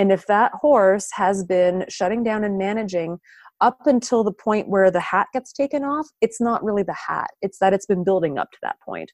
[0.00, 3.18] And if that horse has been shutting down and managing
[3.60, 7.32] up until the point where the hat gets taken off, it's not really the hat,
[7.42, 9.12] it's that it's been building up to that point.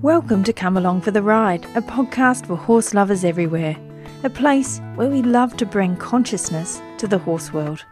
[0.00, 3.76] Welcome to Come Along for the Ride, a podcast for horse lovers everywhere,
[4.24, 7.84] a place where we love to bring consciousness to the horse world.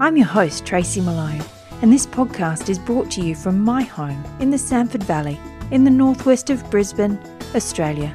[0.00, 1.44] I'm your host, Tracy Malone,
[1.82, 5.38] and this podcast is brought to you from my home in the Samford Valley,
[5.70, 7.18] in the northwest of Brisbane,
[7.54, 8.10] Australia.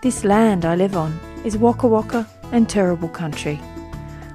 [0.00, 1.12] This land I live on
[1.44, 3.60] is Waka Waka and Turrbal country.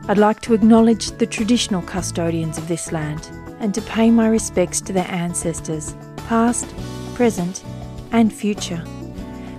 [0.08, 4.82] I'd like to acknowledge the traditional custodians of this land and to pay my respects
[4.82, 5.96] to their ancestors,
[6.28, 6.68] past,
[7.16, 7.64] present,
[8.12, 8.84] and future.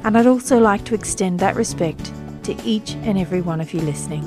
[0.05, 2.13] And I'd also like to extend that respect
[2.43, 4.23] to each and every one of you listening.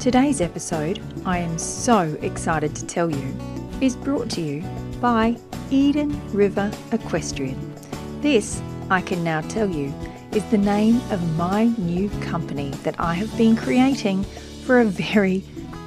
[0.00, 3.38] Today's episode, I am so excited to tell you,
[3.80, 4.62] is brought to you
[5.00, 5.36] by
[5.70, 7.74] Eden River Equestrian.
[8.20, 9.94] This, I can now tell you,
[10.32, 14.24] is the name of my new company that I have been creating
[14.64, 15.38] for a very,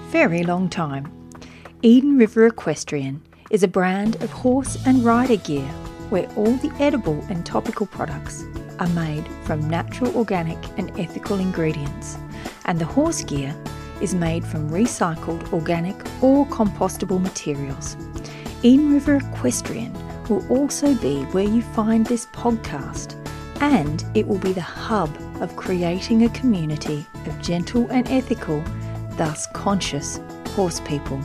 [0.10, 1.12] very long time.
[1.84, 5.68] Eden River Equestrian is a brand of horse and rider gear
[6.10, 8.44] where all the edible and topical products
[8.80, 12.18] are made from natural, organic, and ethical ingredients,
[12.66, 13.56] and the horse gear
[14.02, 17.96] is made from recycled, organic, or compostable materials.
[18.64, 19.94] Eden River Equestrian
[20.28, 23.21] will also be where you find this podcast
[23.62, 25.10] and it will be the hub
[25.40, 28.62] of creating a community of gentle and ethical,
[29.12, 31.22] thus conscious, horse people.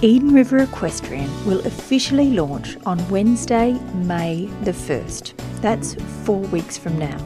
[0.00, 5.32] Eden River Equestrian will officially launch on Wednesday, May the 1st.
[5.60, 7.18] That's four weeks from now.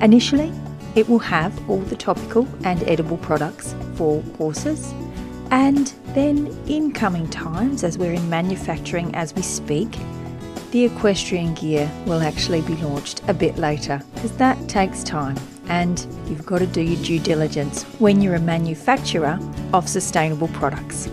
[0.00, 0.52] Initially,
[0.94, 4.92] it will have all the topical and edible products for horses,
[5.50, 9.96] and then in coming times, as we're in manufacturing as we speak,
[10.72, 15.36] the equestrian gear will actually be launched a bit later because that takes time
[15.68, 19.38] and you've got to do your due diligence when you're a manufacturer
[19.74, 21.10] of sustainable products.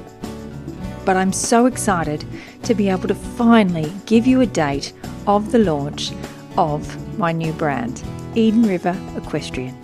[1.04, 2.26] But I'm so excited
[2.64, 4.94] to be able to finally give you a date
[5.28, 6.14] of the launch
[6.58, 8.02] of my new brand,
[8.36, 9.78] Eden River Equestrian.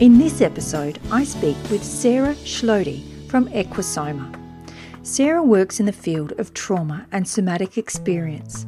[0.00, 4.39] In this episode, I speak with Sarah Schlote from Equusoma.
[5.02, 8.66] Sarah works in the field of trauma and somatic experience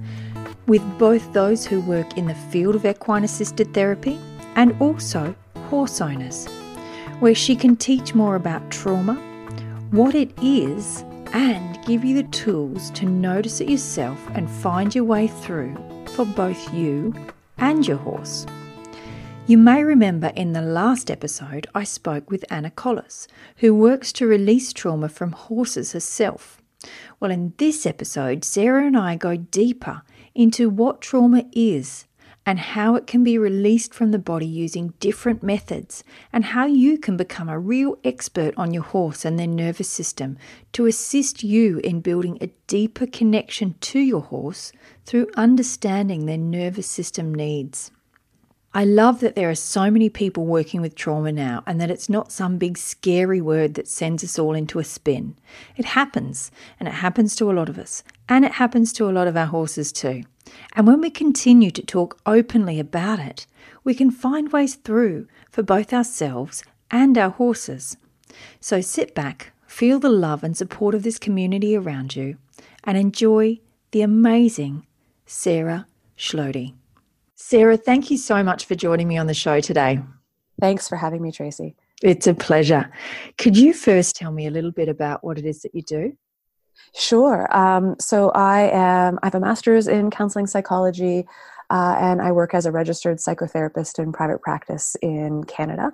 [0.67, 4.19] with both those who work in the field of equine assisted therapy
[4.55, 5.35] and also
[5.69, 6.47] horse owners,
[7.21, 9.15] where she can teach more about trauma,
[9.91, 15.05] what it is, and give you the tools to notice it yourself and find your
[15.05, 15.75] way through
[16.09, 17.15] for both you
[17.59, 18.47] and your horse.
[19.49, 23.27] You may remember in the last episode I spoke with Anna Collis,
[23.57, 26.63] who works to release trauma from horses herself.
[27.19, 30.03] Well, in this episode, Sarah and I go deeper
[30.33, 32.07] into what trauma is
[32.47, 36.97] and how it can be released from the body using different methods, and how you
[36.97, 40.39] can become a real expert on your horse and their nervous system
[40.73, 44.73] to assist you in building a deeper connection to your horse
[45.05, 47.91] through understanding their nervous system needs.
[48.75, 52.09] I love that there are so many people working with trauma now and that it's
[52.09, 55.37] not some big scary word that sends us all into a spin.
[55.77, 56.51] It happens,
[56.81, 59.37] and it happens to a lot of us, and it happens to a lot of
[59.37, 60.23] our horses too.
[60.75, 63.47] And when we continue to talk openly about it,
[63.85, 67.99] we can find ways through for both ourselves and our horses.
[68.59, 72.39] So sit back, feel the love and support of this community around you,
[72.85, 73.61] and enjoy
[73.91, 74.87] the amazing
[75.27, 76.73] Sarah Schlote.
[77.45, 79.99] Sarah, thank you so much for joining me on the show today.
[80.61, 81.75] Thanks for having me, Tracy.
[82.01, 82.91] It's a pleasure.
[83.37, 86.17] Could you first tell me a little bit about what it is that you do?
[86.95, 87.55] Sure.
[87.55, 89.19] Um, so I am.
[89.23, 91.27] I have a master's in counseling psychology,
[91.69, 95.91] uh, and I work as a registered psychotherapist in private practice in Canada.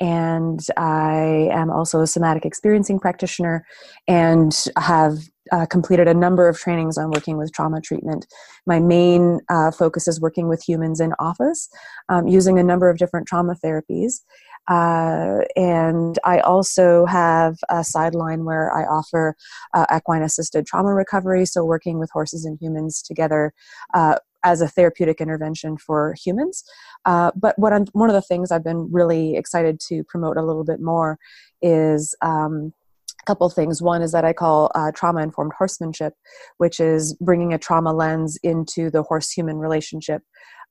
[0.00, 3.64] And I am also a somatic experiencing practitioner,
[4.08, 5.14] and have
[5.52, 8.26] uh, completed a number of trainings on working with trauma treatment.
[8.66, 11.68] My main uh, focus is working with humans in office
[12.08, 14.22] um, using a number of different trauma therapies.
[14.68, 19.36] Uh, and I also have a sideline where I offer
[19.74, 23.52] uh, equine assisted trauma recovery, so working with horses and humans together
[23.92, 26.64] uh, as a therapeutic intervention for humans.
[27.04, 30.42] Uh, but what I'm, one of the things I've been really excited to promote a
[30.42, 31.18] little bit more
[31.60, 32.72] is um,
[33.26, 33.80] couple things.
[33.82, 36.14] One is that I call uh, trauma informed horsemanship,
[36.58, 40.22] which is bringing a trauma lens into the horse human relationship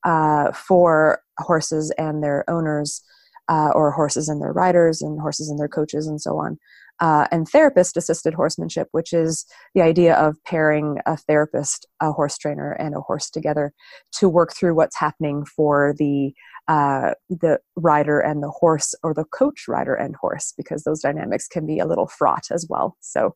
[0.04, 3.02] uh, for horses and their owners,
[3.50, 6.58] uh, or horses and their riders, and horses and their coaches, and so on.
[7.00, 12.38] Uh, and therapist assisted horsemanship, which is the idea of pairing a therapist, a horse
[12.38, 13.74] trainer, and a horse together
[14.12, 16.32] to work through what's happening for the
[16.72, 21.48] uh, the rider and the horse or the coach rider and horse because those dynamics
[21.48, 23.36] can be a little fraught as well so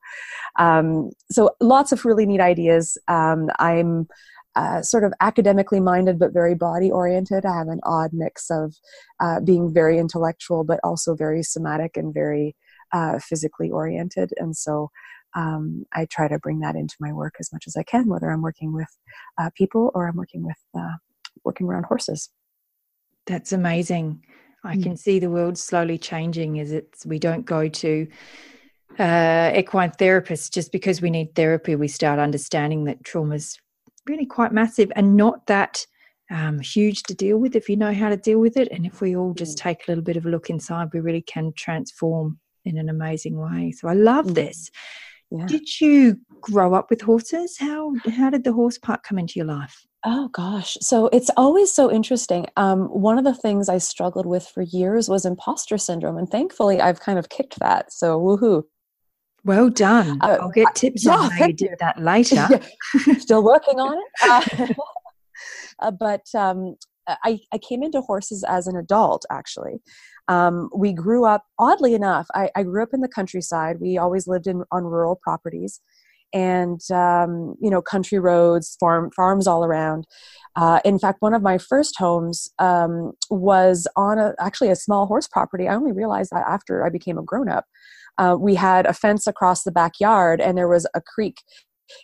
[0.58, 4.08] um, so lots of really neat ideas um, i'm
[4.56, 7.46] uh, sort of academically minded but very body oriented.
[7.46, 8.74] I have an odd mix of
[9.20, 12.56] uh, being very intellectual but also very somatic and very
[12.94, 14.32] uh, physically oriented.
[14.38, 14.92] And so
[15.36, 18.30] um, I try to bring that into my work as much as I can, whether
[18.30, 18.88] I'm working with
[19.38, 20.96] uh, people or I'm working with uh,
[21.44, 22.30] working around horses.
[23.28, 24.24] That's amazing.
[24.64, 24.84] I mm.
[24.84, 28.08] can see the world slowly changing as it's we don't go to
[28.98, 31.76] uh, equine therapists just because we need therapy.
[31.76, 33.58] We start understanding that trauma is
[34.08, 35.86] really quite massive and not that
[36.32, 38.70] um, huge to deal with if you know how to deal with it.
[38.72, 39.62] And if we all just mm.
[39.62, 43.38] take a little bit of a look inside, we really can transform in an amazing
[43.38, 43.72] way.
[43.72, 44.36] So I love mm.
[44.36, 44.72] this.
[45.32, 45.46] Yeah.
[45.46, 47.58] Did you grow up with horses?
[47.60, 49.86] How how did the horse part come into your life?
[50.08, 52.46] Oh gosh, so it's always so interesting.
[52.58, 56.80] Um, one of the things I struggled with for years was imposter syndrome, and thankfully
[56.80, 57.92] I've kind of kicked that.
[57.92, 58.64] So woohoo!
[59.44, 60.20] Well done.
[60.22, 62.48] Uh, I'll get tips uh, on how you did that later.
[63.18, 64.78] Still working on it.
[65.80, 69.82] Uh, but um, I, I came into horses as an adult, actually.
[70.30, 73.82] Um, we grew up, oddly enough, I, I, grew up in the countryside.
[73.82, 75.82] We always lived in on rural properties
[76.34, 80.06] and um, you know country roads farm farms all around.
[80.56, 85.06] Uh, in fact one of my first homes um, was on a, actually a small
[85.06, 85.68] horse property.
[85.68, 87.66] I only realized that after i became a grown-up.
[88.18, 91.42] Uh, we had a fence across the backyard and there was a creek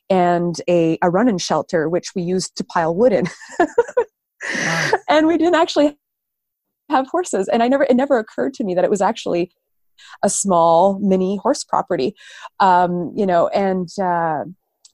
[0.09, 3.27] and a, a run-in shelter which we used to pile wood in.
[4.55, 4.91] Wow.
[5.09, 5.97] and we didn't actually
[6.89, 7.47] have horses.
[7.47, 9.51] And i never it never occurred to me that it was actually
[10.23, 12.15] a small mini horse property
[12.59, 14.43] um, you know and uh,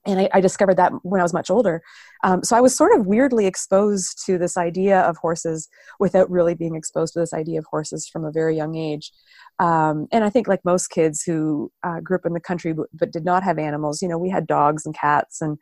[0.08, 1.82] and I, I, discovered that when I was much older.
[2.24, 5.68] Um, so I was sort of weirdly exposed to this idea of horses
[6.00, 9.12] without really being exposed to this idea of horses from a very young age.
[9.60, 12.88] Um, and I think, like most kids who uh, grew up in the country but,
[12.94, 15.58] but, did not have animals, you know, we had dogs and cats and,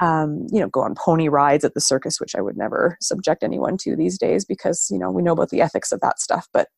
[0.00, 3.42] um, you know, go on pony rides at the circus, which I would never subject
[3.42, 6.46] anyone to these days because, you know, we know about the ethics of that stuff.
[6.52, 6.68] But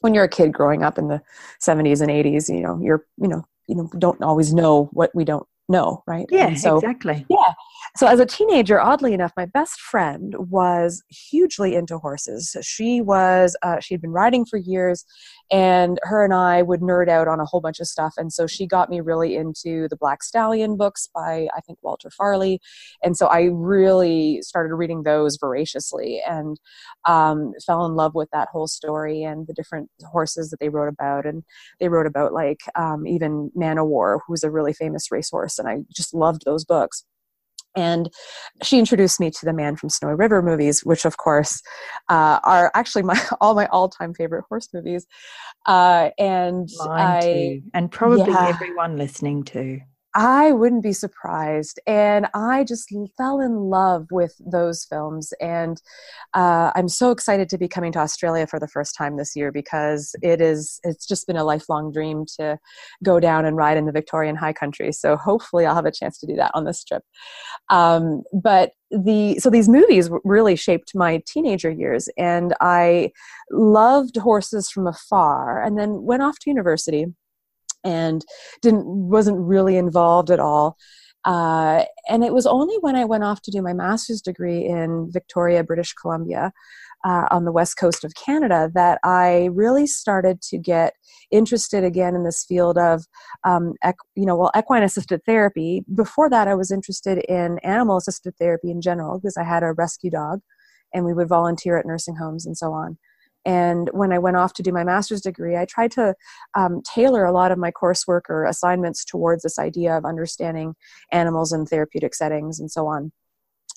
[0.00, 1.22] when you're a kid growing up in the
[1.60, 5.24] 70s and 80s, you know, you're, you know, you know, don't always know what we
[5.24, 6.26] don't know, right?
[6.30, 7.26] Yeah, so, exactly.
[7.28, 7.52] Yeah.
[7.96, 12.56] So as a teenager, oddly enough, my best friend was hugely into horses.
[12.62, 15.04] She was uh, she had been riding for years,
[15.50, 18.14] and her and I would nerd out on a whole bunch of stuff.
[18.16, 22.10] And so she got me really into the Black Stallion books by I think Walter
[22.10, 22.60] Farley,
[23.02, 26.58] and so I really started reading those voraciously and
[27.06, 30.88] um, fell in love with that whole story and the different horses that they wrote
[30.88, 31.26] about.
[31.26, 31.42] And
[31.80, 35.68] they wrote about like um, even Man o' War, who's a really famous racehorse, and
[35.68, 37.04] I just loved those books
[37.76, 38.10] and
[38.62, 41.60] she introduced me to the man from snowy river movies which of course
[42.08, 45.06] uh, are actually my all my all-time favorite horse movies
[45.66, 47.62] uh, and Mine I, too.
[47.74, 48.48] and probably yeah.
[48.48, 49.80] everyone listening to
[50.18, 51.78] I wouldn't be surprised.
[51.86, 55.32] And I just fell in love with those films.
[55.40, 55.80] And
[56.34, 59.52] uh, I'm so excited to be coming to Australia for the first time this year
[59.52, 62.58] because it is, it's just been a lifelong dream to
[63.04, 64.90] go down and ride in the Victorian High Country.
[64.90, 67.04] So hopefully I'll have a chance to do that on this trip.
[67.70, 73.12] Um, but the so these movies really shaped my teenager years and i
[73.50, 77.04] loved horses from afar and then went off to university
[77.84, 78.24] and
[78.62, 80.76] didn't wasn't really involved at all.
[81.24, 85.10] Uh, and it was only when I went off to do my master's degree in
[85.10, 86.52] Victoria, British Columbia,
[87.04, 90.94] uh, on the west coast of Canada, that I really started to get
[91.30, 93.04] interested again in this field of,
[93.44, 95.84] um, equ- you know, well, equine assisted therapy.
[95.94, 99.72] Before that, I was interested in animal assisted therapy in general because I had a
[99.72, 100.40] rescue dog,
[100.94, 102.96] and we would volunteer at nursing homes and so on.
[103.44, 106.14] And when I went off to do my master's degree, I tried to
[106.54, 110.74] um, tailor a lot of my coursework or assignments towards this idea of understanding
[111.12, 113.12] animals in therapeutic settings and so on.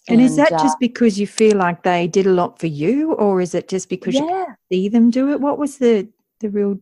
[0.07, 2.67] And, and is that uh, just because you feel like they did a lot for
[2.67, 4.21] you, or is it just because yeah.
[4.21, 5.39] you see them do it?
[5.39, 6.79] What was the the real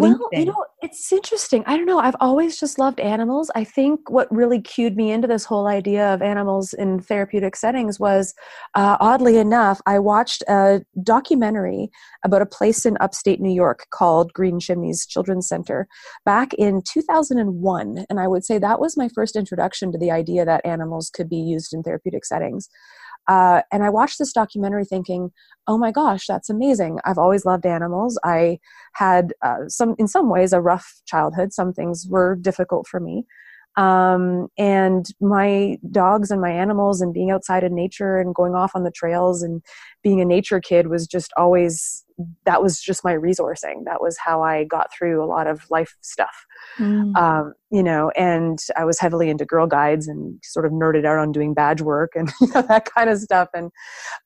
[0.00, 1.62] well, you know, it's interesting.
[1.66, 1.98] I don't know.
[1.98, 3.50] I've always just loved animals.
[3.54, 7.98] I think what really cued me into this whole idea of animals in therapeutic settings
[7.98, 8.34] was,
[8.74, 11.90] uh, oddly enough, I watched a documentary
[12.24, 15.88] about a place in upstate New York called Green Chimneys Children's Center
[16.24, 18.06] back in 2001.
[18.08, 21.28] And I would say that was my first introduction to the idea that animals could
[21.28, 22.68] be used in therapeutic settings.
[23.28, 25.32] Uh, and I watched this documentary thinking,
[25.66, 26.98] oh my gosh, that's amazing.
[27.04, 28.18] I've always loved animals.
[28.24, 28.58] I
[28.94, 31.52] had uh, some, in some ways, a rough childhood.
[31.52, 33.24] Some things were difficult for me.
[33.76, 38.72] Um, and my dogs and my animals and being outside in nature and going off
[38.74, 39.62] on the trails and
[40.02, 42.03] being a nature kid was just always
[42.44, 43.84] that was just my resourcing.
[43.84, 46.46] That was how I got through a lot of life stuff.
[46.78, 47.16] Mm.
[47.16, 51.18] Um, you know, and I was heavily into Girl Guides and sort of nerded out
[51.18, 53.48] on doing badge work and you know, that kind of stuff.
[53.54, 53.70] And,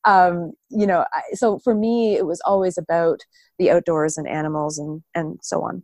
[0.04, 3.20] um, you know, I, so for me, it was always about
[3.58, 5.82] the outdoors and animals and, and so on.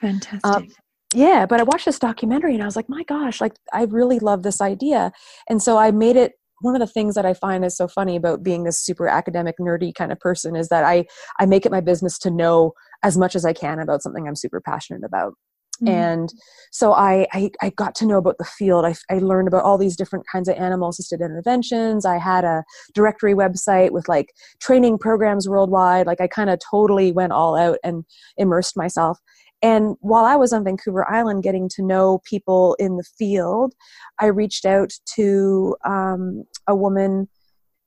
[0.00, 0.44] Fantastic.
[0.44, 0.68] Um,
[1.14, 4.18] yeah, but I watched this documentary and I was like, my gosh, like I really
[4.18, 5.12] love this idea.
[5.48, 6.32] And so I made it
[6.66, 9.54] one of the things that I find is so funny about being this super academic
[9.60, 11.06] nerdy kind of person is that I
[11.38, 12.72] I make it my business to know
[13.04, 15.34] as much as I can about something I'm super passionate about.
[15.82, 15.88] Mm-hmm.
[15.88, 16.34] And
[16.72, 18.84] so I, I, I got to know about the field.
[18.84, 22.06] I, I learned about all these different kinds of animal assisted interventions.
[22.06, 26.06] I had a directory website with like training programs worldwide.
[26.06, 28.04] Like I kind of totally went all out and
[28.38, 29.18] immersed myself.
[29.66, 33.74] And while I was on Vancouver Island getting to know people in the field,
[34.20, 37.28] I reached out to um, a woman.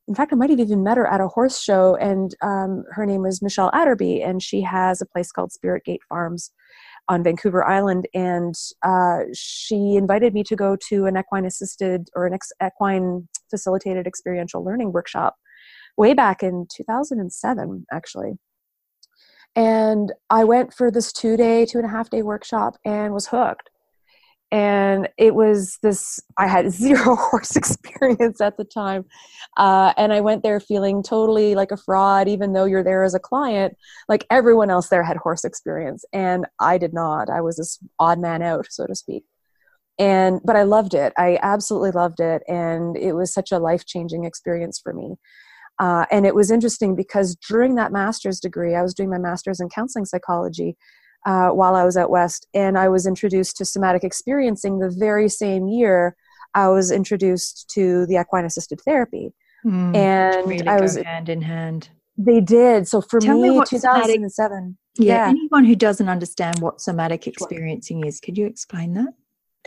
[0.10, 3.06] In fact, I might have even met her at a horse show, and um, her
[3.06, 6.52] name was Michelle Adderby, and she has a place called Spirit Gate Farms
[7.08, 8.10] on Vancouver Island.
[8.14, 13.30] And uh, she invited me to go to an equine assisted or an ex- equine
[13.50, 15.38] facilitated experiential learning workshop
[15.96, 18.34] way back in 2007, actually.
[19.56, 23.28] And I went for this two day, two and a half day workshop and was
[23.28, 23.70] hooked.
[24.52, 29.06] And it was this, I had zero horse experience at the time.
[29.58, 33.14] Uh, and I went there feeling totally like a fraud, even though you're there as
[33.14, 33.76] a client.
[34.08, 37.30] Like everyone else there had horse experience, and I did not.
[37.30, 39.24] I was this odd man out, so to speak
[40.00, 43.86] and but i loved it i absolutely loved it and it was such a life
[43.86, 45.16] changing experience for me
[45.80, 49.60] uh, and it was interesting because during that master's degree, I was doing my master's
[49.60, 50.76] in counseling psychology
[51.26, 55.30] uh, while I was at west, and I was introduced to somatic experiencing the very
[55.30, 56.16] same year
[56.54, 59.34] I was introduced to the equine assisted therapy.
[59.66, 61.90] Mm, and really I was hand in hand.
[62.18, 62.88] They did.
[62.88, 64.32] So for Tell me, me 2007.
[64.32, 69.14] Somatic, yeah, yeah, anyone who doesn't understand what somatic experiencing is, could you explain that?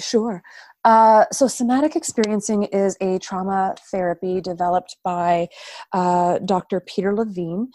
[0.01, 0.43] Sure.
[0.85, 5.49] Uh, so, somatic experiencing is a trauma therapy developed by
[5.93, 6.81] uh, Dr.
[6.81, 7.69] Peter Levine.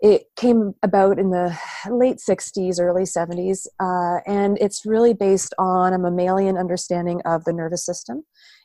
[0.00, 1.56] It came about in the
[1.88, 7.52] late 60s, early 70s, uh, and it's really based on a mammalian understanding of the
[7.52, 8.24] nervous system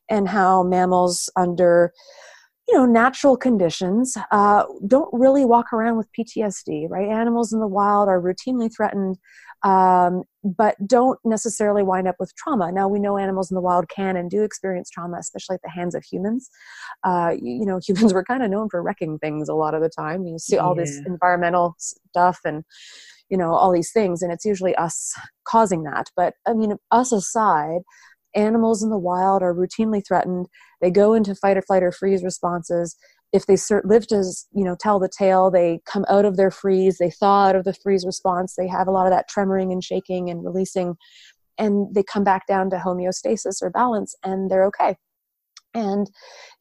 [0.09, 1.93] and how mammals, under
[2.67, 7.67] you know natural conditions uh, don't really walk around with ptsd right animals in the
[7.67, 9.17] wild are routinely threatened
[9.63, 12.71] um, but don't necessarily wind up with trauma.
[12.71, 15.69] Now, we know animals in the wild can and do experience trauma, especially at the
[15.69, 16.49] hands of humans.
[17.03, 19.81] Uh, you, you, know, humans were kind of known for wrecking things a lot of
[19.81, 20.25] the time.
[20.25, 20.83] You see all yeah.
[20.83, 22.63] this environmental stuff and,
[23.29, 25.13] you know, all these things, and it's usually us
[25.45, 26.07] causing that.
[26.15, 27.81] But I mean, us aside,
[28.35, 30.47] animals in the wild are routinely threatened.
[30.79, 32.95] They go into fight or flight or freeze responses
[33.33, 36.97] if they live to you know tell the tale they come out of their freeze
[36.97, 39.83] they thaw out of the freeze response they have a lot of that tremoring and
[39.83, 40.95] shaking and releasing
[41.57, 44.95] and they come back down to homeostasis or balance and they're okay.
[45.73, 46.09] And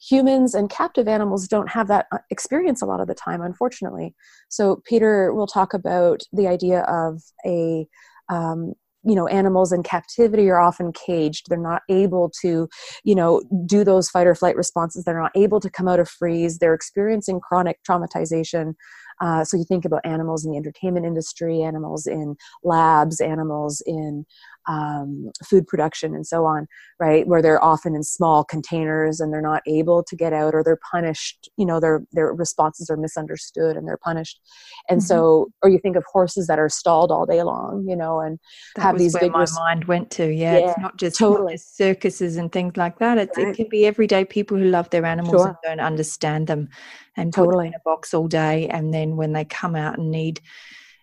[0.00, 4.14] humans and captive animals don't have that uh, experience a lot of the time unfortunately.
[4.49, 7.87] So peter will talk about the idea of a
[8.28, 8.75] um,
[9.06, 11.48] you know animals in captivity are often caged.
[11.48, 12.68] They're not able to
[13.04, 15.04] you know do those fight or flight responses.
[15.04, 16.58] They're not able to come out of freeze.
[16.58, 18.75] They're experiencing chronic traumatization.
[19.20, 24.26] Uh, so you think about animals in the entertainment industry animals in labs animals in
[24.66, 26.66] um, food production and so on,
[26.99, 27.26] right?
[27.26, 30.78] Where they're often in small containers and they're not able to get out or they're
[30.90, 34.40] punished, you know, their, their responses are misunderstood and they're punished.
[34.88, 35.06] And mm-hmm.
[35.06, 38.38] so, or you think of horses that are stalled all day long, you know, and
[38.75, 39.32] that have these big.
[39.32, 41.52] My res- mind went to, yeah, yeah, it's not just, totally.
[41.54, 43.18] Not just circuses and things like that.
[43.18, 43.49] It's, right.
[43.49, 45.49] It can be everyday people who love their animals sure.
[45.49, 46.68] and don't understand them
[47.16, 47.54] and totally.
[47.54, 48.68] put them in a box all day.
[48.68, 50.40] And then when they come out and need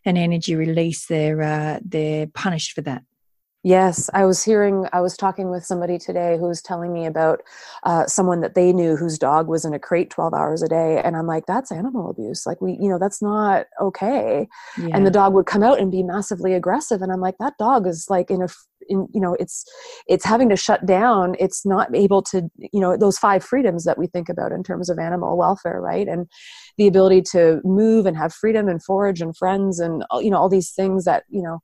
[0.06, 3.04] an energy release, they're, uh, they're punished for that.
[3.66, 7.42] Yes, I was hearing, I was talking with somebody today who was telling me about
[7.84, 11.02] uh, someone that they knew whose dog was in a crate 12 hours a day.
[11.02, 12.46] And I'm like, that's animal abuse.
[12.46, 14.50] Like, we, you know, that's not okay.
[14.78, 14.90] Yeah.
[14.92, 17.02] And the dog would come out and be massively aggressive.
[17.02, 18.50] And I'm like, that dog is like in a,
[18.90, 19.64] in, you know, it's,
[20.10, 21.38] it's having to shut down.
[21.40, 24.90] It's not able to, you know, those five freedoms that we think about in terms
[24.90, 26.10] of animal welfare, right?
[26.10, 26.28] And
[26.78, 30.50] the ability to move and have freedom and forage and friends and, you know, all
[30.50, 31.62] these things that, you know,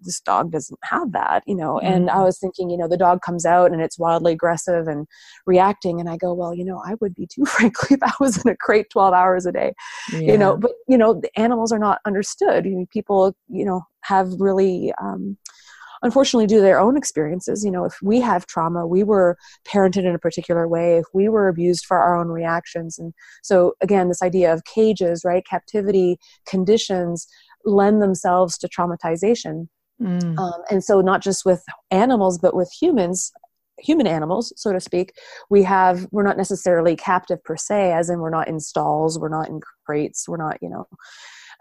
[0.00, 1.86] this dog doesn't have that you know mm-hmm.
[1.86, 5.06] and i was thinking you know the dog comes out and it's wildly aggressive and
[5.46, 8.42] reacting and i go well you know i would be too frankly if i was
[8.44, 9.72] in a crate 12 hours a day
[10.12, 10.20] yeah.
[10.20, 14.92] you know but you know the animals are not understood people you know have really
[15.00, 15.36] um,
[16.04, 20.04] unfortunately due to their own experiences you know if we have trauma we were parented
[20.04, 24.08] in a particular way if we were abused for our own reactions and so again
[24.08, 27.26] this idea of cages right captivity conditions
[27.64, 29.68] lend themselves to traumatization
[30.00, 30.38] mm.
[30.38, 33.32] um, and so not just with animals but with humans
[33.78, 35.12] human animals so to speak
[35.50, 39.28] we have we're not necessarily captive per se as in we're not in stalls we're
[39.28, 40.86] not in crates we're not you know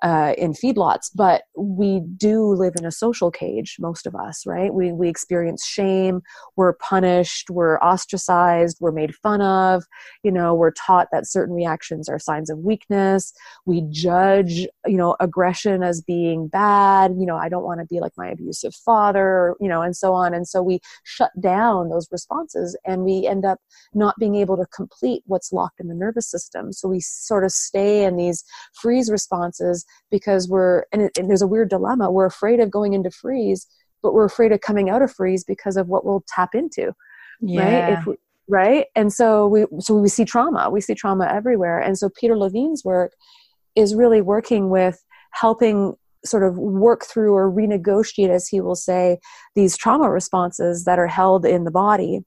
[0.02, 4.74] uh, in feedlots, but we do live in a social cage, most of us, right?
[4.74, 6.22] We, we experience shame,
[6.56, 9.84] we're punished, we're ostracized, we're made fun of,
[10.24, 13.34] you know, we're taught that certain reactions are signs of weakness.
[13.66, 18.00] We judge, you know, aggression as being bad, you know, I don't want to be
[18.00, 20.34] like my abusive father, you know, and so on.
[20.34, 23.60] And so we shut down those responses and we end up
[23.94, 26.72] not being able to complete what's locked in the nervous system.
[26.74, 31.42] So we sort of stay in these freeze responses because we're and, it, and there's
[31.42, 32.12] a weird dilemma.
[32.12, 33.68] We're afraid of going into freeze
[34.04, 36.92] but we're afraid of coming out of freeze because of what we'll tap into
[37.42, 37.96] yeah.
[37.96, 38.16] right we,
[38.48, 38.86] right?
[38.96, 40.70] And so we so we see trauma.
[40.70, 41.80] We see trauma everywhere.
[41.80, 43.14] And so peter levine's work
[43.76, 49.18] is really working with helping sort of work through or renegotiate as he will say
[49.56, 52.22] these trauma responses that are held in the body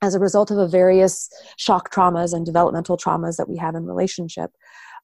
[0.00, 3.84] as a result of the various shock traumas and developmental traumas that we have in
[3.84, 4.50] relationship.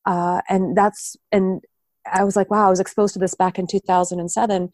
[0.07, 1.63] Uh, and that's and
[2.13, 4.71] I was like, wow, I was exposed to this back in 2007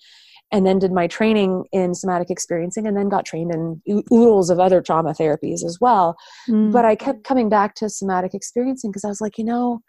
[0.53, 3.81] and then did my training in somatic experiencing and then got trained in
[4.13, 6.17] oodles of other trauma therapies as well.
[6.49, 6.73] Mm.
[6.73, 9.81] But I kept coming back to somatic experiencing because I was like, you know,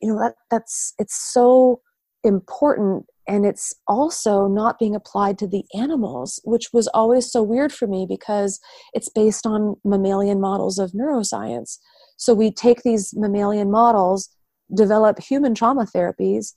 [0.00, 1.80] you know that that's it's so
[2.24, 7.72] important and it's also not being applied to the animals which was always so weird
[7.72, 8.58] for me because
[8.94, 11.78] it's based on mammalian models of neuroscience
[12.16, 14.28] so we take these mammalian models
[14.74, 16.54] develop human trauma therapies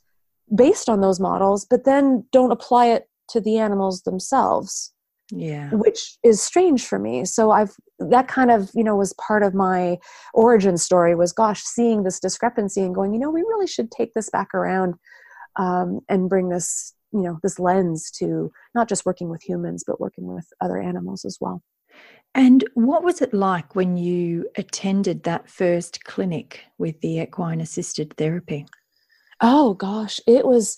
[0.54, 4.94] based on those models, but then don't apply it to the animals themselves.
[5.32, 5.70] Yeah.
[5.70, 7.24] Which is strange for me.
[7.24, 10.00] So I've that kind of, you know, was part of my
[10.34, 14.14] origin story was gosh, seeing this discrepancy and going, you know, we really should take
[14.14, 14.96] this back around
[15.58, 20.00] um, and bring this, you know, this lens to not just working with humans, but
[20.00, 21.62] working with other animals as well.
[22.36, 28.14] And what was it like when you attended that first clinic with the equine assisted
[28.18, 28.66] therapy?
[29.42, 30.78] Oh gosh, it was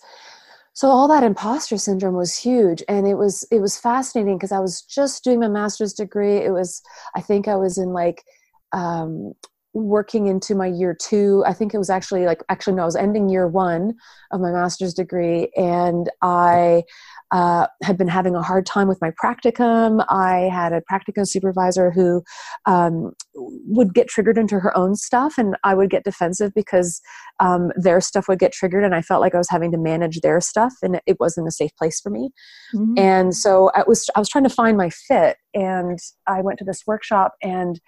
[0.73, 4.59] so all that imposter syndrome was huge and it was it was fascinating because I
[4.59, 6.37] was just doing my master's degree.
[6.37, 6.81] It was
[7.15, 8.23] I think I was in like
[8.71, 9.33] um
[9.73, 12.95] working into my year two i think it was actually like actually no i was
[12.95, 13.93] ending year one
[14.31, 16.83] of my master's degree and i
[17.31, 20.05] uh, had been having a hard time with my practicum.
[20.09, 22.23] I had a practicum supervisor who
[22.65, 27.01] um, would get triggered into her own stuff, and I would get defensive because
[27.39, 30.19] um, their stuff would get triggered, and I felt like I was having to manage
[30.19, 32.31] their stuff, and it wasn't a safe place for me.
[32.75, 32.95] Mm-hmm.
[32.97, 36.65] And so I was I was trying to find my fit, and I went to
[36.65, 37.79] this workshop, and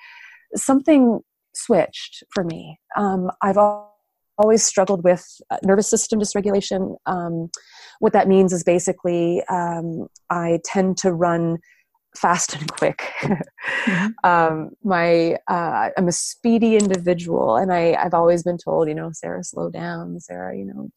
[0.56, 1.20] something
[1.56, 2.80] switched for me.
[2.98, 3.58] Um, I've
[4.38, 6.96] always struggled with uh, nervous system dysregulation.
[7.06, 7.50] Um,
[8.00, 11.60] what that means is basically um, I tend to run
[12.18, 13.12] fast and quick.
[13.22, 14.08] mm-hmm.
[14.24, 19.12] um, my uh, I'm a speedy individual, and I I've always been told, you know,
[19.14, 20.90] Sarah, slow down, Sarah, you know,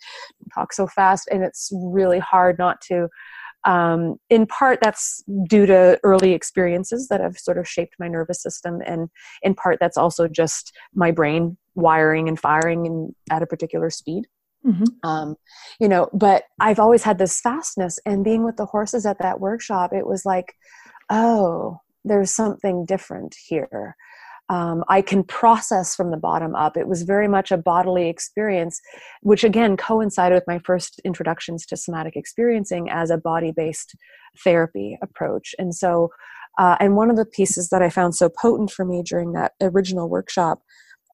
[0.55, 3.09] talk so fast, and it's really hard not to.
[3.66, 8.40] Um, in part, that's due to early experiences that have sort of shaped my nervous
[8.40, 9.11] system, and
[9.42, 14.26] in part, that's also just my brain wiring and firing in, at a particular speed.
[14.64, 15.09] Mm-hmm.
[15.09, 15.37] Um,
[15.79, 19.40] you know, but I've always had this fastness, and being with the horses at that
[19.40, 20.55] workshop, it was like,
[21.11, 23.96] oh, there's something different here.
[24.48, 26.76] Um, I can process from the bottom up.
[26.76, 28.80] It was very much a bodily experience,
[29.22, 33.96] which again coincided with my first introductions to somatic experiencing as a body based
[34.44, 35.54] therapy approach.
[35.59, 36.11] And so,
[36.59, 39.52] uh, and one of the pieces that I found so potent for me during that
[39.61, 40.61] original workshop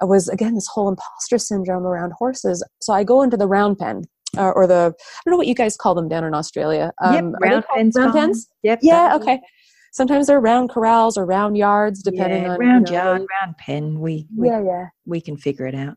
[0.02, 2.62] was again this whole imposter syndrome around horses.
[2.80, 4.04] So I go into the round pen.
[4.34, 6.90] Uh, or the I don't know what you guys call them down in Australia.
[7.02, 7.94] Um, yep, round pens.
[7.94, 8.48] Round pens.
[8.62, 8.78] Yep.
[8.80, 9.14] Yeah.
[9.16, 9.42] Okay
[9.92, 13.57] sometimes they're round corrals or round yards depending yeah, on round you know, yard round
[13.59, 14.87] pen we, we, yeah yeah.
[15.07, 15.96] we can figure it out.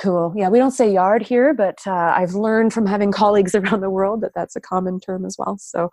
[0.00, 0.34] Cool.
[0.36, 3.90] Yeah we don't say yard here but uh, i've learned from having colleagues around the
[3.90, 5.56] world that that's a common term as well.
[5.58, 5.90] So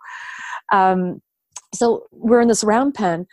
[0.72, 1.22] um,
[1.74, 3.26] so we're in this round pen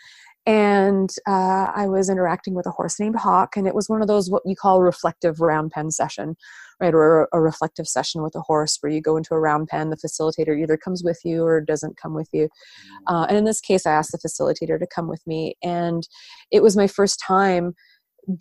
[0.46, 4.08] and uh, I was interacting with a horse named Hawk, and it was one of
[4.08, 6.36] those what you call reflective round pen session,
[6.80, 9.90] right, or a reflective session with a horse where you go into a round pen.
[9.90, 13.16] The facilitator either comes with you or doesn't come with you, mm-hmm.
[13.16, 16.08] uh, and in this case, I asked the facilitator to come with me, and
[16.52, 17.74] it was my first time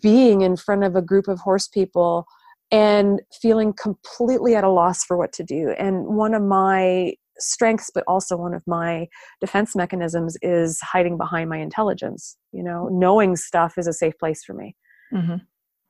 [0.01, 2.25] being in front of a group of horse people
[2.71, 5.73] and feeling completely at a loss for what to do.
[5.77, 9.07] And one of my strengths but also one of my
[9.41, 12.89] defense mechanisms is hiding behind my intelligence you know?
[12.91, 14.75] Knowing stuff is a safe place for me.
[15.13, 15.35] Mm-hmm.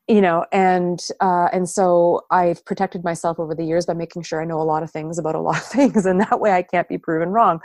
[0.07, 4.41] You know and uh, and so i've protected myself over the years by making sure
[4.41, 6.63] i know a lot of things about a lot of things and that way i
[6.63, 7.59] can't be proven wrong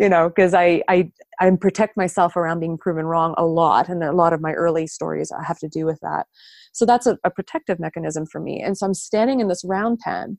[0.00, 0.28] you know?
[0.28, 4.32] Because i i i protect myself around being proven wrong a lot and a lot
[4.32, 6.26] of my early stories have to do with that.
[6.72, 8.60] So that's a, a protective mechanism for me.
[8.60, 10.38] And so i'm standing in this round pen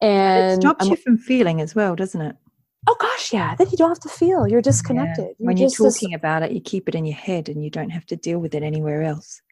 [0.00, 2.36] and it stops I'm, you from feeling as well doesn't it
[2.88, 5.46] oh gosh yeah then you don't have to feel you're disconnected yeah.
[5.46, 7.70] when you're, you're talking this, about it you keep it in your head and you
[7.70, 9.42] don't have to deal with it anywhere else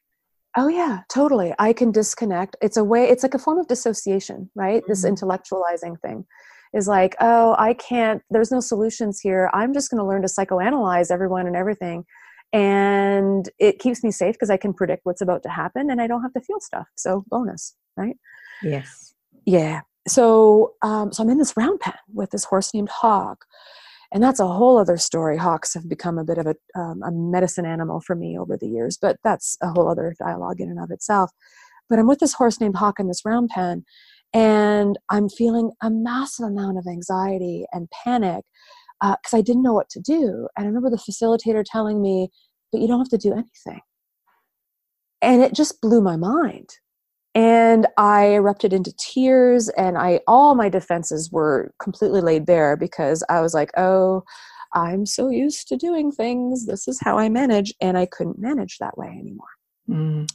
[0.56, 1.54] Oh yeah, totally.
[1.58, 2.56] I can disconnect.
[2.60, 4.82] It's a way it's like a form of dissociation, right?
[4.82, 4.90] Mm-hmm.
[4.90, 6.26] This intellectualizing thing
[6.74, 9.50] is like, oh, I can't there's no solutions here.
[9.52, 12.04] I'm just going to learn to psychoanalyze everyone and everything.
[12.52, 16.06] And it keeps me safe because I can predict what's about to happen and I
[16.06, 16.86] don't have to feel stuff.
[16.96, 18.16] So bonus, right?
[18.62, 19.14] Yes.
[19.44, 19.82] Yeah.
[20.08, 23.44] So um so I'm in this round pen with this horse named Hawk
[24.12, 25.36] and that's a whole other story.
[25.36, 28.68] Hawks have become a bit of a, um, a medicine animal for me over the
[28.68, 31.30] years, but that's a whole other dialogue in and of itself.
[31.90, 33.84] But I'm with this horse named Hawk in this round pen,
[34.32, 38.44] and I'm feeling a massive amount of anxiety and panic
[39.00, 40.48] because uh, I didn't know what to do.
[40.56, 42.30] And I remember the facilitator telling me,
[42.72, 43.82] "But you don't have to do anything,"
[45.22, 46.70] and it just blew my mind
[47.38, 53.22] and i erupted into tears and i all my defenses were completely laid bare because
[53.28, 54.22] i was like oh
[54.74, 56.66] i'm so used to doing things.
[56.66, 59.46] This is how i manage and i couldn't manage that way anymore.
[59.88, 60.28] Mm.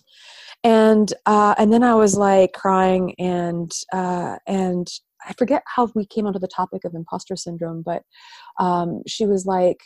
[0.63, 4.87] and uh, and then i was like crying and uh, and
[5.27, 8.01] i forget how we came onto the topic of imposter syndrome but
[8.59, 9.79] um, she was like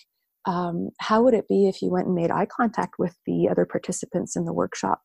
[0.45, 3.65] um, how would it be if you went and made eye contact with the other
[3.65, 5.01] participants in the workshop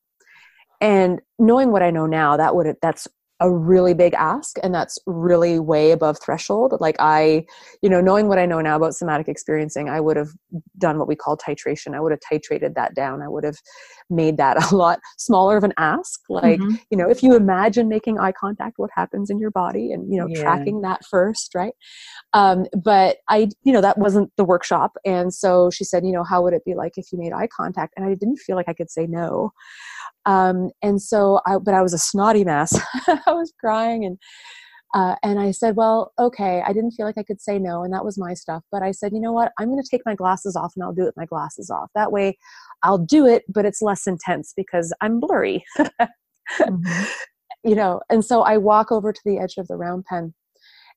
[0.82, 3.08] and knowing what i know now that would that's
[3.42, 6.74] a really big ask and that's really way above threshold.
[6.78, 7.44] Like i
[7.82, 10.28] you know knowing what i know now about somatic experiencing i would have
[10.78, 11.94] done what we call titration.
[11.94, 13.20] I would have titrated that down.
[13.20, 13.56] I would have
[14.08, 16.20] made that a lot smaller of an ask.
[16.28, 16.76] Like mm-hmm.
[16.90, 20.20] you know if you imagine making eye contact what happens in your body and you
[20.20, 20.40] know yeah.
[20.40, 21.74] tracking that first right?
[22.32, 24.92] Um, but i you know that wasn't the workshop.
[25.04, 27.48] And so she said you know how would it be like if you made eye
[27.48, 27.94] contact?
[27.96, 29.52] And i didn't feel like i could say no
[30.26, 32.78] um, and so I, but I was a snotty mess.
[33.08, 34.18] I was crying and,
[34.94, 37.94] uh, and I said, well, okay, I didn't feel like I could say no, and
[37.94, 38.62] that was my stuff.
[38.70, 39.52] But I said, you know what?
[39.58, 41.90] I'm going to take my glasses off and I'll do it with my glasses off.
[41.94, 42.36] That way
[42.82, 45.64] I'll do it, but it's less intense because I'm blurry.
[45.78, 47.04] mm-hmm.
[47.64, 50.34] You know, and so I walk over to the edge of the round pen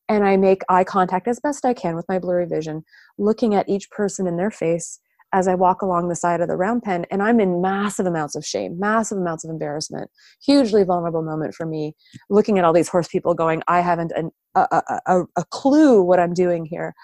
[0.10, 2.84] and I make eye contact as best I can with my blurry vision,
[3.20, 5.00] looking at each person in their face
[5.36, 8.36] as I walk along the side of the round pen, and I'm in massive amounts
[8.36, 10.10] of shame, massive amounts of embarrassment,
[10.42, 11.94] hugely vulnerable moment for me,
[12.30, 16.22] looking at all these horse people going, I haven't an, a, a, a, clue what
[16.22, 16.96] I'm doing here.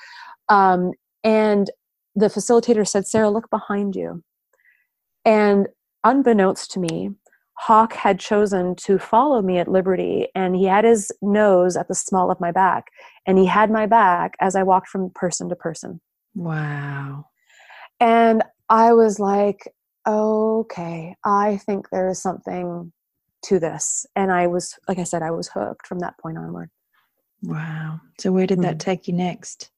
[0.48, 0.94] Um,
[1.26, 1.70] and
[2.16, 4.24] the facilitator said, Sarah, look behind you.
[5.26, 5.68] And
[6.06, 7.10] unbeknownst to me,
[7.56, 11.96] Hawk had chosen to follow me at Liberty, and he had his nose at the
[11.96, 12.86] small of my back,
[13.28, 16.00] and he had my back as I walked from person to person.
[16.34, 17.26] Wow.
[18.02, 19.72] And I was like,
[20.08, 22.92] okay, I think there is something
[23.44, 24.06] to this.
[24.16, 26.70] And I was, like I said, I was hooked from that point onward.
[27.44, 28.02] Wow.
[28.20, 29.72] So, where did that take you next?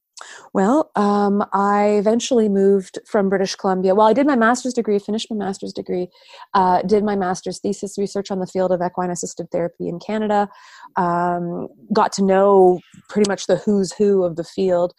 [0.54, 3.96] Well, um, I eventually moved from British Columbia.
[3.96, 6.10] Well, I did my master's degree, finished my master's degree,
[6.54, 10.50] uh, did my master's thesis research on the field of equine assisted therapy in Canada,
[10.96, 14.94] um, got to know pretty much the who's who of the field,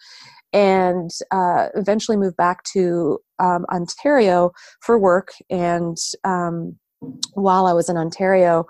[0.55, 5.33] and uh, eventually moved back to um, Ontario for work.
[5.49, 6.77] And um,
[7.33, 8.65] while I was in Ontario,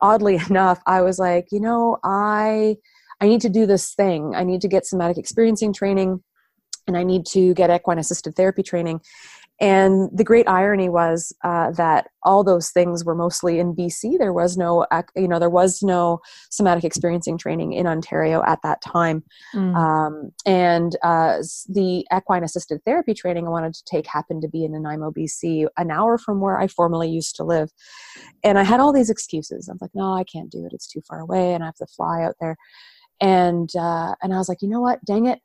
[0.00, 2.76] oddly enough, I was like, you know, I
[3.20, 4.34] I need to do this thing.
[4.34, 6.22] I need to get somatic experiencing training,
[6.88, 9.00] and I need to get equine assisted therapy training.
[9.60, 14.16] And the great irony was uh, that all those things were mostly in BC.
[14.16, 18.80] There was no, you know, there was no somatic experiencing training in Ontario at that
[18.82, 19.24] time.
[19.54, 19.74] Mm.
[19.74, 24.64] Um, and uh, the equine assisted therapy training I wanted to take happened to be
[24.64, 27.72] in Nanaimo, BC, an hour from where I formerly used to live.
[28.44, 29.68] And I had all these excuses.
[29.68, 30.72] I was like, no, I can't do it.
[30.72, 32.56] It's too far away, and I have to fly out there.
[33.20, 35.04] And uh, and I was like, you know what?
[35.04, 35.40] Dang it!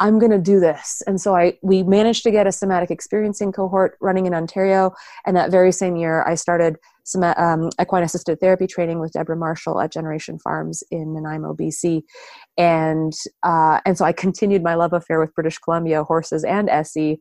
[0.00, 1.02] I'm going to do this.
[1.06, 4.92] And so I we managed to get a somatic experiencing cohort running in Ontario.
[5.24, 9.36] And that very same year, I started some um, equine assisted therapy training with Deborah
[9.36, 12.02] Marshall at Generation Farms in Nanaimo, BC.
[12.58, 17.18] And uh, and so I continued my love affair with British Columbia horses and SE,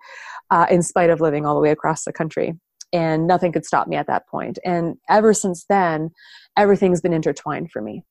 [0.49, 2.53] uh, in spite of living all the way across the country.
[2.91, 4.59] And nothing could stop me at that point.
[4.63, 6.11] And ever since then,
[6.57, 8.03] everything's been intertwined for me.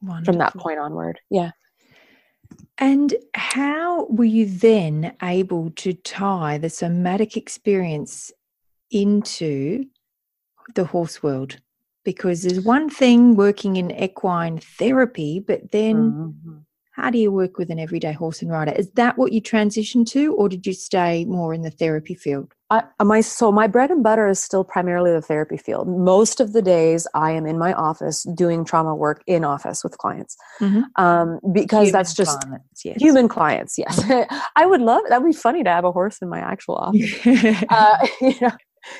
[0.00, 0.32] Wonderful.
[0.32, 1.50] From that point onward, yeah.
[2.78, 8.32] And how were you then able to tie the somatic experience
[8.90, 9.84] into
[10.74, 11.58] the horse world?
[12.04, 16.58] Because there's one thing working in equine therapy, but then mm-hmm.
[16.92, 18.72] How do you work with an everyday horse and rider?
[18.72, 22.52] Is that what you transitioned to, or did you stay more in the therapy field?
[22.70, 25.88] I, my so my bread and butter is still primarily the therapy field.
[25.88, 29.98] Most of the days I am in my office doing trauma work in office with
[29.98, 30.82] clients, mm-hmm.
[31.02, 32.96] um, because human that's just clients, yes.
[33.00, 33.76] human clients.
[33.76, 34.04] Yes.
[34.56, 37.26] I would love that'd be funny to have a horse in my actual office.
[37.70, 38.52] uh, you know,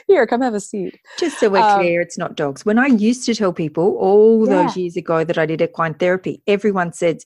[0.08, 0.98] here, come have a seat.
[1.18, 2.64] Just so we're um, clear, it's not dogs.
[2.64, 4.64] When I used to tell people all yeah.
[4.64, 7.18] those years ago that I did equine therapy, everyone said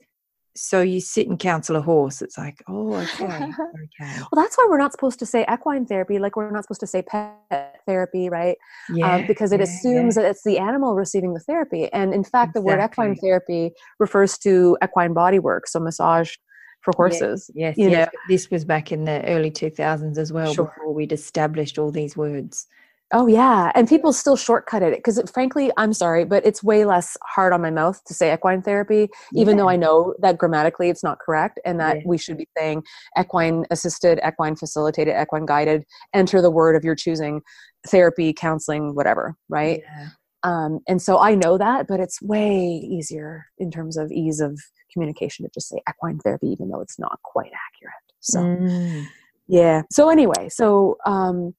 [0.57, 4.67] so you sit and counsel a horse it's like oh okay okay well that's why
[4.69, 8.29] we're not supposed to say equine therapy like we're not supposed to say pet therapy
[8.29, 8.57] right
[8.91, 10.23] um, yeah, um, because it yeah, assumes yeah.
[10.23, 12.61] that it's the animal receiving the therapy and in fact exactly.
[12.61, 16.35] the word equine therapy refers to equine body work so massage
[16.83, 18.11] for horses yes, yes, yes.
[18.29, 20.67] this was back in the early 2000s as well sure.
[20.67, 22.67] before we'd established all these words
[23.17, 27.17] Oh yeah, and people still shortcut it because, frankly, I'm sorry, but it's way less
[27.23, 29.41] hard on my mouth to say equine therapy, yeah.
[29.41, 32.03] even though I know that grammatically it's not correct, and that yeah.
[32.07, 32.83] we should be saying
[33.17, 35.85] equine assisted, equine facilitated, equine guided.
[36.13, 37.41] Enter the word of your choosing,
[37.87, 39.83] therapy, counseling, whatever, right?
[39.85, 40.09] Yeah.
[40.43, 44.59] Um, and so I know that, but it's way easier in terms of ease of
[44.93, 47.95] communication to just say equine therapy, even though it's not quite accurate.
[48.19, 48.41] So.
[48.41, 49.07] Mm.
[49.47, 49.83] Yeah.
[49.91, 51.55] So anyway, so um,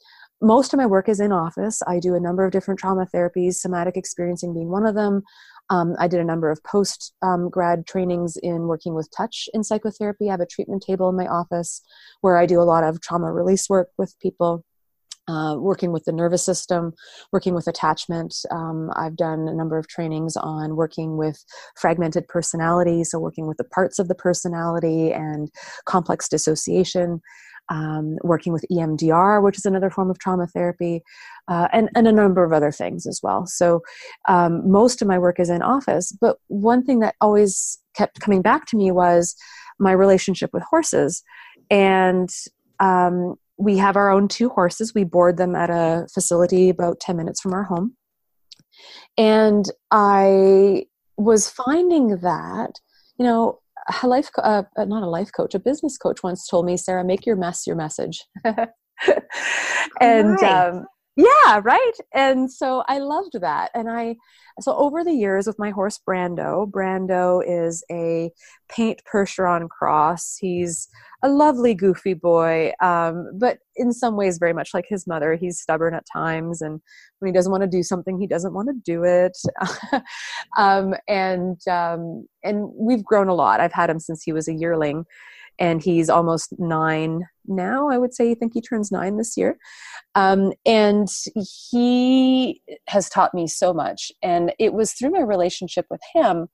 [0.46, 1.82] most of my work is in office.
[1.88, 5.24] I do a number of different trauma therapies, somatic experiencing being one of them.
[5.72, 9.64] Um, I did a number of post um, grad trainings in working with touch in
[9.64, 10.30] psychotherapy.
[10.30, 11.82] I have a treatment table in my office
[12.22, 14.64] where I do a lot of trauma release work with people.
[15.28, 16.94] Uh, working with the nervous system,
[17.32, 18.36] working with attachment.
[18.52, 21.44] Um, I've done a number of trainings on working with
[21.76, 25.50] fragmented personality, so working with the parts of the personality and
[25.86, 27.22] complex dissociation
[27.70, 31.04] um, working with EMDR, which is another form of trauma therapy,
[31.48, 33.46] uh, and, and a number of other things as well.
[33.46, 33.82] So
[34.28, 38.42] um, most of my work is in office, but one thing that always kept coming
[38.42, 39.36] back to me was
[39.80, 41.24] my relationship with horses.
[41.70, 42.30] And
[42.80, 44.94] um, we have our own two horses.
[44.94, 47.96] We board them at a facility about 10 minutes from our home.
[49.18, 50.86] And I
[51.18, 52.80] was finding that,
[53.18, 53.60] you know,
[54.04, 57.04] a life uh, uh, not a life coach a business coach once told me sarah
[57.04, 58.24] make your mess your message
[60.02, 61.94] and um, yeah right?
[62.14, 63.72] And so i loved that.
[63.74, 64.16] And i
[64.62, 68.32] so over the years with my horse brando brando is a
[68.70, 70.38] paint percheron cross.
[70.40, 70.88] He's
[71.24, 75.36] a lovely goofy boy um, but in some ways very much like his mother.
[75.36, 76.82] He's stubborn at times and
[77.20, 79.38] when he doesn't want to do something he doesn't want to do it.
[80.58, 83.60] Um, and um, and we've grown a lot.
[83.60, 85.06] I've had him since he was a yearling
[85.60, 89.58] and he's almost nine now i would say i think he turns nine this year
[90.16, 91.08] um, and
[91.70, 96.48] he has taught me so much and it was through my relationship with him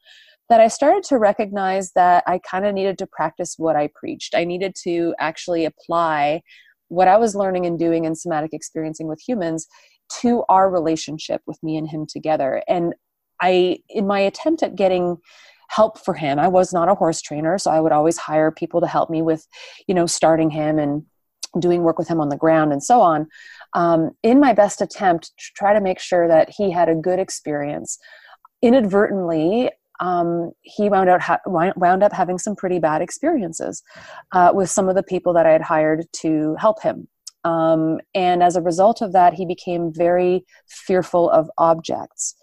[0.52, 4.36] that I started to recognize that I kind of needed to practice what I preached.
[4.36, 6.42] I needed to actually apply
[6.90, 9.66] what I was learning and doing in somatic experiencing with humans
[10.20, 12.62] to our relationship with me and him together.
[12.68, 12.94] And
[13.42, 15.16] I, in my attempt at getting
[15.72, 18.82] help for him, I was not a horse trainer, so I would always hire people
[18.82, 19.48] to help me with,
[19.88, 21.04] you know, starting him and
[21.60, 23.28] doing work with him on the ground and so on.
[23.74, 27.20] Um, in my best attempt to try to make sure that he had a good
[27.20, 27.98] experience,
[28.62, 33.84] inadvertently um, he wound out ha- wound up having some pretty bad experiences
[34.32, 37.08] uh, with some of the people that I had hired to help him.
[37.44, 42.36] Um, and as a result of that, he became very fearful of objects.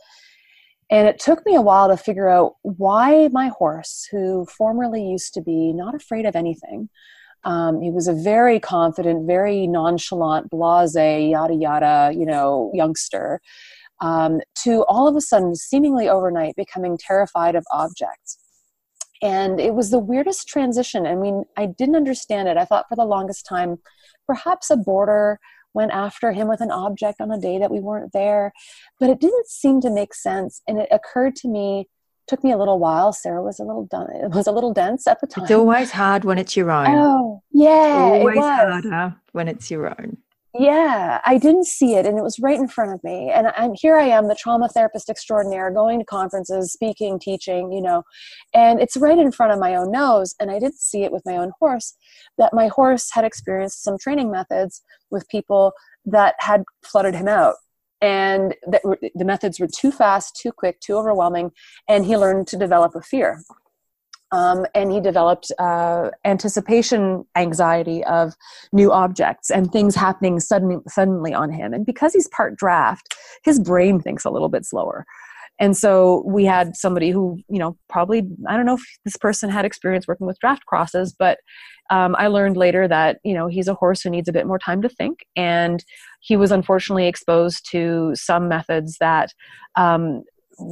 [0.91, 5.35] And it took me a while to figure out why my horse, who formerly used
[5.35, 6.89] to be not afraid of anything,
[7.45, 13.41] um, he was a very confident, very nonchalant, blase, yada yada, you know, youngster
[14.01, 18.39] um, to all of a sudden, seemingly overnight, becoming terrified of objects.
[19.21, 21.07] And it was the weirdest transition.
[21.07, 22.57] I mean, I didn't understand it.
[22.57, 23.79] I thought for the longest time,
[24.27, 25.41] perhaps a boarder
[25.75, 28.53] went after him with an object on a day that we weren't there,
[28.99, 30.63] but it didn't seem to make sense.
[30.67, 31.89] And it occurred to me
[32.27, 33.13] took me a little while.
[33.13, 34.11] Sarah was a little done.
[34.11, 35.45] It was a little dense at the time.
[35.45, 36.87] It's always hard when it's your own.
[36.91, 38.13] Oh, yeah.
[38.13, 40.19] It's always it harder when it's your own
[40.59, 43.75] yeah i didn't see it and it was right in front of me and i'm
[43.75, 48.03] here i am the trauma therapist extraordinaire going to conferences speaking teaching you know
[48.55, 51.23] and it's right in front of my own nose and i didn't see it with
[51.25, 51.95] my own horse
[52.39, 55.73] that my horse had experienced some training methods with people
[56.05, 57.55] that had flooded him out
[58.01, 58.83] and that
[59.15, 61.53] the methods were too fast too quick too overwhelming
[61.89, 63.43] and he learned to develop a fear
[64.31, 68.35] Um, and he developed uh, anticipation anxiety of
[68.73, 71.73] new objects and things happening suddenly, suddenly on him.
[71.73, 73.15] And because he's part draft,
[73.45, 75.07] his brain thinks a little bit slower.
[75.61, 79.51] And so we had somebody who, you know, probably, I don't know if this person
[79.51, 81.39] had experience working with draft crosses, but
[81.91, 84.59] um, I learned later that, you know, he's a horse who needs a bit more
[84.59, 85.27] time to think.
[85.35, 85.85] And
[86.21, 89.33] he was unfortunately exposed to some methods that
[89.75, 90.23] um,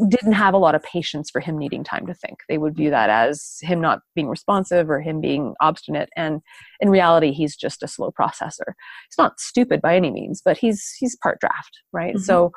[0.08, 2.40] didn't have a lot of patience for him needing time to think.
[2.48, 6.08] They would view that as him not being responsive or him being obstinate.
[6.16, 6.40] And
[6.80, 8.74] in reality, he's just a slow processor.
[9.08, 12.14] He's not stupid by any means, but he's he's part draft, right?
[12.14, 12.24] Mm-hmm.
[12.24, 12.52] So,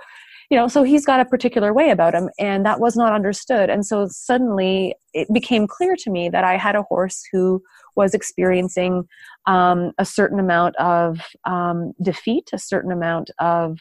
[0.50, 3.70] you know, so he's got a particular way about him, and that was not understood.
[3.70, 7.62] And so suddenly it became clear to me that I had a horse who
[7.96, 9.08] was experiencing
[9.46, 13.80] um, a certain amount of um, defeat, a certain amount of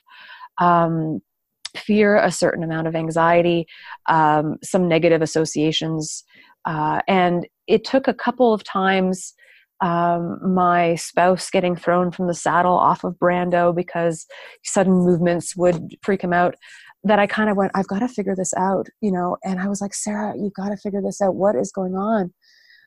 [0.58, 1.20] um,
[1.76, 3.66] fear, a certain amount of anxiety,
[4.09, 6.24] um, some negative associations.
[6.64, 9.35] Uh, and it took a couple of times
[9.81, 14.26] um, my spouse getting thrown from the saddle off of Brando because
[14.64, 16.57] sudden movements would freak him out
[17.04, 19.37] that I kind of went, I've got to figure this out, you know.
[19.44, 21.37] And I was like, Sarah, you've got to figure this out.
[21.37, 22.33] What is going on?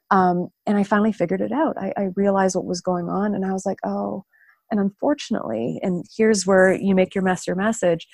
[0.09, 1.77] Um, and I finally figured it out.
[1.77, 4.25] I, I realized what was going on, and I was like, oh.
[4.69, 8.07] And unfortunately, and here's where you make your mess your message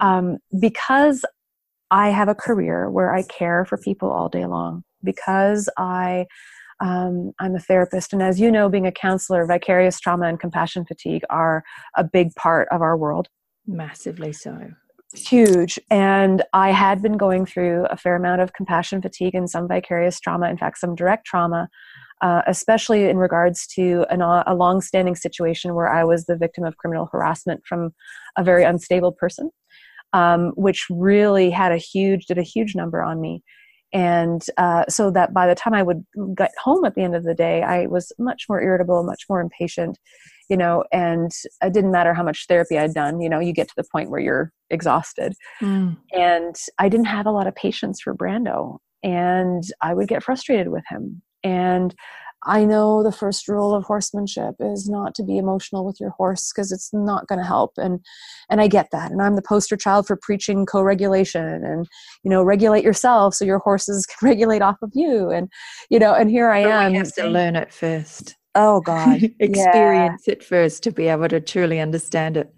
[0.00, 1.24] um, because
[1.90, 6.26] I have a career where I care for people all day long, because I
[6.80, 10.84] um, I'm a therapist, and as you know, being a counselor, vicarious trauma and compassion
[10.84, 11.64] fatigue are
[11.96, 13.28] a big part of our world.
[13.66, 14.70] Massively so.
[15.14, 15.78] Huge.
[15.90, 20.20] And I had been going through a fair amount of compassion fatigue and some vicarious
[20.20, 21.68] trauma, in fact, some direct trauma,
[22.20, 26.64] uh, especially in regards to an, a long standing situation where I was the victim
[26.64, 27.90] of criminal harassment from
[28.36, 29.50] a very unstable person
[30.12, 33.42] um, which really had a huge did a huge number on me.
[33.92, 36.04] And uh, so that by the time i would
[36.36, 39.40] get home at the end of the day i was much more irritable much more
[39.40, 39.98] impatient
[40.50, 41.30] you know and
[41.62, 44.10] it didn't matter how much therapy i'd done you know you get to the point
[44.10, 45.32] where you're exhausted.
[45.62, 45.96] Mm.
[46.12, 50.68] and i didn't have a lot of patience for brando and i would get frustrated
[50.68, 51.94] with him and
[52.44, 56.52] I know the first rule of horsemanship is not to be emotional with your horse
[56.52, 57.72] because it's not going to help.
[57.76, 58.00] And
[58.48, 59.10] and I get that.
[59.10, 61.86] And I'm the poster child for preaching co-regulation and
[62.22, 65.30] you know regulate yourself so your horses can regulate off of you.
[65.30, 65.48] And
[65.90, 68.36] you know and here I but am we have to learn it first.
[68.54, 69.22] Oh god.
[69.40, 70.34] Experience yeah.
[70.34, 72.52] it first to be able to truly understand it.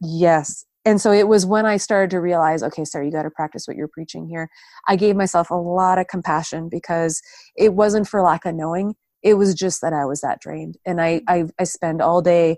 [0.00, 3.30] Yes and so it was when I started to realize, okay, Sarah, you got to
[3.30, 4.48] practice what you're preaching here.
[4.88, 7.22] I gave myself a lot of compassion because
[7.56, 10.78] it wasn't for lack of knowing it was just that I was that drained.
[10.84, 11.32] And I, mm-hmm.
[11.32, 12.56] I, I spend all day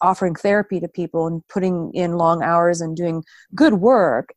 [0.00, 3.22] offering therapy to people and putting in long hours and doing
[3.54, 4.30] good work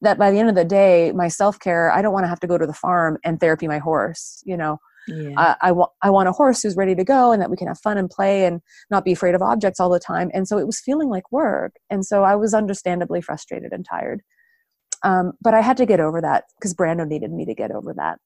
[0.00, 2.46] that by the end of the day my self-care i don't want to have to
[2.46, 4.78] go to the farm and therapy my horse you know
[5.60, 7.78] I, want I want a horse who's ready to go and that we can have
[7.78, 10.30] fun and play and not be afraid of objects all the time.
[10.32, 11.74] And so it was feeling like work.
[11.90, 14.22] And so i was understandably frustrated and tired.
[15.02, 17.92] Um, but i had to get over that because brando needed me to get over
[17.94, 18.18] that.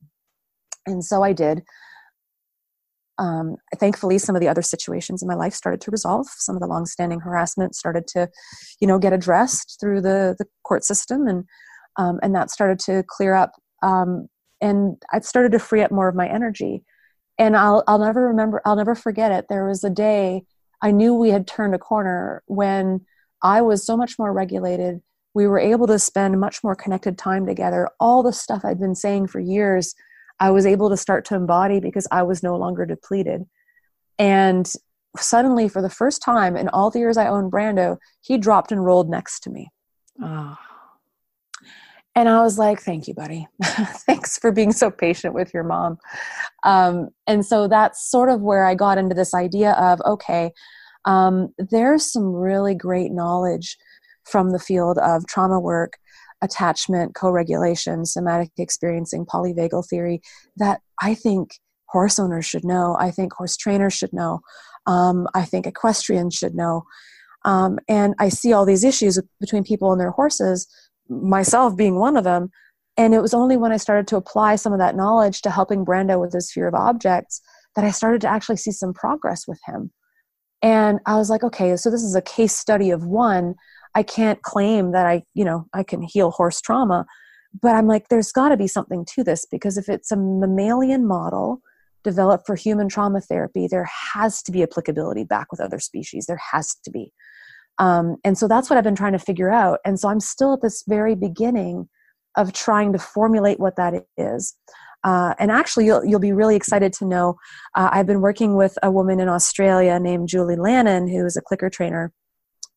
[0.87, 1.63] And so i did.
[3.21, 6.29] Um, thankfully some of the other situations in my life started to resolve.
[6.37, 8.29] Some of the long-standing harassment started to
[8.81, 11.45] you know get addressed through the the court system and
[11.97, 13.51] um, and that started to clear up
[13.83, 14.29] um,
[14.61, 16.83] and i started to free up more of my energy
[17.39, 20.43] and i'll i'll never remember i'll never forget it there was a day
[20.83, 23.05] i knew we had turned a corner when
[23.43, 25.01] i was so much more regulated
[25.35, 28.95] we were able to spend much more connected time together all the stuff i'd been
[28.95, 29.95] saying for years
[30.41, 33.45] I was able to start to embody because I was no longer depleted.
[34.19, 34.71] And
[35.17, 38.85] suddenly, for the first time in all the years I owned Brando, he dropped and
[38.85, 39.69] rolled next to me.
[40.23, 40.57] Oh.
[42.19, 43.47] And I was like, thank you, buddy.
[43.63, 45.99] Thanks for being so patient with your mom.
[46.65, 50.51] Um, and so that's sort of where I got into this idea of okay,
[51.05, 53.77] um, there's some really great knowledge
[54.25, 55.97] from the field of trauma work
[56.43, 60.21] attachment, co regulation, somatic experiencing, polyvagal theory
[60.57, 61.53] that I think
[61.87, 62.97] horse owners should know.
[62.99, 64.41] I think horse trainers should know.
[64.87, 66.83] Um, I think equestrians should know.
[67.45, 70.67] Um, and I see all these issues between people and their horses,
[71.09, 72.51] myself being one of them.
[72.97, 75.85] And it was only when I started to apply some of that knowledge to helping
[75.85, 77.41] Brando with his fear of objects
[77.77, 79.93] that I started to actually see some progress with him.
[80.63, 83.55] And I was like, okay, so this is a case study of one.
[83.95, 87.07] I can't claim that I, you know, I can heal horse trauma.
[87.63, 91.07] But I'm like, there's got to be something to this because if it's a mammalian
[91.07, 91.63] model
[92.05, 96.27] developed for human trauma therapy, there has to be applicability back with other species.
[96.27, 97.13] There has to be.
[97.79, 99.79] Um, and so that's what I've been trying to figure out.
[99.85, 101.89] And so I'm still at this very beginning
[102.37, 104.55] of trying to formulate what that is.
[105.05, 107.37] Uh, and actually, you'll, you'll be really excited to know
[107.77, 111.41] uh, I've been working with a woman in Australia named Julie Lannon, who is a
[111.43, 112.13] clicker trainer.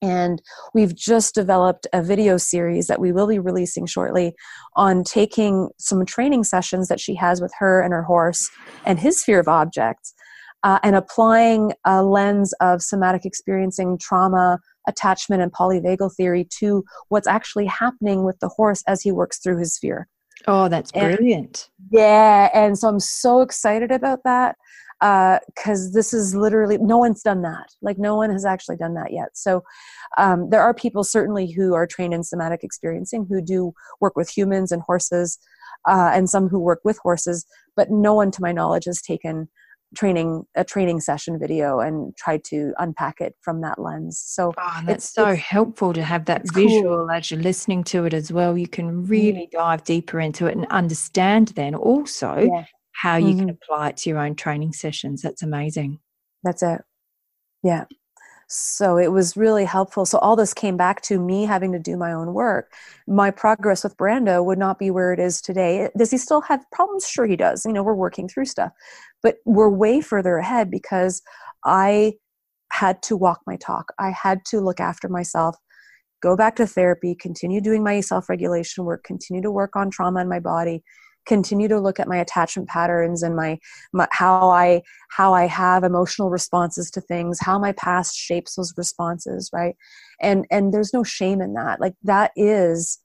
[0.03, 0.41] And
[0.73, 4.33] we've just developed a video series that we will be releasing shortly
[4.75, 8.49] on taking some training sessions that she has with her and her horse
[8.83, 10.15] and his fear of objects
[10.63, 17.27] uh, and applying a lens of somatic experiencing trauma, attachment, and polyvagal theory to what's
[17.27, 20.07] actually happening with the horse as he works through his fear.
[20.47, 21.69] Oh, that's brilliant.
[21.79, 22.49] And, yeah.
[22.53, 24.55] And so I'm so excited about that
[24.99, 27.69] because uh, this is literally, no one's done that.
[27.81, 29.29] Like, no one has actually done that yet.
[29.33, 29.63] So
[30.17, 34.29] um, there are people certainly who are trained in somatic experiencing who do work with
[34.29, 35.39] humans and horses.
[35.87, 37.43] Uh, and some who work with horses,
[37.75, 39.49] but no one, to my knowledge, has taken
[39.95, 44.81] training a training session video and try to unpack it from that lens so oh,
[44.85, 47.11] that's it's so it's, helpful to have that visual cool.
[47.11, 49.51] as you're listening to it as well you can really mm.
[49.51, 52.65] dive deeper into it and understand then also yeah.
[52.93, 53.39] how you mm-hmm.
[53.39, 55.99] can apply it to your own training sessions that's amazing
[56.43, 56.81] that's it
[57.63, 57.85] yeah
[58.53, 60.05] so it was really helpful.
[60.05, 62.73] So all this came back to me having to do my own work.
[63.07, 65.89] My progress with Brando would not be where it is today.
[65.97, 67.07] Does he still have problems?
[67.07, 67.65] Sure, he does.
[67.65, 68.73] You know, we're working through stuff,
[69.23, 71.21] but we're way further ahead because
[71.65, 72.13] I
[72.71, 73.93] had to walk my talk.
[73.99, 75.55] I had to look after myself,
[76.21, 80.21] go back to therapy, continue doing my self regulation work, continue to work on trauma
[80.21, 80.83] in my body,
[81.25, 83.59] continue to look at my attachment patterns and my,
[83.93, 88.73] my, how i how i have emotional responses to things how my past shapes those
[88.77, 89.75] responses right
[90.19, 92.99] and and there's no shame in that like that is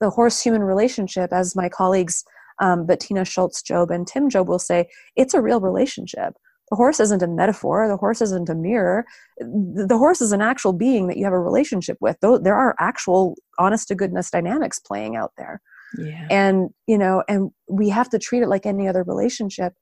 [0.00, 2.24] the horse human relationship as my colleagues
[2.58, 6.34] um, bettina Shultz-Jobe and Tim Jobe will say it's a real relationship
[6.70, 9.04] the horse isn't a metaphor the horse isn't a mirror
[9.38, 12.74] the horse is an actual being that you have a relationship with though there are
[12.78, 15.60] actual honest to goodness dynamics playing out there
[15.98, 16.26] yeah.
[16.30, 19.74] And, you know, and we have to treat it like any other relationship.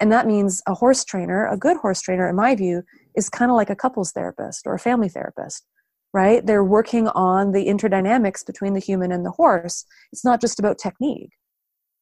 [0.00, 2.82] And that means a horse trainer, a good horse trainer, in my view,
[3.16, 5.66] is kind of like a couples therapist or a family therapist,
[6.12, 6.44] right?
[6.44, 9.84] They're working on the interdynamics between the human and the horse.
[10.12, 11.32] It's not just about technique,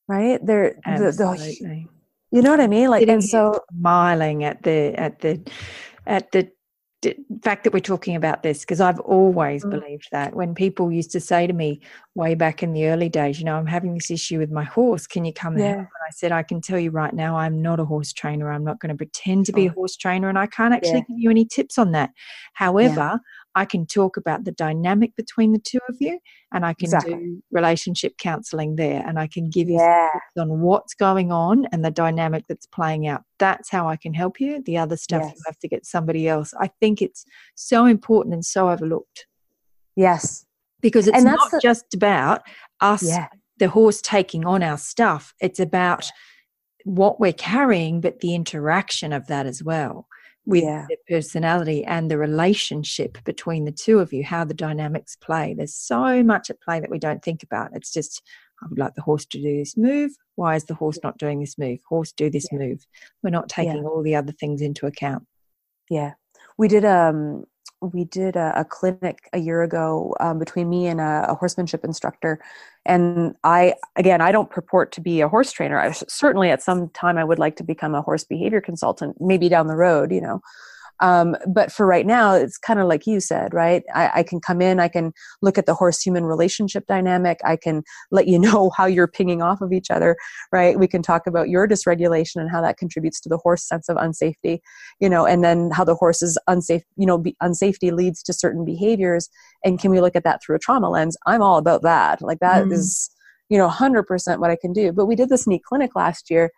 [0.09, 0.44] right?
[0.44, 1.86] They're the, the
[2.30, 2.90] you know what I mean?
[2.90, 5.42] Like, and so smiling at the at the
[6.07, 6.50] at the
[7.42, 9.70] fact that we're talking about this because I've always mm.
[9.70, 11.80] believed that when people used to say to me
[12.14, 15.07] way back in the early days, you know, I'm having this issue with my horse.
[15.07, 15.64] Can you come yeah.
[15.64, 15.80] and help?
[15.80, 18.50] And I said, I can tell you right now, I'm not a horse trainer.
[18.50, 21.04] I'm not going to pretend to be a horse trainer, and I can't actually yeah.
[21.09, 22.11] give you any tips on that.
[22.54, 23.16] However, yeah.
[23.57, 26.20] I can talk about the dynamic between the two of you
[26.52, 27.14] and I can exactly.
[27.14, 30.11] do relationship counseling there and I can give you yeah.
[30.38, 33.22] on what's going on and the dynamic that's playing out.
[33.38, 34.62] That's how I can help you.
[34.62, 35.32] The other stuff yes.
[35.34, 36.52] you have to get somebody else.
[36.61, 39.26] I think it's so important and so overlooked.
[39.96, 40.44] Yes.
[40.82, 42.42] Because it's not the, just about
[42.82, 43.28] us, yeah.
[43.57, 45.32] the horse taking on our stuff.
[45.40, 46.11] It's about
[46.84, 50.07] what we're carrying, but the interaction of that as well
[50.47, 50.86] with yeah.
[50.88, 55.55] their personality and the relationship between the two of you, how the dynamics play.
[55.55, 57.72] There's so much at play that we don't think about.
[57.74, 58.22] It's just,
[58.62, 60.12] I would like the horse to do this move.
[60.36, 61.80] Why is the horse not doing this move?
[61.88, 62.59] Horse, do this yeah.
[62.59, 62.86] move.
[63.22, 63.88] We're not taking yeah.
[63.88, 65.26] all the other things into account.
[65.90, 66.12] Yeah.
[66.57, 67.44] We did um
[67.80, 71.84] we did a, a clinic a year ago um, between me and a, a, horsemanship
[71.84, 72.40] instructor.
[72.84, 75.78] And i again i don't purport to be a horse trainer.
[75.78, 79.48] I, certainly at some time i would like to become a horse behavior consultant maybe
[79.48, 80.40] down the road you know
[81.01, 83.82] um, but for right now, it's kind of like you said, right?
[83.94, 87.57] I, I, can come in, I can look at the horse human relationship dynamic, I
[87.57, 90.16] can let you know how you're pinging off of each other,
[90.53, 90.78] right?
[90.78, 93.97] We can talk about your dysregulation and how that contributes to the horse sense of
[93.97, 94.61] unsafety,
[95.01, 98.64] you know, and then how the horse's unsafe, you know, be, unsafety leads to certain
[98.64, 99.28] behaviors.
[99.64, 101.16] And can we look at that through a trauma lens?
[101.26, 102.22] I'm all about that.
[102.22, 102.72] Like that mm.
[102.72, 103.11] is,
[103.49, 104.92] you know, 100% what I can do.
[104.92, 106.51] But we did this neat clinic last year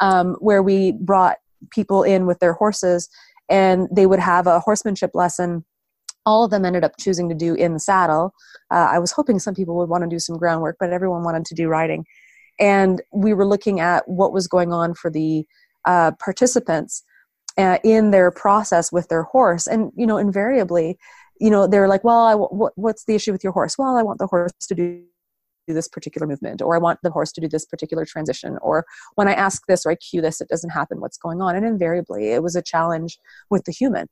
[0.00, 1.38] um, where we brought
[1.70, 3.08] people in with their horses
[3.48, 5.64] and they would have a horsemanship lesson.
[6.26, 8.32] All of them ended up choosing to do in the saddle.
[8.70, 11.44] Uh, i was hoping some people would want to do some groundwork but everyone wanted
[11.46, 12.04] to do riding.
[12.60, 15.46] And we were looking at what was going on for the
[15.84, 17.04] uh, participants
[17.56, 19.66] uh, in their process with their horse.
[19.66, 20.98] And you know invariably
[21.40, 23.78] you know they're like well I, w- what's the issue with your horse?
[23.78, 25.04] Well i want the horse to do
[25.74, 29.28] this particular movement or i want the horse to do this particular transition or when
[29.28, 31.56] i ask this or i cue this it doesn't happen what's going on?
[31.56, 33.18] And invariably it was a challenge
[33.50, 34.08] with the human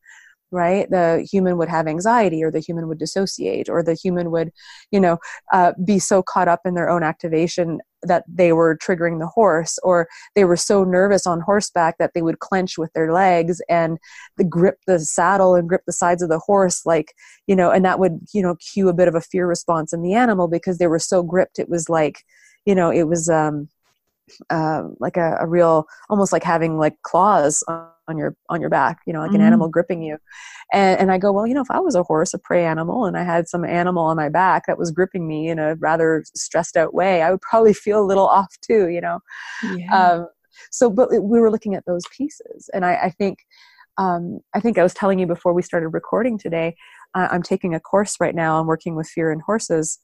[0.52, 0.88] right?
[0.90, 4.52] The human would have anxiety or the human would dissociate or the human would
[4.92, 5.18] you know
[5.52, 9.78] uh, be so caught up in their own activation that they were triggering the horse
[9.82, 13.98] or they were so nervous on horseback that they would clench with their legs and
[14.48, 17.14] grip the saddle and grip the sides of the horse like
[17.46, 20.02] you know and that would you know cue a bit of a fear response in
[20.02, 21.59] the animal because they were so gripped.
[21.59, 22.24] It was like
[22.64, 23.68] you know it was um
[24.50, 28.70] um, like a, a, real almost like having like claws on, on your on your
[28.70, 29.40] back you know like mm-hmm.
[29.40, 30.18] an animal gripping you.
[30.72, 33.04] And, and i go well you know if i was a horse a prey animal
[33.04, 36.24] and i had some animal on my back that was gripping me in a rather
[36.34, 39.20] stressed out way i would probably feel a little off too you know?
[39.76, 40.12] Yeah.
[40.12, 40.28] um,
[40.70, 42.70] so but we were looking at those pieces.
[42.72, 43.38] And i, I think
[43.98, 46.76] um, i think i was telling you before we started recording today
[47.14, 48.61] uh, i'm taking a course right now.
[48.61, 49.98] I'm working with fear in horses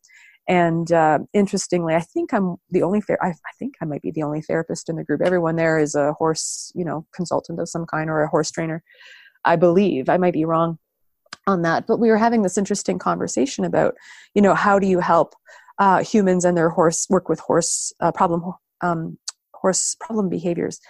[0.49, 4.11] and uh, interestingly, I think I'm the only ther- I, I, think I might be
[4.11, 5.21] the only therapist in the group.
[5.25, 8.83] Everyone there is a horse, you know, consultant of some kind or a horse trainer.
[9.45, 10.79] I believe I might be wrong
[11.47, 13.95] on that, but we were having this interesting conversation about,
[14.35, 15.35] you know, how do you help
[15.79, 19.19] uh, humans and their horse work with horse uh, problem um,
[19.55, 20.81] horse problem behaviors,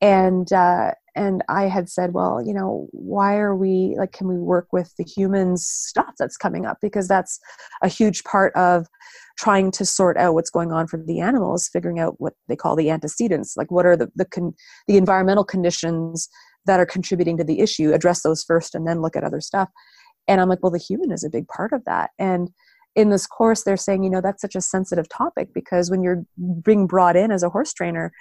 [0.00, 4.36] and uh, and I had said, well, you know, why are we like, can we
[4.36, 6.78] work with the humans stuff that's coming up?
[6.82, 7.38] Because that's
[7.82, 8.86] a huge part of
[9.38, 12.76] trying to sort out what's going on for the animals, figuring out what they call
[12.76, 14.54] the antecedents, like what are the the, con-
[14.88, 16.28] the environmental conditions
[16.66, 17.92] that are contributing to the issue.
[17.92, 19.68] Address those first, and then look at other stuff.
[20.26, 22.50] And I'm like, well, the human is a big part of that, and
[22.96, 26.24] in this course they're saying you know that's such a sensitive topic because when you're
[26.62, 28.12] being brought in as a horse trainer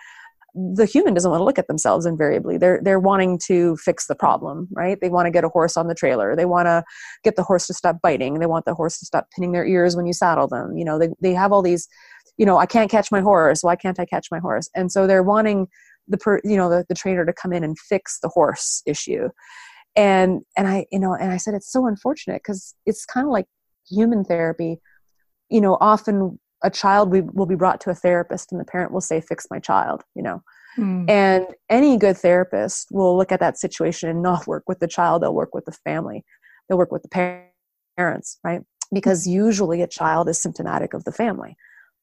[0.55, 2.57] the human doesn't want to look at themselves invariably.
[2.57, 4.99] They're they're wanting to fix the problem right?
[5.01, 6.35] They want to get a horse on the trailer.
[6.35, 6.83] They want to
[7.23, 8.39] get the horse to stop biting.
[8.39, 10.77] They want the horse to stop pinning their ears when you saddle them.
[10.77, 11.87] You know they, they have all these
[12.37, 13.63] you know i can't catch my horse.
[13.63, 14.69] Why can't i catch my horse?
[14.75, 15.67] And so they're wanting
[16.07, 19.29] the per, you know the, the trainer to come in and fix the horse issue.
[19.95, 23.31] And and i you know and i said it's so unfortunate because it's kind of
[23.31, 23.45] like
[23.89, 24.79] human therapy.
[25.49, 29.01] You know often a child will be brought to a therapist and the parent will
[29.01, 30.41] say fix my child you know?
[30.77, 31.07] Mm.
[31.09, 35.21] and any good therapist will look at that situation and not work with the child.
[35.21, 36.25] They'll work with the family.
[36.67, 37.09] They'll work with the
[37.95, 38.61] parents right?
[38.91, 41.55] Because usually a child is symptomatic of the family.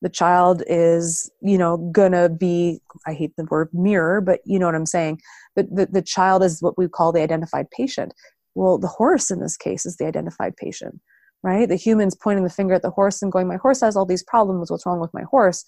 [0.03, 4.67] The child is you know gonna be i hate the word mirror but you know
[4.67, 5.21] what i'm saying.
[5.57, 8.15] The, the, the child is what we call the identified patient.
[8.55, 11.01] Well the horse in this case is the identified patient
[11.43, 11.69] right?
[11.69, 14.23] The human's pointing the finger at the horse and going, My horse has all these
[14.23, 14.71] problems.
[14.71, 15.65] What's wrong with my horse?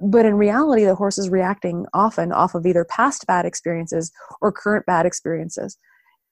[0.00, 4.52] But in reality, the horse is reacting often off of either past bad experiences or
[4.52, 5.76] current bad experiences.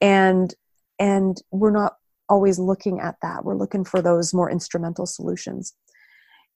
[0.00, 0.54] And
[1.00, 1.94] and we're not
[2.28, 3.44] always looking at that.
[3.44, 5.74] We're looking for those more instrumental solutions.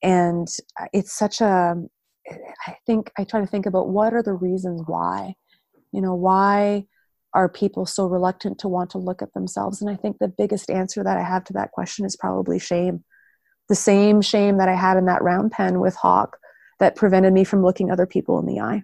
[0.02, 0.48] And
[0.92, 1.76] it's such a
[2.66, 5.34] I think I try to think about what are the reasons why.
[5.92, 6.86] You know, why
[7.34, 9.80] are people so reluctant to want to look at themselves?
[9.80, 13.04] And I think the biggest answer that I have to that question is probably shame.
[13.68, 16.38] The same shame that I had in that round pen with Hawk
[16.78, 18.82] that prevented me from looking other people in the eye.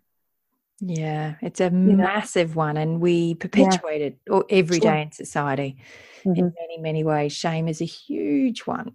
[0.80, 2.58] Yeah, it's a you massive know?
[2.58, 4.36] one, and we perpetuate yeah.
[4.36, 4.92] it every sure.
[4.92, 5.76] day in society
[6.20, 6.38] mm-hmm.
[6.38, 7.32] in many, many ways.
[7.32, 8.92] Shame is a huge one.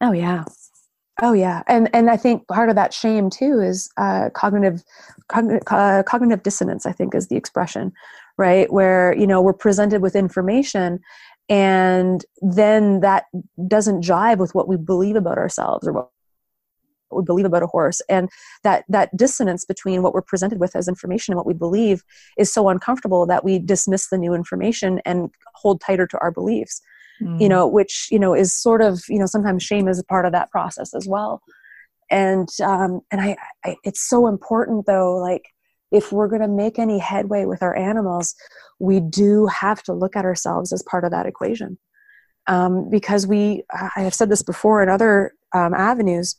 [0.00, 0.44] Oh yeah,
[1.22, 4.84] oh yeah, and and I think part of that shame too is uh, cognitive
[5.28, 6.86] cogn- uh, cognitive dissonance.
[6.86, 7.92] I think is the expression,
[8.36, 11.00] right where you know we're presented with information
[11.48, 13.24] and then that
[13.68, 16.10] doesn't jive with what we believe about ourselves or what
[17.10, 18.28] we believe about a horse and
[18.62, 22.02] that that dissonance between what we're presented with as information and what we believe
[22.38, 26.80] is so uncomfortable that we dismiss the new information and hold tighter to our beliefs
[27.20, 27.40] mm.
[27.40, 30.26] you know which you know is sort of you know sometimes shame is a part
[30.26, 31.42] of that process as well
[32.10, 35.53] and um and I, I it's so important though like
[35.94, 38.34] if we're going to make any headway with our animals,
[38.80, 41.78] we do have to look at ourselves as part of that equation.
[42.48, 46.36] Um, because we, I have said this before in other um, avenues,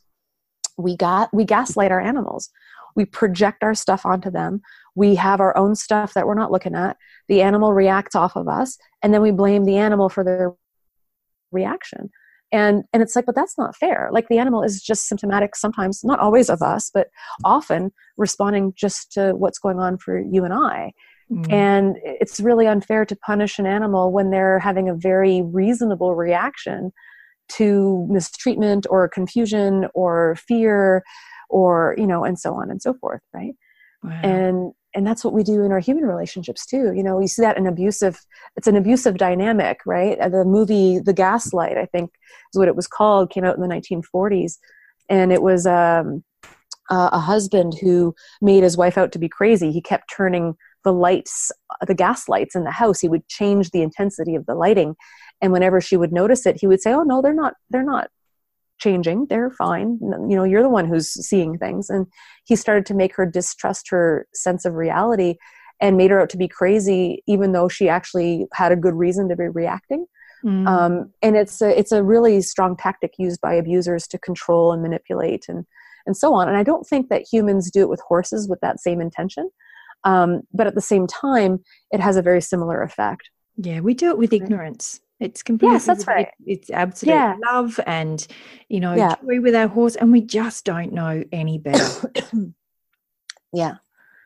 [0.76, 2.50] we got we gaslight our animals.
[2.94, 4.60] We project our stuff onto them.
[4.94, 6.98] We have our own stuff that we're not looking at.
[7.28, 10.54] The animal reacts off of us, and then we blame the animal for their
[11.50, 12.10] reaction
[12.52, 16.04] and and it's like but that's not fair like the animal is just symptomatic sometimes
[16.04, 17.08] not always of us but
[17.44, 20.92] often responding just to what's going on for you and i
[21.30, 21.52] mm.
[21.52, 26.92] and it's really unfair to punish an animal when they're having a very reasonable reaction
[27.48, 31.02] to mistreatment or confusion or fear
[31.50, 33.54] or you know and so on and so forth right
[34.02, 34.20] wow.
[34.22, 36.92] and and that's what we do in our human relationships too.
[36.94, 38.18] You know you see that in abusive
[38.56, 40.18] it's an abusive dynamic right?
[40.18, 42.10] The movie the gaslight i think
[42.52, 44.58] is what it was called came out in the 1940s
[45.08, 46.24] and it was um,
[46.90, 49.72] a husband who made his wife out to be crazy.
[49.72, 51.50] He kept turning the lights
[51.86, 53.00] the gas lights in the house.
[53.00, 54.94] He would change the intensity of the lighting.
[55.42, 58.08] And whenever she would notice it he would say oh no they're not they're not
[58.78, 59.98] changing they're fine.
[60.00, 61.90] You know you're the one who's seeing things.
[61.90, 62.06] And
[62.44, 65.36] he started to make her distrust her sense of reality
[65.80, 69.28] and made her out to be crazy even though she actually had a good reason
[69.28, 70.06] to be reacting.
[70.44, 70.68] Mm.
[70.68, 74.82] um, and it's a, it's a really strong tactic used by abusers to control and
[74.82, 75.64] manipulate and
[76.04, 76.46] and so on.
[76.46, 79.50] And i don't think that humans do it with horses with that same intention.
[80.04, 81.60] Um, but at the same time
[81.90, 83.30] it has a very similar effect.
[83.56, 86.28] Yeah we do it with ignorance it's completely yes, that's right.
[86.44, 87.36] It's absolute yeah.
[87.50, 88.26] love and
[88.68, 89.14] you know yeah.
[89.22, 92.12] joy with our horse, and we just don't know any better.
[93.52, 93.76] yeah,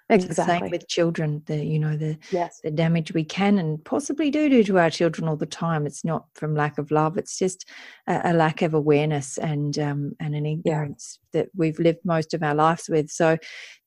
[0.08, 0.58] exactly.
[0.58, 1.42] Same with children.
[1.46, 2.60] The you know the yes.
[2.64, 5.86] the damage we can and possibly do do to our children all the time.
[5.86, 7.16] It's not from lack of love.
[7.16, 7.68] It's just
[8.08, 11.42] a, a lack of awareness and um, and an ignorance yeah.
[11.42, 13.10] that we've lived most of our lives with.
[13.10, 13.38] So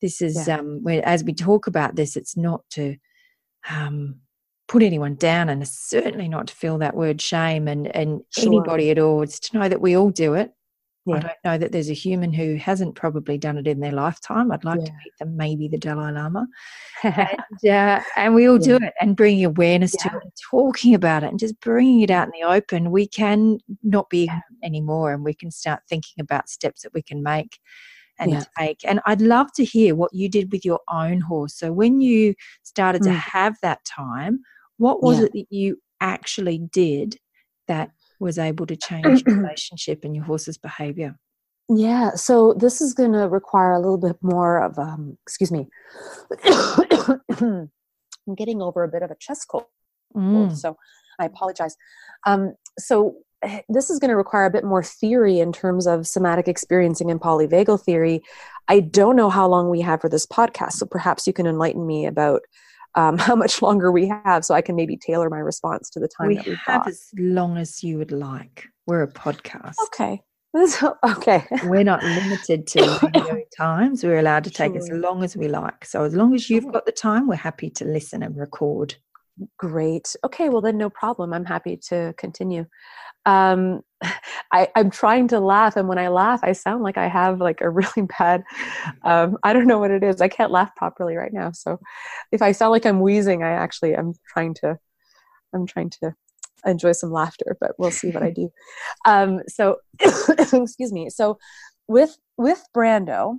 [0.01, 0.59] this is yeah.
[0.59, 2.95] um, where, as we talk about this, it's not to
[3.69, 4.21] um,
[4.67, 8.47] put anyone down and certainly not to feel that word shame and, and sure.
[8.47, 9.21] anybody at all.
[9.21, 10.53] It's to know that we all do it.
[11.05, 11.15] Yeah.
[11.15, 14.51] I don't know that there's a human who hasn't probably done it in their lifetime.
[14.53, 14.85] I'd like yeah.
[14.85, 16.47] to meet them, maybe the Dalai Lama.
[17.03, 18.79] and, uh, and, we all yeah.
[18.79, 22.29] do it and bringing awareness to it talking about it and just bringing it out
[22.29, 22.91] in the open.
[22.91, 24.31] We can not be
[24.63, 27.59] anymore and we can start thinking about steps that we can make
[28.19, 28.43] and yeah.
[28.57, 28.79] take.
[28.85, 31.55] And I'd love to hear what you did with your own horse.
[31.55, 33.05] So when you started mm.
[33.05, 34.41] to have that time,
[34.77, 35.25] what was yeah.
[35.25, 37.17] it that you actually did
[37.67, 41.17] that was able to change your relationship and your horse's behavior?
[41.69, 45.67] Yeah, so this is going to require a little bit more of, um, excuse me,
[46.43, 47.69] I'm
[48.35, 49.65] getting over a bit of a chest cold,
[50.15, 50.55] mm.
[50.55, 50.75] so
[51.19, 51.75] I apologize.
[52.25, 53.15] Um, so
[53.69, 57.19] this is going to require a bit more theory in terms of somatic experiencing and
[57.19, 58.21] polyvagal theory.
[58.67, 61.85] I don't know how long we have for this podcast, so perhaps you can enlighten
[61.85, 62.41] me about
[62.95, 66.07] um, how much longer we have so I can maybe tailor my response to the
[66.07, 66.87] time we that we've have got.
[66.87, 68.67] as long as you would like.
[68.85, 69.75] We're a podcast.
[69.85, 70.21] Okay.
[71.03, 71.43] okay.
[71.63, 74.03] We're not limited to times.
[74.03, 74.81] We're allowed to take sure.
[74.81, 75.83] as long as we like.
[75.83, 78.95] So as long as you've got the time, we're happy to listen and record.
[79.57, 80.15] Great.
[80.23, 81.33] Okay, well then no problem.
[81.33, 82.65] I'm happy to continue
[83.25, 83.81] um,
[84.51, 87.61] I, I'm trying to laugh, and when I laugh, I sound like I have like
[87.61, 88.43] a really bad.
[89.03, 90.21] Um, I don't know what it is.
[90.21, 91.51] I can't laugh properly right now.
[91.51, 91.79] So,
[92.31, 94.77] if I sound like I'm wheezing, I actually i'm trying to.
[95.55, 96.15] I'm trying to
[96.65, 98.49] enjoy some laughter, but we'll see what I do.
[99.05, 101.09] Um, so, excuse me.
[101.09, 101.37] So,
[101.87, 103.37] with with Brando,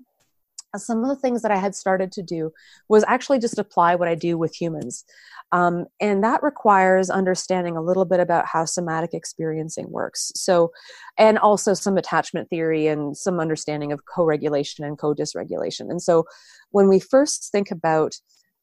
[0.76, 2.52] some of the things that I had started to do
[2.88, 5.04] was actually just apply what I do with humans.
[5.52, 10.32] Um, and that requires understanding a little bit about how somatic experiencing works.
[10.34, 10.72] So,
[11.16, 15.90] and also some attachment theory and some understanding of co regulation and co dysregulation.
[15.90, 16.24] And so,
[16.70, 18.16] when we first think about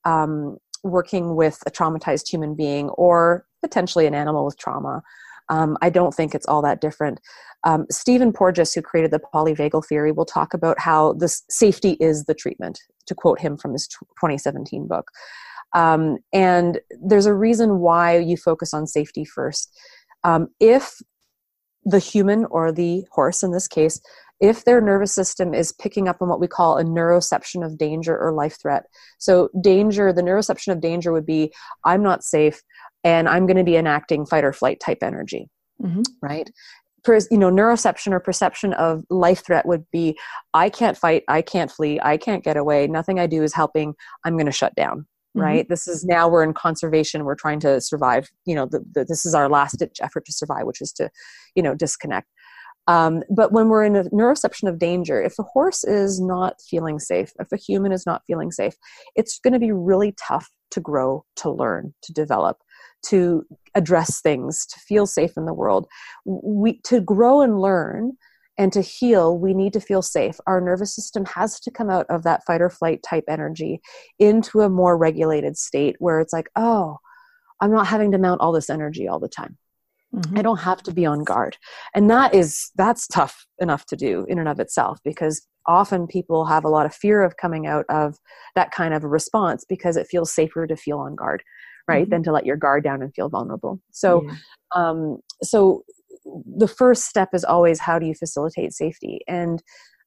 [0.04, 5.02] um, working with a traumatized human being or potentially an animal with trauma,
[5.52, 7.20] um, I don't think it's all that different.
[7.64, 12.24] Um, Stephen Porges, who created the polyvagal theory, will talk about how this safety is
[12.24, 15.12] the treatment, to quote him from his 2017 book.
[15.76, 19.78] Um, and there's a reason why you focus on safety first.
[20.24, 20.96] Um, if
[21.84, 24.02] the human or the horse in this case,
[24.40, 28.18] if their nervous system is picking up on what we call a neuroception of danger
[28.18, 28.86] or life threat.
[29.20, 31.54] So, danger, the neuroception of danger would be
[31.86, 32.64] I'm not safe
[33.04, 35.50] and I'm going to be enacting fight or flight type energy,
[35.82, 36.02] mm-hmm.
[36.22, 36.50] right?
[37.32, 40.16] you know neuroception or perception of life threat would be
[40.54, 43.96] i can't fight i can't flee i can't get away nothing i do is helping
[44.24, 45.46] i'm going to shut down Mm-hmm.
[45.46, 49.06] right this is now we're in conservation we're trying to survive you know the, the,
[49.06, 51.10] this is our last ditch effort to survive which is to
[51.56, 52.28] you know disconnect
[52.88, 57.00] um, but when we're in a neuroception of danger if a horse is not feeling
[57.00, 58.74] safe if a human is not feeling safe
[59.16, 62.58] it's going to be really tough to grow to learn to develop
[63.08, 63.46] to
[63.76, 65.88] address things to feel safe in the world
[66.26, 68.14] we to grow and learn
[68.58, 70.40] and to heal, we need to feel safe.
[70.46, 73.82] Our nervous system has to come out of that fight or flight type energy
[74.20, 76.98] into a more regulated state where it's like, oh,
[77.60, 79.58] I'm not having to mount all this energy all the time.
[80.14, 80.38] Mm-hmm.
[80.38, 81.58] I don't have to be on guard.
[81.96, 86.46] And that is that's tough enough to do in and of itself because often people
[86.46, 88.18] have a lot of fear of coming out of
[88.56, 91.44] that kind of response because it feels safer to feel on guard
[91.88, 92.12] right mm-hmm.
[92.12, 94.36] than to let your guard down and feel vulnerable so yeah.
[94.76, 95.84] um so
[96.58, 99.62] the first step is always how do you facilitate safety and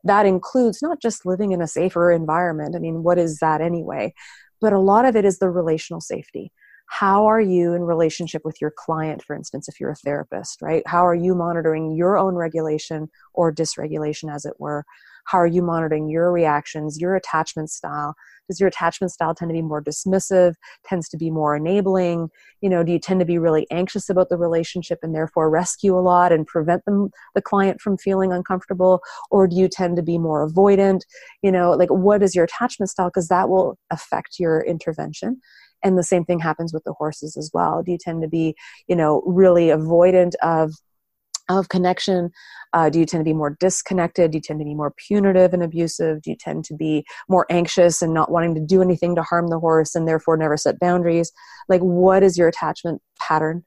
[0.05, 4.13] that includes not just living in a safer environment i mean what is that anyway
[4.61, 6.53] but a lot of it is the relational safety
[6.87, 10.83] how are you in relationship with your client for instance if you're a therapist right?
[10.87, 14.85] How are you monitoring your own regulation or dysregulation as it were?
[15.27, 18.15] How are you monitoring your reactions your attachment style?
[18.49, 20.55] Does your attachment style tend to be more dismissive
[20.85, 22.29] tends to be more enabling?
[22.61, 25.99] You know do you tend to be really anxious about the relationship and therefore rescue
[25.99, 29.01] a lot and prevent them the client from feeling uncomfortable?
[29.31, 31.01] Or do you tend to be more avoidant?
[31.43, 33.09] You know like what is your attachment style?
[33.09, 35.41] Because that will affect your intervention
[35.85, 38.55] and the same thing happens with the horses as well do you tend to be
[38.89, 40.73] you know really avoidant of
[41.49, 42.31] of connection?
[42.73, 44.31] Uh, do you tend to be more disconnected?
[44.31, 46.23] Do you tend to be more punitive and abusive?
[46.23, 49.49] Do you tend to be more anxious and not wanting to do anything to harm
[49.49, 51.33] the horse and therefore never set boundaries?
[51.69, 53.65] Like, what is your attachment pattern?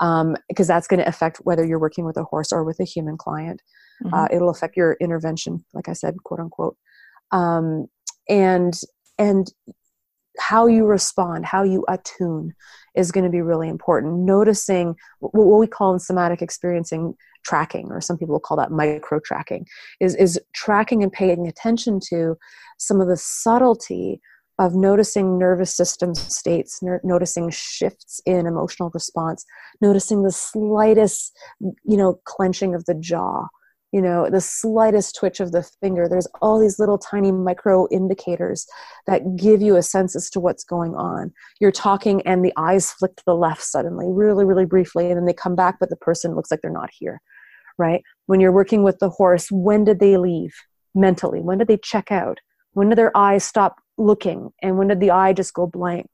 [0.00, 2.84] Um, because that's going to affect whether you're working with a horse or with a
[2.84, 3.62] human client.
[4.02, 4.14] Mm-hmm.
[4.14, 6.76] Uh, it'll affect your intervention, like I said, quote unquote.
[7.30, 7.86] Um,
[8.28, 8.74] and
[9.18, 9.46] and
[10.38, 12.54] how you respond, how you attune
[12.94, 14.20] is going to be really important.
[14.20, 17.14] Noticing what we call in somatic experiencing
[17.44, 19.66] tracking, or some people call that micro tracking,
[20.00, 22.36] is, is tracking and paying attention to
[22.78, 24.20] some of the subtlety
[24.58, 29.44] of noticing nervous system states, ner- noticing shifts in emotional response,
[29.80, 33.48] noticing the slightest, you know, clenching of the jaw,
[33.94, 36.08] you know the slightest twitch of the finger.
[36.08, 38.66] There's all these little tiny micro indicators
[39.06, 41.32] that give you a sense as to what's going on.
[41.60, 45.26] You're talking and the eyes flick to the left suddenly really really briefly and then
[45.26, 47.20] they come back but the person looks like they're not here
[47.78, 48.02] right?
[48.26, 50.54] When you're working with the horse when did they leave
[50.96, 51.40] mentally?
[51.40, 52.38] When did they check out?
[52.72, 54.50] When did their eyes stop looking?
[54.60, 56.10] And when did the eye just go blank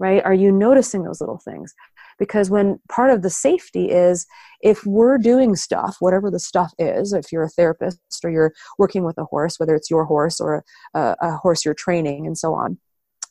[0.00, 0.24] right?
[0.24, 1.74] Are you noticing those little things
[2.18, 4.26] because when part of the safety is
[4.60, 9.04] if we're doing stuff whatever the stuff is if you're a therapist or you're working
[9.04, 12.54] with a horse whether it's your horse or a, a horse you're training and so
[12.54, 12.78] on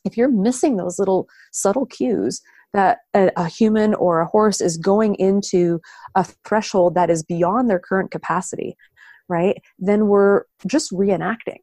[0.04, 2.40] if you're missing those little subtle cues
[2.72, 5.80] that a, a, human or a horse is going into
[6.16, 8.76] a threshold that is beyond their current capacity
[9.28, 11.60] right then we're just reenacting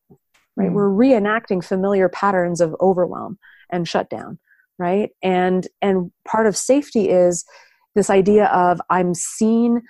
[0.56, 0.74] right mm.
[0.74, 3.38] we're reenacting familiar patterns of overwhelm
[3.70, 4.40] and shutdown
[4.82, 5.12] right?
[5.22, 7.46] And and part of safety is
[7.94, 9.82] this idea of i'm seen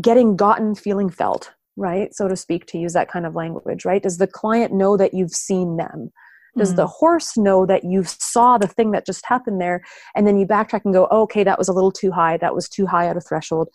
[0.00, 2.12] getting gotten feeling felt right?
[2.12, 4.02] So to speak to use that kind of language right?
[4.02, 6.10] Does the client know that you've seen them?
[6.56, 6.76] Does mm-hmm.
[6.76, 9.84] the horse know that you saw the thing that just happened there?
[10.16, 12.36] And then you backtrack and go oh, okay that was a little too high.
[12.36, 13.68] That was too high out of threshold.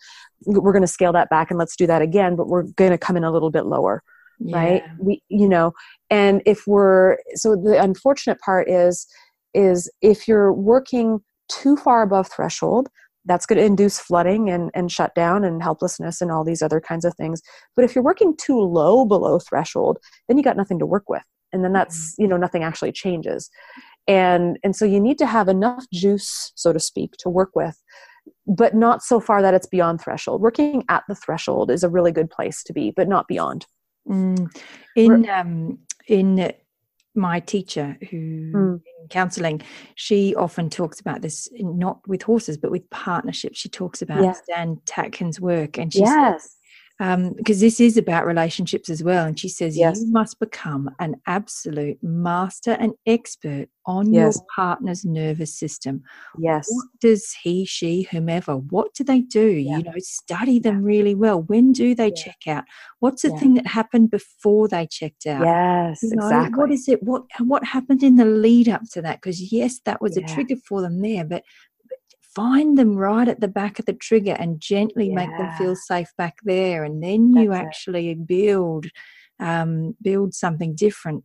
[0.44, 2.98] We're going to scale that back and let's do that again but we're going to
[2.98, 4.02] come in a little bit lower
[4.40, 4.56] yeah.
[4.56, 5.72] right we you know
[6.10, 9.06] and if we're so the unfortunate part is
[9.54, 12.88] is if you're working too far above threshold,
[13.24, 17.04] that's going to induce flooding and, and shutdown and helplessness and all these other kinds
[17.04, 17.40] of things.
[17.74, 19.98] But if you're working too low below threshold,
[20.28, 21.22] then you got nothing to work with.
[21.52, 22.22] And then that's, mm-hmm.
[22.22, 23.50] you know, nothing actually changes.
[24.06, 27.82] And and so you need to have enough juice, so to speak, to work with,
[28.46, 30.42] but not so far that it's beyond threshold.
[30.42, 33.66] Working at the threshold is a really good place to be, but not beyond.
[34.06, 34.54] Mm.
[34.94, 36.52] In um in
[37.14, 38.80] my teacher who mm.
[39.00, 39.60] in counseling
[39.94, 44.32] she often talks about this not with horses but with partnerships she talks about yeah.
[44.32, 46.42] stan tatkin's work and she yes.
[46.42, 46.56] says
[47.04, 49.26] um, because this is about relationships as well.
[49.26, 50.00] And she says, yes.
[50.00, 54.36] You must become an absolute master and expert on yes.
[54.36, 56.02] your partner's nervous system.
[56.38, 56.66] Yes.
[56.70, 59.46] What does he, she, whomever, what do they do?
[59.46, 59.78] Yeah.
[59.78, 60.86] You know, study them yeah.
[60.86, 61.42] really well.
[61.42, 62.24] When do they yeah.
[62.24, 62.64] check out?
[63.00, 65.44] What's the thing that happened before they checked out?
[65.44, 66.58] Yes, you know, exactly.
[66.58, 67.02] What is it?
[67.02, 69.20] What what happened in the lead up to that?
[69.20, 71.42] Because yes, that was a trigger for them there, but
[72.34, 75.14] find them right at the back of the trigger and gently yeah.
[75.14, 78.26] make them feel safe back there and then you That's actually it.
[78.26, 78.86] build
[79.40, 81.24] um, build something different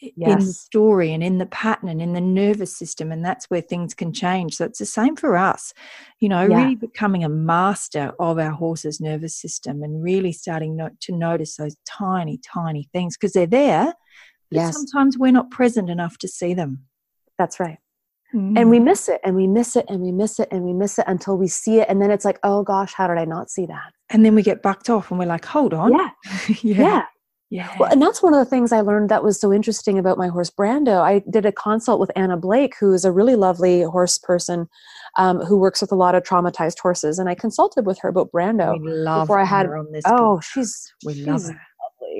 [0.00, 0.32] yes.
[0.32, 3.60] in the story and in the pattern and in the nervous system and that's where
[3.60, 5.72] things can change so it's the same for us
[6.20, 6.56] you know yeah.
[6.56, 11.56] really becoming a master of our horse's nervous system and really starting not to notice
[11.56, 13.94] those tiny tiny things because they're there
[14.50, 14.74] but yes.
[14.74, 16.84] sometimes we're not present enough to see them
[17.38, 17.78] that's right
[18.36, 18.58] Mm.
[18.58, 20.98] And we miss it and we miss it and we miss it and we miss
[20.98, 21.88] it until we see it.
[21.88, 23.94] And then it's like, oh gosh, how did I not see that?
[24.10, 25.92] And then we get bucked off and we're like, hold on.
[25.92, 26.10] Yeah.
[26.62, 26.82] yeah.
[26.82, 27.02] yeah.
[27.48, 27.72] Yeah.
[27.78, 30.26] Well, and that's one of the things I learned that was so interesting about my
[30.26, 31.00] horse Brando.
[31.00, 34.68] I did a consult with Anna Blake, who is a really lovely horse person
[35.16, 37.20] um, who works with a lot of traumatized horses.
[37.20, 38.74] And I consulted with her about Brando
[39.20, 39.66] before I had.
[39.66, 40.42] On this oh, book.
[40.42, 41.60] she's we she's love her.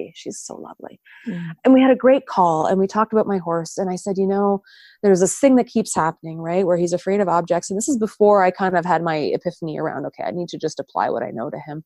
[0.06, 0.12] Lovely.
[0.16, 1.00] She's so lovely.
[1.26, 1.52] Mm.
[1.64, 3.78] And we had a great call, and we talked about my horse.
[3.78, 4.62] And I said, you know,
[5.02, 6.66] there's this thing that keeps happening, right?
[6.66, 7.70] Where he's afraid of objects.
[7.70, 10.58] And this is before I kind of had my epiphany around, okay, I need to
[10.58, 11.84] just apply what I know to him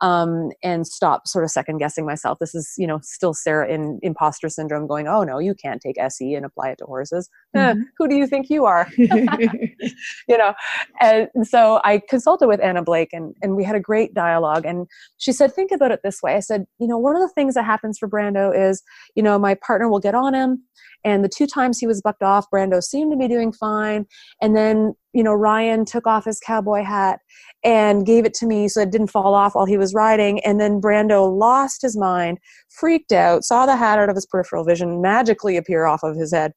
[0.00, 2.38] um, and stop sort of second guessing myself.
[2.38, 5.98] This is, you know, still Sarah in imposter syndrome going, oh no, you can't take
[5.98, 7.28] SE and apply it to horses.
[7.54, 7.80] Eh, mm-hmm.
[7.80, 8.88] Eh, who do you think you are?
[8.96, 10.54] you know,
[11.00, 14.64] and so I consulted with Anna Blake and, and we had a great dialogue.
[14.64, 14.86] And
[15.16, 16.34] she said, think about it this way.
[16.34, 18.82] I said, you know, one of the things that happens for Brando is,
[19.14, 20.62] you know, my partner will get on him
[21.04, 24.06] and the two times he was bucked off, Brando seemed to be doing fine.
[24.42, 27.20] And then, you know, Ryan took off his cowboy hat
[27.64, 30.40] and gave it to me so it didn't fall off while he was riding.
[30.40, 32.38] And then Brando lost his mind,
[32.68, 36.32] freaked out, saw the hat out of his peripheral vision magically appear off of his
[36.32, 36.52] head,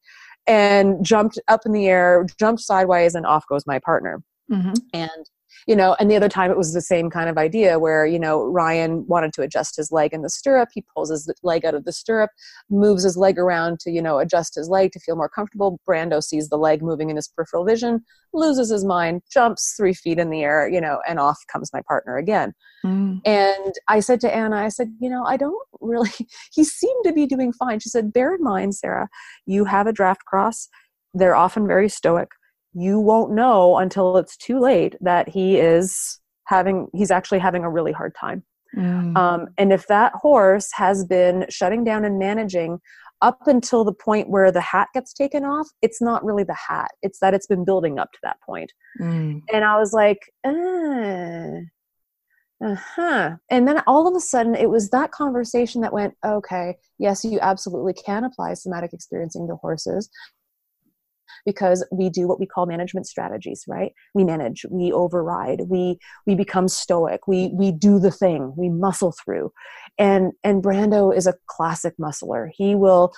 [0.46, 4.22] and jumped up in the air, jumped sideways, and off goes my partner.
[4.50, 4.74] Mm-hmm.
[4.92, 5.30] And
[5.66, 8.18] you know and the other time it was the same kind of idea where you
[8.18, 10.68] know ryan wanted to adjust his leg in the stirrup.
[10.72, 12.30] He pulls his leg out of the stirrup
[12.70, 15.78] moves his leg around to you know adjust his leg to feel more comfortable.
[15.88, 20.18] Brando sees the leg moving in his peripheral vision loses his mind jumps three feet
[20.18, 22.52] in the air you know and off comes my partner again.
[22.84, 23.20] Mm.
[23.24, 26.10] and i said to anna i said you know i don't really
[26.52, 27.78] he seemed to be doing fine.
[27.78, 29.08] She said bear in mind sarah
[29.46, 30.68] you have a draft cross.
[31.14, 32.30] They're often very stoic
[32.74, 37.70] you won't know until it's too late that he is having he's actually having a
[37.70, 38.42] really hard time.
[38.74, 39.14] Mm.
[39.18, 42.78] um, and if that horse has been shutting down and managing
[43.20, 46.90] up until the point where the hat gets taken off it's not really the hat.
[47.02, 48.72] It's that it's been building up to that point.
[48.98, 49.42] Mm.
[49.52, 51.60] and i was like uh,
[52.64, 53.36] uh-huh.
[53.50, 57.38] And then all of a sudden it was that conversation that went okay yes you
[57.40, 60.08] absolutely can apply somatic experiencing to horses
[61.44, 63.92] because we do what we call management strategies right?
[64.14, 69.14] We manage we override we we become stoic we we do the thing we muscle
[69.24, 69.52] through.
[69.98, 72.48] And and brando is a classic muscler.
[72.54, 73.12] He will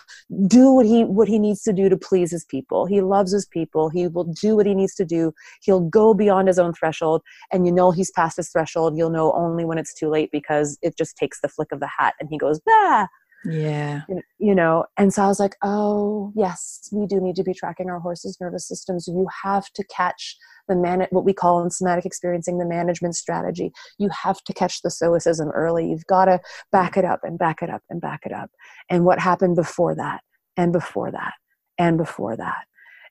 [0.47, 2.87] do what he what he needs to do to please his people.
[2.87, 3.89] He loves his people.
[3.89, 5.33] He will do what he needs to do.
[5.63, 8.97] He'll go beyond his own threshold and you know he's past his threshold.
[8.97, 11.91] You'll know only when it's too late because it just takes the flick of the
[11.99, 13.07] hat and he goes bah
[13.45, 14.03] yeah.
[14.39, 17.91] You know, and so I was like, oh, yes, we do need to be tracking
[17.91, 19.07] our horse's nervous systems.
[19.07, 20.37] You have to catch
[20.69, 23.71] the man, what we call in somatic experiencing the management strategy.
[23.99, 25.89] You have to catch the stoicism early.
[25.89, 26.41] You've got to
[26.73, 28.51] back it up and back it up and back it up.
[28.89, 30.23] And what happened before that,
[30.57, 31.35] and before that,
[31.79, 32.65] and before that.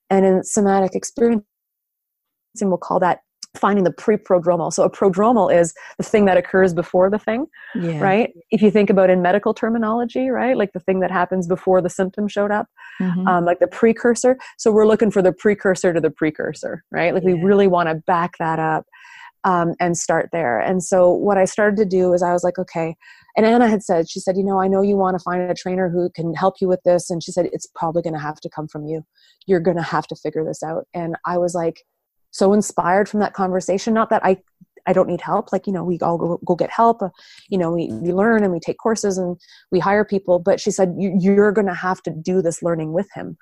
[0.09, 1.45] And in somatic experiencing,
[2.61, 3.19] we'll call that
[3.55, 4.73] finding the pre-prodromal.
[4.73, 7.45] So a prodromal is the thing that occurs before the thing,
[7.75, 7.99] yeah.
[7.99, 8.33] right?
[8.49, 11.89] If you think about in medical terminology, right, like the thing that happens before the
[11.89, 12.67] symptom showed up,
[12.99, 13.27] mm-hmm.
[13.27, 14.37] um, like the precursor.
[14.57, 17.13] So we're looking for the precursor to the precursor, right?
[17.13, 17.33] Like yeah.
[17.33, 18.85] we really want to back that up
[19.43, 20.59] um, and start there.
[20.59, 22.95] And so what I started to do is I was like, okay.
[23.35, 25.55] And Anna had said, she said, you know, I know you want to find a
[25.55, 27.09] trainer who can help you with this.
[27.09, 29.03] And she said, it's probably going to have to come from you.
[29.47, 30.87] You're going to have to figure this out.
[30.93, 31.83] And I was like,
[32.33, 33.93] so inspired from that conversation.
[33.93, 34.37] Not that i
[34.85, 35.53] i don't need help.
[35.53, 37.01] Like you know we all go, go get help.
[37.01, 37.09] Uh,
[37.47, 39.37] you know we, we learn and we take courses and
[39.71, 40.39] we hire people.
[40.39, 43.37] But she said you, are going to have to do this learning with him.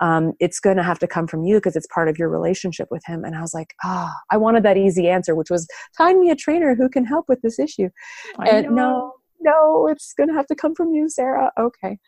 [0.00, 2.88] Um, it's going to have to come from you because it's part of your relationship
[2.90, 3.22] with him.
[3.24, 6.30] And i was like ah oh, i wanted that easy answer which was find me
[6.30, 7.90] a trainer who can help with this issue.
[8.38, 8.74] I and know.
[8.74, 9.12] no
[9.42, 11.52] no it's going to have to come from you sarah.
[11.58, 11.98] Okay.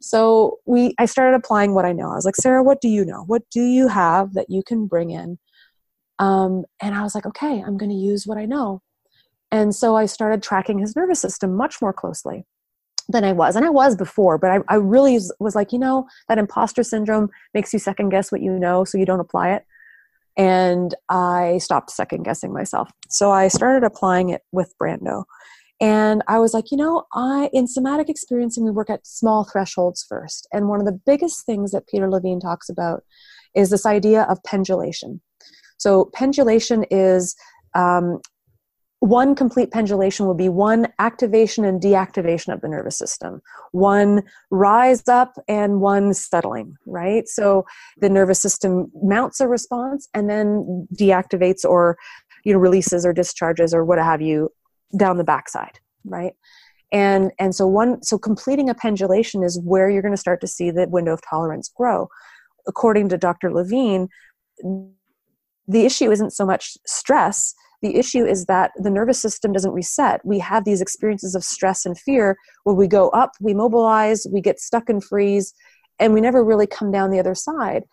[0.00, 2.10] So we i started applying what i know.
[2.10, 3.22] I was like sarah what do you know?
[3.26, 5.38] What do you have that you can bring in
[6.18, 8.82] um, and I was like, okay, I'm going to use what I know.
[9.50, 12.44] And so I started tracking his nervous system much more closely
[13.08, 13.54] than I was.
[13.54, 17.30] And I was before, but I, I really was like, you know, that imposter syndrome
[17.54, 19.64] makes you second guess what you know so you don't apply it.
[20.36, 22.90] And I stopped second guessing myself.
[23.08, 25.24] So I started applying it with Brando.
[25.80, 30.04] And I was like, you know, I in somatic experiencing, we work at small thresholds
[30.08, 30.48] first.
[30.52, 33.04] And one of the biggest things that Peter Levine talks about
[33.54, 35.20] is this idea of pendulation.
[35.78, 37.36] So pendulation is
[37.74, 38.20] um,
[39.00, 45.06] one complete pendulation will be one activation and deactivation of the nervous system, one rise
[45.06, 47.28] up and one settling, right?
[47.28, 47.66] So
[47.98, 51.98] the nervous system mounts a response and then deactivates or
[52.44, 54.50] you know releases or discharges or what have you
[54.98, 56.32] down the backside, right?
[56.90, 60.46] And and so one so completing a pendulation is where you're going to start to
[60.46, 62.08] see the window of tolerance grow.
[62.66, 63.52] According to Dr.
[63.52, 64.08] Levine,
[65.68, 67.54] the issue isn't so much stress.
[67.82, 70.24] The issue is that the nervous system doesn't reset.
[70.24, 74.40] We have these experiences of stress and fear where we go up we mobilize we
[74.40, 75.52] get stuck and freeze
[75.98, 77.84] and we never really come down the other side.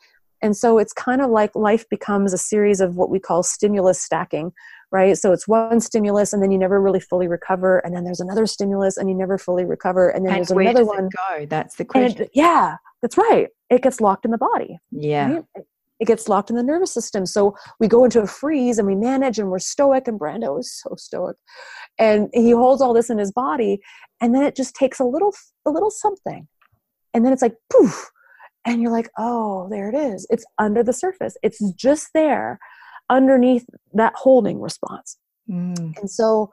[0.41, 4.01] And so it's kind of like life becomes a series of what we call stimulus
[4.01, 4.51] stacking
[4.93, 5.17] right?
[5.17, 8.45] So it's one stimulus and then you never really fully recover and then there's another
[8.45, 11.09] stimulus and you never fully recover and then and there's another one.
[11.09, 11.45] go?
[11.47, 12.21] That's the question.
[12.21, 13.49] it, yeah that's right.
[13.69, 15.33] It gets locked in the body yeah.
[15.33, 15.65] right?
[16.03, 17.25] It gets locked in the nervous system.
[17.25, 20.81] So we go into a freeze and we manage and we're stoic, and Brando is
[20.83, 21.37] so stoic.
[21.97, 23.79] And he holds all this in his body,
[24.19, 25.33] and then it just takes a little
[25.65, 26.45] a little something.
[27.13, 28.11] And then it's like poof.
[28.65, 30.27] And you're like, oh, there it is.
[30.29, 31.37] It's under the surface.
[31.41, 32.59] It's just there
[33.09, 35.17] underneath that holding response.
[35.49, 35.97] Mm.
[35.99, 36.51] And so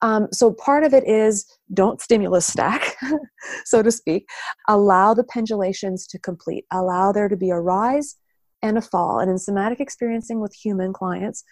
[0.00, 1.44] um, so part of it is
[1.74, 2.96] don't stimulus stack,
[3.64, 4.28] so to speak.
[4.68, 6.66] Allow the pendulations to complete.
[6.70, 8.16] Allow there to be a rise
[8.62, 9.18] and a fall.
[9.18, 11.44] And in somatic experiencing with human clients,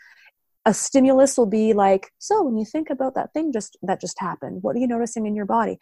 [0.66, 4.20] a stimulus will be like, so when you think about that thing just that just
[4.20, 5.78] happened, what are you noticing in your body?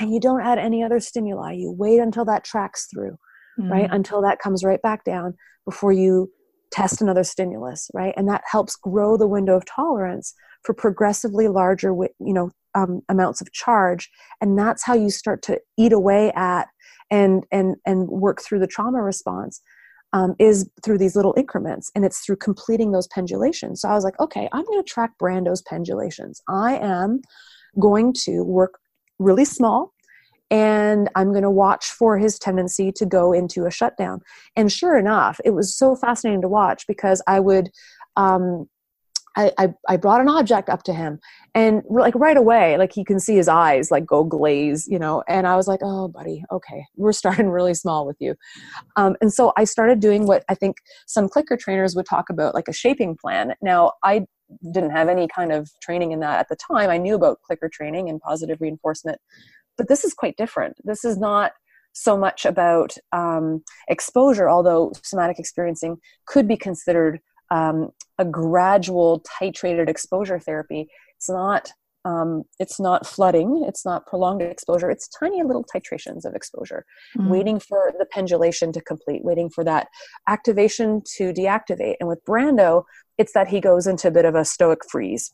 [0.00, 1.52] And you don't add any other stimuli.
[1.52, 3.16] You wait until that tracks through,
[3.60, 3.70] mm-hmm.
[3.70, 3.88] right?
[3.90, 5.34] Until that comes right back down
[5.66, 6.30] before you
[6.70, 8.14] test another stimulus, right?
[8.16, 13.42] And that helps grow the window of tolerance for progressively larger, you know, um, amounts
[13.42, 14.08] of charge,
[14.40, 16.68] and that's how you start to eat away at
[17.10, 19.60] and and and work through the trauma response.
[20.14, 23.80] Um, is through these little increments and it's through completing those pendulations.
[23.80, 26.42] So I was like, okay, I'm going to track Brando's pendulations.
[26.50, 27.22] I am
[27.80, 28.78] going to work
[29.18, 29.94] really small
[30.50, 34.20] and I'm going to watch for his tendency to go into a shutdown.
[34.54, 37.70] And sure enough, it was so fascinating to watch because I would
[38.16, 38.68] um,
[39.36, 41.18] I, I, brought an object up to him
[41.54, 45.22] and like right away like he can see his eyes like go glaze you know
[45.28, 48.34] and i was like oh buddy okay we're starting really small with you.
[48.96, 50.76] Um, and so i started doing what i think
[51.06, 53.54] some clicker trainers would talk about like a shaping plan.
[53.62, 54.26] Now i
[54.72, 56.90] didn't have any kind of training in that at the time.
[56.90, 59.18] I knew about clicker training and positive reinforcement
[59.78, 60.76] but this is quite different.
[60.84, 61.52] This is not
[61.94, 67.20] so much about um, exposure although somatic experiencing could be considered
[67.52, 70.88] um, a gradual titrated exposure therapy.
[71.16, 71.70] It's not
[72.04, 76.84] um, it's not flooding it's not prolonged exposure it's tiny little titrations of exposure.
[77.16, 77.28] Mm-hmm.
[77.30, 79.86] waiting for the pendulation to complete waiting for that
[80.26, 81.94] activation to deactivate.
[82.00, 82.82] And with brando
[83.18, 85.32] it's that he goes into a bit of a stoic freeze.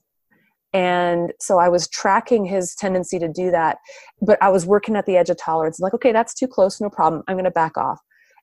[0.75, 3.79] And so i was tracking his tendency to do that
[4.21, 5.81] but i was working at the edge of tolerance.
[5.81, 7.23] Like okay that's too close no problem.
[7.29, 8.01] I'm going to back off.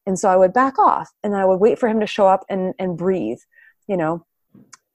[0.07, 2.43] And so i would back off and i would wait for him to show up
[2.49, 3.37] and, and breathe
[3.87, 4.25] you know?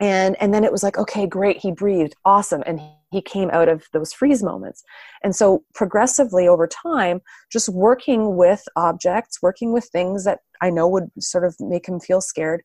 [0.00, 2.62] And and then it was like okay great he breathed awesome.
[2.66, 2.80] And
[3.10, 4.82] he came out of those freeze moments.
[5.22, 7.20] And so progressively over time
[7.50, 12.00] just working with objects working with things that i know would sort of make him
[12.00, 12.62] feel scared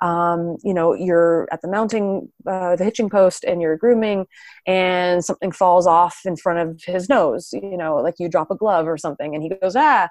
[0.00, 4.26] um, you know you're at the mounting uh, the hitching post and you're grooming
[4.66, 8.56] and something falls off in front of his nose you know like you drop a
[8.56, 10.08] glove or something and he goes ah.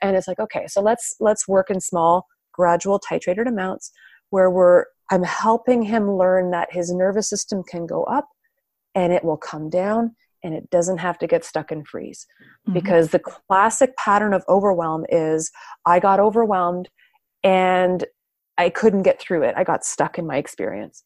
[0.00, 3.92] And it's like okay so let's let's work in small gradual titrated amounts
[4.30, 8.28] where we're I'm helping him learn that his nervous system can go up
[8.94, 12.26] and it will come down and it doesn't have to get stuck in freeze.
[12.66, 12.72] Mm-hmm.
[12.72, 15.50] Because the classic pattern of overwhelm is
[15.84, 16.88] I got overwhelmed
[17.44, 18.06] and
[18.56, 19.54] I couldn't get through it.
[19.54, 21.02] I got stuck in my experience.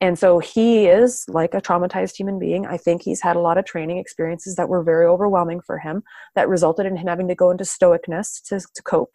[0.00, 2.64] And so he is like a traumatized human being.
[2.64, 6.04] I think he's had a lot of training experiences that were very overwhelming for him
[6.36, 9.10] that resulted in him having to go into stoicness to, to cope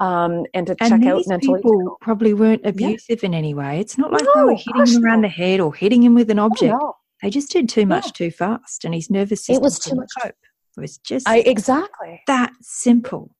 [0.00, 1.60] um, and to and check out mentally.
[1.60, 3.26] People probably weren't abusive yeah.
[3.26, 3.80] in any way.
[3.80, 5.28] It's not like no, they were hitting him around no.
[5.28, 6.72] the head or hitting him with an object.
[6.72, 8.12] No, they just did too much yeah.
[8.12, 9.56] too fast, and his nervous system.
[9.56, 10.10] It was too much.
[10.20, 10.34] Cope.
[10.76, 13.34] It was just I, exactly that simple.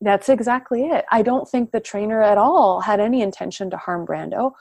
[0.00, 1.04] That's exactly it.
[1.10, 4.52] I don't think the trainer at all had any intention to harm Brando.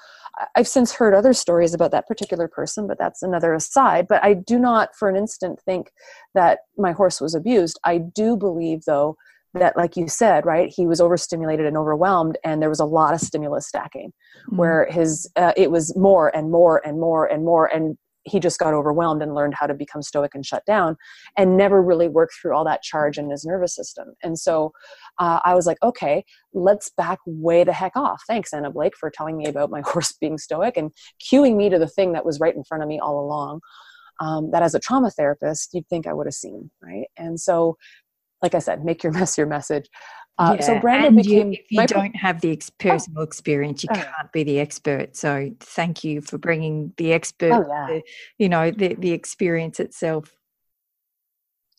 [0.56, 4.08] I've since heard other stories about that particular person, but that's another aside.
[4.08, 5.92] But I do not for an instant think
[6.34, 7.80] that my horse was abused.
[7.84, 9.16] I do believe, though,
[9.58, 13.14] that like you said right he was overstimulated and overwhelmed and there was a lot
[13.14, 14.58] of stimulus stacking mm-hmm.
[14.58, 17.98] where his uh, it was more and more and more and more and
[18.28, 20.98] he just got overwhelmed and learned how to become stoic and shut down
[21.38, 24.14] and never really worked through all that charge in his nervous system.
[24.22, 24.74] And so
[25.20, 28.22] uh, i was like okay let's back way the heck off.
[28.28, 30.92] Thanks anna blake for telling me about my horse being stoic and
[31.32, 33.62] cueing me to the thing that was right in front of me all along.
[34.20, 37.06] Um, that as a trauma therapist you'd think i would have seen right?
[37.18, 37.78] And so
[38.42, 39.90] like I said, make your mess your message.
[40.40, 40.66] Uh, yeah.
[40.66, 41.52] So Brando became.
[41.52, 42.76] You, if you don't have the ex- oh.
[42.78, 43.24] personal oh.
[43.24, 43.96] experience, you oh.
[43.96, 45.16] can't be the expert.
[45.16, 47.52] So thank you for bringing the expert.
[47.52, 47.88] Oh, yeah.
[47.88, 48.04] the,
[48.38, 50.32] you know the the experience itself.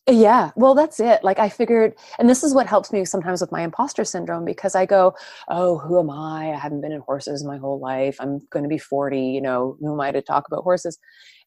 [0.09, 1.23] Yeah, well, that's it.
[1.23, 4.75] Like I figured, and this is what helps me sometimes with my imposter syndrome because
[4.75, 5.13] I go,
[5.47, 6.51] "Oh, who am I?
[6.51, 8.17] I haven't been in horses my whole life.
[8.19, 9.21] I'm going to be 40.
[9.21, 10.97] You know, who am I to talk about horses?"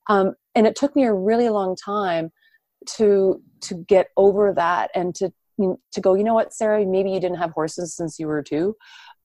[0.08, 2.30] Um, and it took me a really long time
[2.86, 5.30] to to get over that and to
[5.92, 8.74] to go you know what sarah maybe you didn't have horses since you were two.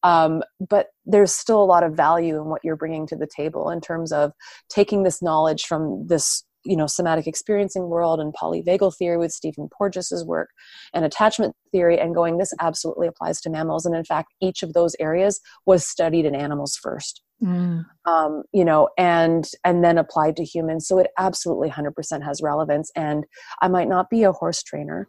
[0.03, 3.69] Um, but there's still a lot of value in what you're bringing to the table
[3.69, 4.31] in terms of
[4.69, 9.69] taking this knowledge from this you know somatic experiencing world and polyvagal theory with stephen
[9.75, 10.49] porges's work
[10.93, 13.85] and attachment theory and going this absolutely applies to mammals.
[13.85, 17.85] And in fact each of those areas was studied in animals first mm.
[18.05, 22.91] um, you know and and then applied to humans so it absolutely 100% has relevance
[22.95, 23.25] and
[23.61, 25.07] i might not be a horse trainer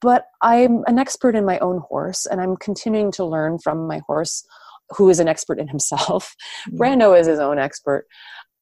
[0.00, 4.00] but i'm an expert in my own horse and i'm continuing to learn from my
[4.06, 4.44] horse
[4.90, 6.34] who is an expert in himself
[6.70, 6.78] mm.
[6.78, 8.06] brando is his own expert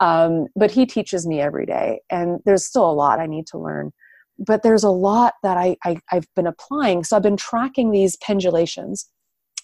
[0.01, 3.59] um, but he teaches me every day and there's still a lot i need to
[3.59, 3.93] learn
[4.39, 8.17] but there's a lot that I, I i've been applying so i've been tracking these
[8.17, 9.09] pendulations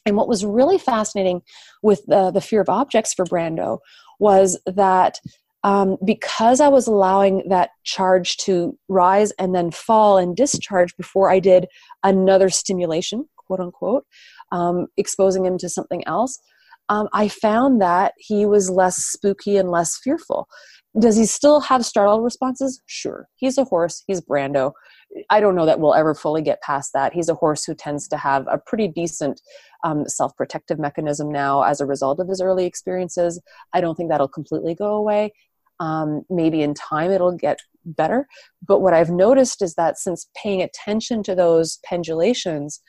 [0.07, 1.43] and what was really fascinating
[1.83, 3.79] with the, the fear of objects for Brando
[4.19, 5.19] was that
[5.63, 11.31] um, because I was allowing that charge to rise and then fall and discharge before
[11.31, 11.67] I did
[12.03, 14.07] another stimulation, quote unquote,
[14.53, 16.41] um, exposing him to something else,
[16.89, 20.49] um, I found that he was less spooky and less fearful.
[20.99, 22.83] Does he still have startled responses?
[22.87, 23.29] Sure.
[23.37, 24.73] He's a horse, he's Brando.
[25.29, 27.13] I don't know that we'll ever fully get past that.
[27.13, 29.41] He's a horse who tends to have a pretty decent
[29.83, 33.41] um, self protective mechanism now as a result of his early experiences.
[33.73, 35.33] I don't think that'll completely go away.
[35.81, 38.29] Um, maybe in time it'll get better.
[38.67, 42.81] But what I've noticed is that since paying attention to those pendulations,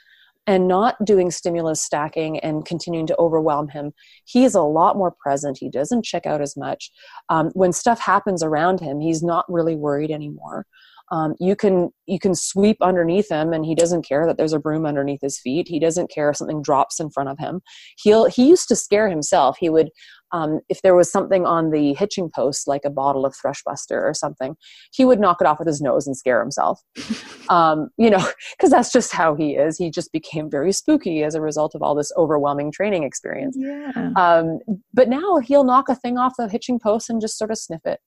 [0.48, 3.94] and not doing stimulus stacking and continuing to overwhelm him,
[4.26, 5.58] he's a lot more present.
[5.60, 6.92] He doesn't check out as much.
[7.30, 10.66] Um, when stuff happens around him, he's not really worried anymore
[11.12, 14.60] um, you can you can sweep underneath him and he doesn't care that there's a
[14.60, 15.68] broom underneath his feet.
[15.68, 17.62] He doesn't care if something drops in front of him.
[18.02, 19.58] He'll he used to scare himself.
[19.60, 19.90] He would
[20.34, 24.14] um, if there was something on the hitching post like a bottle of thrushbuster or
[24.14, 24.56] something
[24.94, 26.80] he would knock it off with his nose and scare himself.
[27.50, 29.78] Um, you know because that's just how he is.
[29.78, 33.58] He just became very spooky as a result of all this overwhelming training experience.
[33.60, 34.12] Yeah.
[34.16, 34.60] um,
[34.94, 37.82] but now he'll knock a thing off the hitching post and just sort of sniff
[37.84, 38.00] it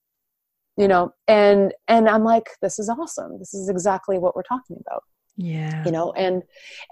[0.77, 3.39] you know and and i'm like this is awesome.
[3.39, 5.03] This is exactly what we're talking about.
[5.37, 5.85] Yeah.
[5.85, 6.43] You know and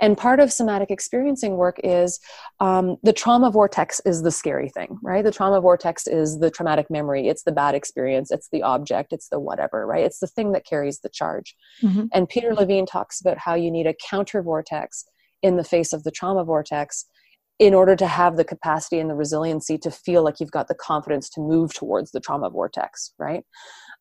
[0.01, 2.19] and part of somatic experiencing work is
[2.61, 5.25] um, the trauma vortex is the scary thing right?
[5.25, 7.29] The trauma vortex is the traumatic memory.
[7.29, 8.31] It's the bad experience.
[8.31, 9.13] It's the object.
[9.13, 10.05] It's the whatever right?
[10.05, 11.55] It's the thing that carries the charge.
[11.83, 12.07] Mm-hmm.
[12.13, 15.05] and peter levine talks about how you need a counter vortex
[15.43, 17.07] in the face of the trauma vortex
[17.59, 20.75] in order to have the capacity and the resiliency to feel like you've got the
[20.75, 23.45] confidence to move towards the trauma vortex, right?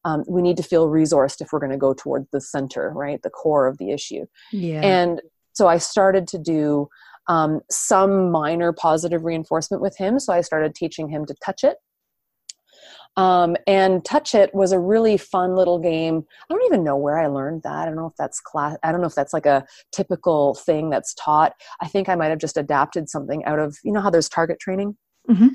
[0.03, 3.21] Um, we need to feel resourced if we're going to go towards the center, right?
[3.21, 4.25] The core of the issue.
[4.51, 4.81] Yeah.
[4.81, 5.21] And
[5.53, 6.87] so I started to do
[7.27, 10.19] um, some minor positive reinforcement with him.
[10.19, 11.77] So I started teaching him to touch it
[13.17, 16.23] um, and Touch It was a really fun little game.
[16.49, 17.75] I don't even know where I learned that.
[17.75, 18.77] I don't know if that's class.
[18.83, 21.53] I don't know if that's like a typical thing that's taught.
[21.81, 24.59] I think I might have just adapted something out of you know how there's target
[24.59, 24.97] training.
[25.29, 25.47] Mm-hmm.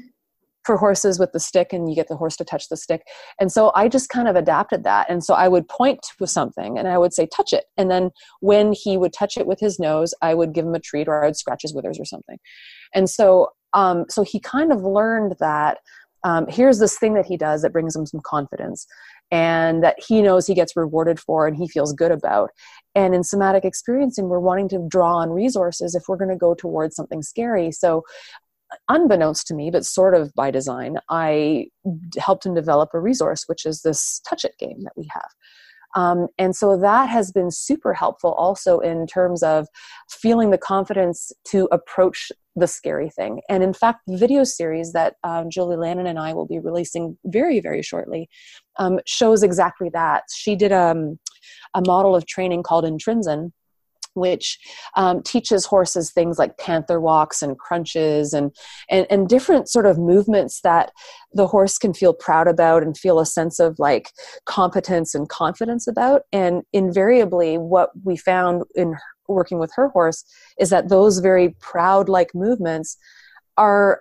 [0.65, 3.03] For horses with the stick, and you get the horse to touch the stick.
[3.39, 5.09] And so I just kind of adapted that.
[5.09, 7.67] And so I would point to something and I would say, touch it.
[7.77, 10.81] And then when he would touch it with his nose, I would give him a
[10.81, 12.39] treat or I would scratch his withers or something.
[12.93, 15.79] And so, um, so he kind of learned that
[16.27, 18.85] um, here's this thing that he does that brings him some confidence
[19.31, 22.51] and that he knows he gets rewarded for and he feels good about.
[22.97, 26.53] And in somatic experiencing, we're wanting to draw on resources if we're going to go
[26.53, 27.71] towards something scary.
[27.71, 28.03] So,
[28.89, 31.69] unbeknownst to me, but sort of by design, I
[32.19, 35.31] helped him develop a resource, which is this touch it game that we have.
[35.97, 39.67] Um, and so that has been super helpful also in terms of
[40.09, 43.41] feeling the confidence to approach the scary thing.
[43.49, 47.19] And in fact, the video series that um, Julie Lannon and I will be releasing
[47.25, 48.29] very, very shortly
[48.79, 50.25] um, shows exactly that.
[50.35, 51.19] She did um,
[51.75, 53.53] a model of training called Intrinzen,
[54.17, 54.59] which
[54.97, 58.55] um, teaches horses things like panther walks and crunches and,
[58.91, 60.91] and and different sort of movements that
[61.33, 64.11] the horse can feel proud about and feel a sense of like
[64.47, 66.23] competence and confidence about.
[66.33, 68.97] And invariably what we found in
[69.29, 70.25] working with her horse
[70.59, 72.97] is that those very proud like movements
[73.57, 74.01] are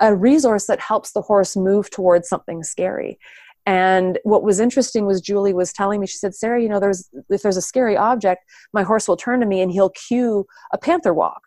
[0.00, 3.18] a resource that helps the horse move towards something scary
[3.66, 7.10] and what was interesting was Julie was telling me, she said, Sarah, you know, there's
[7.28, 10.78] if there's a scary object, my horse will turn to me and he'll cue a
[10.78, 11.42] panther walk.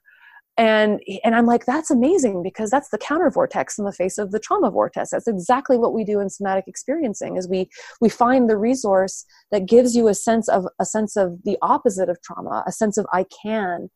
[0.57, 4.31] And and I'm like, that's amazing because that's the counter vortex in the face of
[4.31, 5.11] the trauma vortex.
[5.11, 7.69] That's exactly what we do in somatic experiencing is we
[8.01, 12.09] we find the resource that gives you a sense of a sense of the opposite
[12.09, 13.89] of trauma, a sense of I can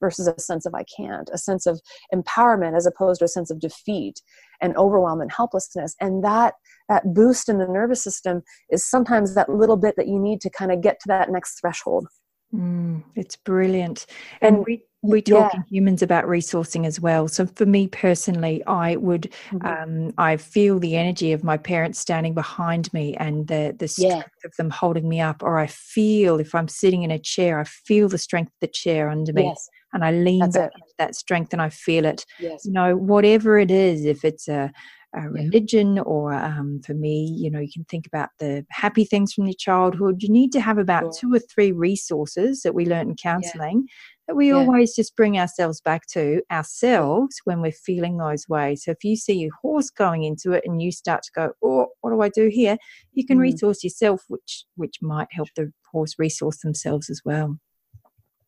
[0.00, 1.80] versus a sense of I can't, a sense of
[2.14, 4.20] empowerment as opposed to a sense of defeat
[4.60, 5.94] and overwhelm and helplessness.
[6.00, 6.54] And that
[6.88, 10.50] that boost in the nervous system is sometimes that little bit that you need to
[10.50, 12.06] kind of get to that next threshold.
[12.54, 14.06] Mm, it's brilliant.
[14.40, 15.60] And, we we talk yeah.
[15.60, 17.26] in humans about resourcing as well.
[17.26, 19.66] So for me personally, I would mm-hmm.
[19.66, 24.28] um, I feel the energy of my parents standing behind me and the the strength
[24.42, 24.46] yeah.
[24.46, 27.64] of them holding me up, or I feel if I'm sitting in a chair, I
[27.64, 29.44] feel the strength of the chair under me.
[29.44, 29.68] Yes.
[29.92, 30.80] And I lean That's back it.
[30.80, 32.24] into that strength and I feel it.
[32.38, 32.64] Yes.
[32.64, 34.72] You know, whatever it is, if it's a
[35.14, 39.32] a religion or um, for me you know you can think about the happy things
[39.32, 41.12] from your childhood you need to have about sure.
[41.20, 43.94] two or three resources that we learn in counseling yeah.
[44.28, 44.54] that we yeah.
[44.54, 49.16] always just bring ourselves back to ourselves when we're feeling those ways so if you
[49.16, 52.28] see your horse going into it and you start to go oh what do i
[52.28, 52.76] do here
[53.12, 53.42] you can mm.
[53.42, 57.58] resource yourself which which might help the horse resource themselves as well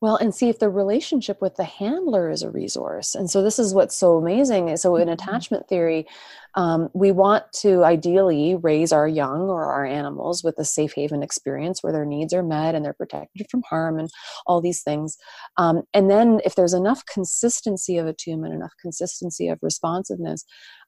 [0.03, 3.15] well, and see if the relationship with the handler is a resource.
[3.15, 4.77] And so this is what's so amazing.
[4.77, 5.13] So in mm-hmm.
[5.13, 6.09] attachment theory,
[6.57, 11.23] um, we want to ideally raise our young or our animals with a safe haven
[11.23, 14.11] experience where their needs are met and they're protected from harm and
[14.45, 15.17] all these things.
[15.57, 20.45] Um, and then if there's enough consistency of attunement, enough consistency of responsiveness,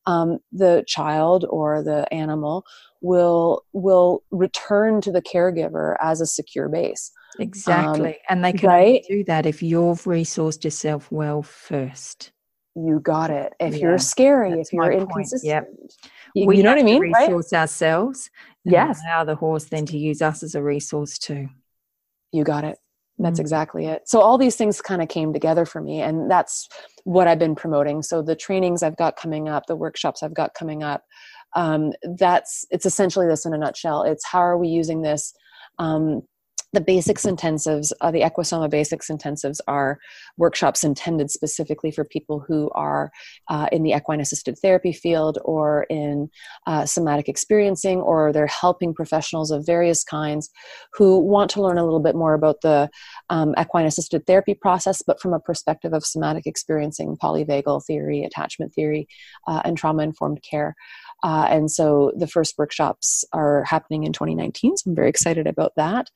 [0.07, 2.65] um, the child or the animal
[3.01, 8.69] will will return to the caregiver as a secure base exactly um, and they can
[8.69, 9.05] right?
[9.09, 12.33] do that if you've resourced yourself well first
[12.77, 15.69] you got it if yeah, you're scary if you're inconsistent yep.
[16.35, 17.61] you, we you know what i mean resource right?
[17.61, 18.31] ourselves
[18.65, 21.49] yes allow the horse then to use us as a resource too
[22.33, 22.79] you got it
[23.19, 23.43] that's mm.
[23.43, 26.69] exactly it so all these things kind of came together for me and that's
[27.05, 30.55] what i've been promoting so the trainings i've got coming up the workshops i've got
[30.55, 31.05] coming up
[31.57, 35.33] um, that's it's essentially this in a nutshell it's how are we using this
[35.79, 36.23] um,
[36.75, 40.01] the basics intensives, uh, the Equusoma basics intensives are
[40.37, 43.13] workshops intended specifically for people who are
[43.49, 46.29] uh, in the equine assisted therapy field or in
[46.67, 50.51] uh, somatic experiencing, or they're helping professionals of various kinds
[50.93, 52.91] who want to learn a little bit more about the
[53.31, 58.75] um, equine assisted therapy process, but from a perspective of somatic experiencing, polyvagal theory, attachment
[58.75, 59.07] theory,
[59.47, 60.75] uh, and trauma informed care.
[61.23, 65.73] Uh, and so the first workshops are happening in 2019, so I'm very excited about
[65.77, 66.11] that.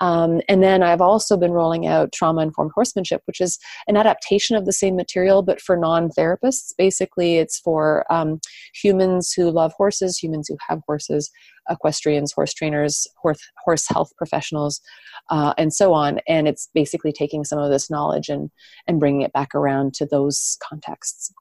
[0.00, 4.56] Um, and then I've also been rolling out trauma informed horsemanship, which is an adaptation
[4.56, 6.72] of the same material, but for non therapists.
[6.76, 8.40] Basically, it's for um,
[8.74, 11.30] humans who love horses, humans who have horses,
[11.70, 14.80] equestrians, horse trainers, horse, horse health professionals,
[15.30, 16.18] uh, and so on.
[16.26, 18.50] And it's basically taking some of this knowledge and,
[18.86, 21.32] and bringing it back around to those contexts.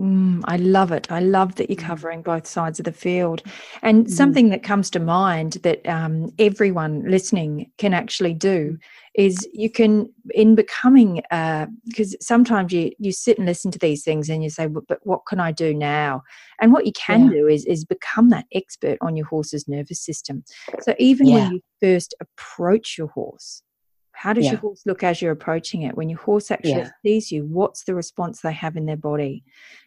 [0.00, 1.12] Mm, I love it.
[1.12, 1.86] I love that you're mm.
[1.86, 3.42] covering both sides of the field.
[3.82, 4.10] And mm.
[4.10, 8.78] something that comes to mind that um, everyone listening can actually do
[9.14, 11.20] is you can, in becoming,
[11.86, 14.86] because uh, sometimes you you sit and listen to these things and you say, but,
[14.88, 16.22] but what can I do now?
[16.62, 17.32] And what you can yeah.
[17.32, 20.44] do is is become that expert on your horse's nervous system.
[20.80, 21.34] So even yeah.
[21.34, 23.62] when you first approach your horse,
[24.20, 24.50] how does yeah.
[24.50, 25.96] your horse look as you're approaching it?
[25.96, 26.90] When your horse actually yeah.
[27.02, 29.42] sees you, what's the response they have in their body?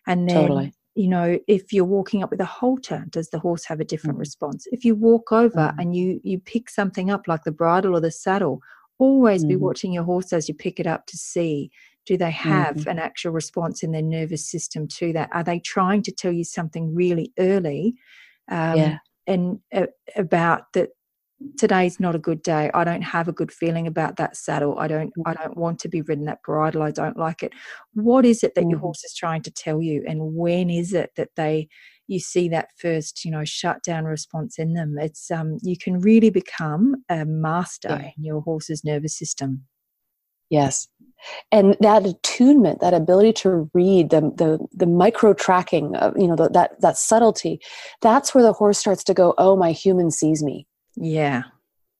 [0.07, 0.73] And then, totally.
[0.95, 4.17] you know, if you're walking up with a halter, does the horse have a different
[4.17, 4.21] mm.
[4.21, 4.65] response?
[4.71, 5.75] If you walk over mm.
[5.77, 8.59] and you you pick something up like the bridle or the saddle,
[8.97, 9.49] always mm.
[9.49, 9.65] be mm-hmm.
[9.65, 11.69] watching your horse as you pick it up to see
[12.07, 12.87] do they have mm.
[12.87, 15.29] an actual response in their nervous system to that?
[15.31, 17.93] Are they trying to tell you something really early?
[18.49, 18.97] Um, yeah.
[19.27, 19.85] And uh,
[20.15, 20.89] about that
[21.57, 22.69] today's not a good day.
[22.73, 24.77] I don't have a good feeling about that saddle.
[24.79, 26.81] I don't i don't want to be ridden that bridle.
[26.81, 27.53] I don't like it.
[27.93, 28.81] What is it that your mm.
[28.81, 30.03] horse is trying to tell you?
[30.07, 31.67] And when is it that they
[32.07, 34.97] you see that first you know shutdown response in them?
[34.99, 38.11] It's um you can really become a master yeah.
[38.17, 39.63] in your horse's nervous system.
[40.49, 40.87] Yes.
[41.51, 46.35] And that attunement that ability to read the the, the micro tracking of you know
[46.35, 47.61] the, that that subtlety
[48.01, 51.43] that's where the horse starts to go oh my human sees me yeah.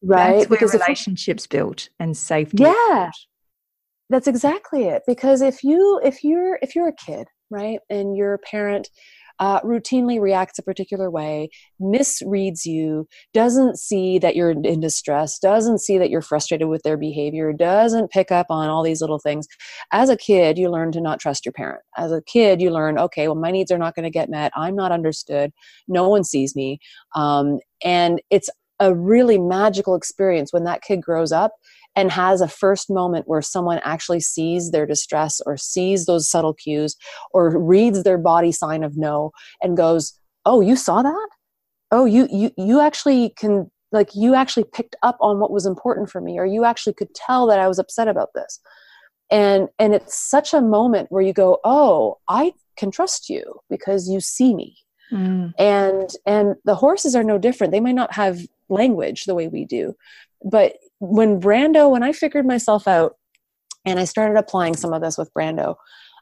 [0.02, 0.40] Right.
[0.40, 2.64] That's where because relationships built and safety.
[2.64, 3.10] Yeah.
[4.10, 5.04] That's exactly it.
[5.08, 8.90] Because if you if you're if you're a kid, right, and your parent
[9.40, 11.50] uh, routinely reacts a particular way,
[11.82, 16.98] misreads you, doesn't see that you're in distress, doesn't see that you're frustrated with their
[16.98, 19.48] behavior, doesn't pick up on all these little things.
[19.92, 21.82] As a kid, you learn to not trust your parent.
[21.98, 24.52] As a kid, you learn, okay, well, my needs are not going to get met.
[24.56, 25.52] I'm not understood.
[25.88, 26.80] No one sees me.
[27.16, 28.50] Um, and it's
[28.84, 31.54] a really magical experience when that kid grows up
[31.96, 36.54] and has a first moment where someone actually sees their distress or sees those subtle
[36.54, 36.96] cues
[37.32, 39.32] or reads their body sign of no
[39.62, 41.30] and goes oh you saw that?
[41.92, 46.10] Oh you you you actually can like you actually picked up on what was important
[46.10, 48.60] for me or you actually could tell that i was upset about this.
[49.32, 54.10] And and it's such a moment where you go oh i can trust you because
[54.10, 54.76] you see me.
[55.12, 55.54] Mm.
[55.60, 57.72] and and the horses are no different.
[57.72, 58.40] They might not have
[58.70, 59.96] language the way we do.
[60.44, 63.18] But when Brando, when I figured myself out
[63.86, 65.76] and I started applying some of this with Brando,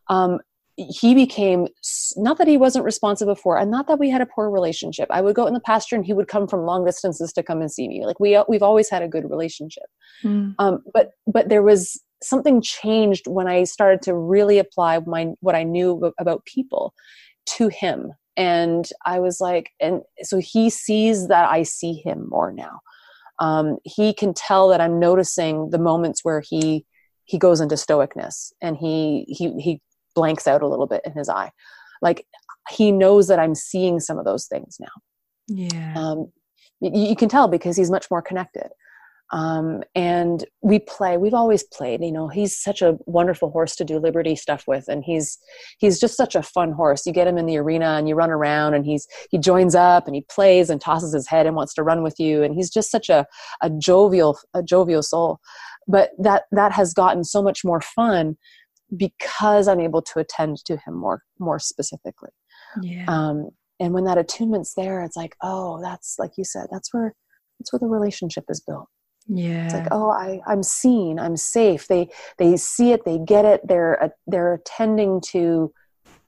[0.10, 0.40] um,
[0.78, 1.68] he became
[2.16, 5.22] not that he wasn't responsive before and not that we had a poor relationship i
[5.22, 7.72] would go in the pasture and he would come from long distances to come and
[7.72, 9.84] see me like we we've always had a good relationship
[10.24, 10.56] mm.
[10.60, 15.56] um, but but there was something changed when i started to really apply my what
[15.56, 16.94] i knew about people
[17.46, 22.52] to him and i was like and so he sees that i see him more
[22.52, 22.80] now.
[23.40, 26.86] Um, he can tell that i'm noticing the moments where he
[27.26, 29.82] he goes into stoicness and he he he
[30.16, 31.52] blanks out a little bit in his eye.
[32.02, 32.26] Like
[32.70, 34.92] he knows that i'm seeing some of those things now.
[35.48, 35.94] Yeah.
[35.96, 36.32] Um,
[36.80, 38.70] you, you can tell because he's much more connected
[39.32, 43.86] um, and we play we've always played you know he's such a wonderful horse to
[43.86, 44.88] do liberty stuff with.
[44.88, 45.38] And he's
[45.80, 47.06] he's just such a fun horse.
[47.06, 50.08] You get him in the arena and you run around and he's he joins up
[50.08, 52.44] and he plays and tosses his head and wants to run with you.
[52.44, 53.26] And he's just such a,
[53.62, 55.40] a jovial a jovial soul.
[55.88, 58.38] But that that has gotten so much more fun
[58.98, 62.32] because i'm able to attend to him more more specifically.
[62.82, 63.06] Yeah.
[63.08, 63.50] Um,
[63.80, 67.16] and when that attunement's there it's like oh that's like you said that's where
[67.58, 68.88] that's where the relationship is built
[69.28, 71.88] yeah it's like oh i i'm seen i'm safe.
[71.88, 75.72] They they see it they get it they're uh, they're attending to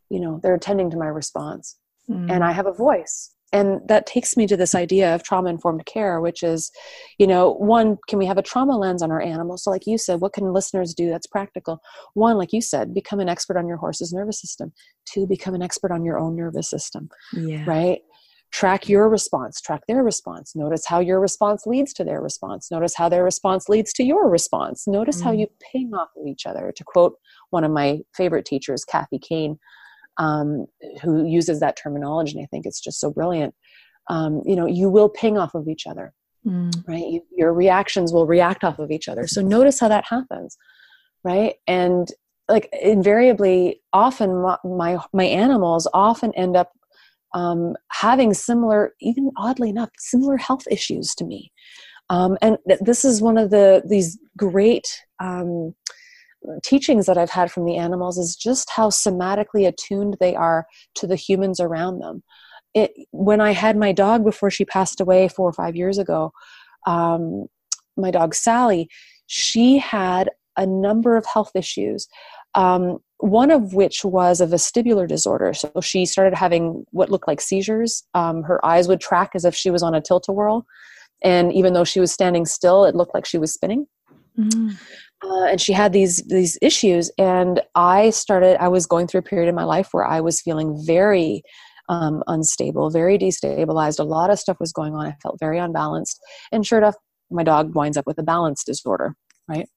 [0.09, 1.77] you know they're attending to my response.
[2.09, 2.29] Mm.
[2.29, 3.29] and i have a voice.
[3.53, 6.71] And that takes me to this idea of trauma informed care which is
[7.17, 9.63] you know one can we have a trauma lens on our animals?
[9.63, 11.79] So like you said what can listeners do that's practical?
[12.13, 14.73] One like you said become an expert on your horse's nervous system.
[15.05, 17.63] Two become an expert on your own nervous system yeah.
[17.65, 18.01] right
[18.53, 20.55] track your response track their response.
[20.55, 22.69] Notice how your response leads to their response.
[22.71, 24.87] Notice how their response leads to your response.
[24.87, 25.23] Notice mm.
[25.23, 26.71] how you ping off of each other.
[26.75, 27.17] To quote
[27.49, 29.59] one of my favorite teachers kathy Kane,
[30.17, 30.67] um,
[31.01, 33.53] who uses that terminology and i think it's just so brilliant.
[34.09, 36.13] Um, you know you will ping off of each other
[36.45, 36.87] mm.
[36.87, 37.07] right?
[37.07, 39.27] You, your reactions will react off of each other.
[39.27, 40.57] So notice how that happens
[41.23, 41.55] right?
[41.67, 42.07] And
[42.49, 46.71] like invariably often my, my, my animals often end up
[47.33, 51.51] um, having similar, even oddly enough, similar health issues to me.
[52.09, 55.73] Um, and th- this is one of the these great um,
[56.63, 60.65] teachings that I've had from the animals is just how somatically attuned they are
[60.95, 62.23] to the humans around them.
[62.73, 66.31] It, when I had my dog before she passed away four or five years ago,
[66.85, 67.45] um,
[67.95, 68.89] my dog Sally,
[69.27, 72.07] she had a number of health issues.
[72.55, 75.53] Um, one of which was a vestibular disorder.
[75.53, 78.03] So she started having what looked like seizures.
[78.13, 80.65] Um, her eyes would track as if she was on a tilt a whirl.
[81.23, 83.87] And even though she was standing still, it looked like she was spinning.
[84.37, 84.77] Mm.
[85.23, 89.23] Uh, and she had these these issues and i started i was going through a
[89.23, 91.43] period in my life where i was feeling very
[91.87, 96.19] um, unstable very destabilized a lot of stuff was going on i felt very unbalanced
[96.51, 96.95] and sure enough
[97.29, 99.15] my dog winds up with a balance disorder
[99.47, 99.69] right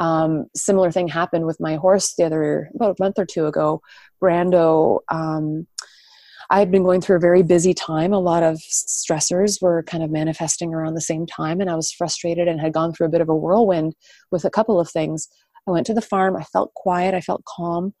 [0.00, 3.82] um, similar thing happened with my horse the other about a month or two ago.
[4.20, 5.66] Brando, um,
[6.48, 8.12] I had been going through a very busy time.
[8.12, 11.92] A lot of stressors were kind of manifesting around the same time, and I was
[11.92, 13.94] frustrated and had gone through a bit of a whirlwind
[14.32, 15.28] with a couple of things.
[15.68, 16.34] I went to the farm.
[16.34, 17.14] I felt quiet.
[17.14, 17.94] I felt calm.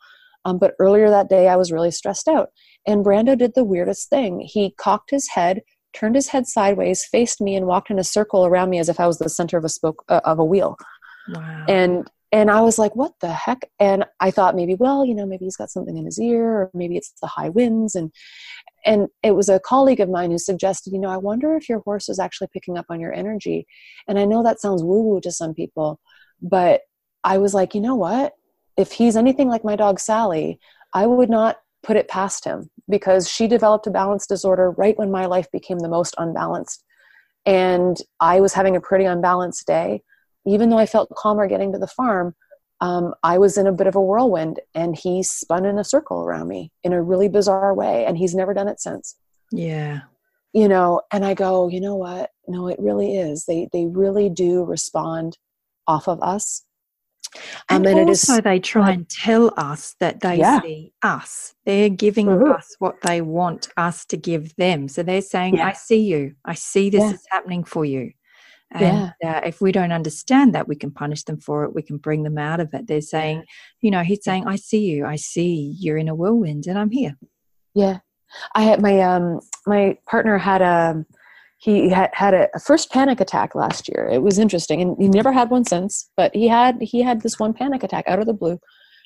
[0.46, 2.48] Um, but earlier that day, I was really stressed out.
[2.86, 4.40] And Brando did the weirdest thing.
[4.40, 5.60] He cocked his head,
[5.92, 8.98] turned his head sideways, faced me, and walked in a circle around me as if
[8.98, 10.76] I was the center of a spoke uh, of a wheel.
[11.68, 13.68] And and I was like, what the heck?
[13.80, 16.70] And I thought maybe, well, you know, maybe he's got something in his ear, or
[16.74, 17.94] maybe it's the high winds.
[17.94, 18.12] And
[18.84, 21.80] and it was a colleague of mine who suggested, you know, I wonder if your
[21.80, 23.66] horse is actually picking up on your energy.
[24.08, 26.00] And I know that sounds woo-woo to some people,
[26.40, 26.82] but
[27.24, 28.32] I was like, you know what?
[28.76, 30.58] If he's anything like my dog Sally,
[30.94, 35.10] I would not put it past him because she developed a balance disorder right when
[35.10, 36.84] my life became the most unbalanced.
[37.44, 40.02] And I was having a pretty unbalanced day
[40.46, 42.34] even though I felt calmer getting to the farm,
[42.80, 46.22] um, I was in a bit of a whirlwind and he spun in a circle
[46.22, 48.06] around me in a really bizarre way.
[48.06, 49.16] And he's never done it since.
[49.52, 50.00] Yeah.
[50.52, 52.30] You know, and I go, you know what?
[52.48, 53.44] No, it really is.
[53.44, 55.36] They, they really do respond
[55.86, 56.64] off of us.
[57.68, 60.60] Um, and, and also, is, they try and tell us that they yeah.
[60.60, 61.54] see us.
[61.64, 62.50] They're giving mm-hmm.
[62.50, 64.88] us what they want us to give them.
[64.88, 65.66] So they're saying, yeah.
[65.68, 66.34] I see you.
[66.44, 67.12] I see this yeah.
[67.12, 68.12] is happening for you.
[68.72, 69.38] And yeah.
[69.38, 71.74] uh, if we don't understand that, we can punish them for it.
[71.74, 72.86] We can bring them out of it.
[72.86, 73.44] They're saying, yeah.
[73.80, 75.06] you know, he's saying, I see you.
[75.06, 77.16] I see you're in a whirlwind and I'm here.
[77.74, 77.98] Yeah.
[78.54, 81.04] I had my, um, my partner had a,
[81.60, 84.08] he had had a, a, first panic attack last year.
[84.10, 86.10] It was interesting, and he never had one since.
[86.16, 88.58] But he had he had this one panic attack out of the blue,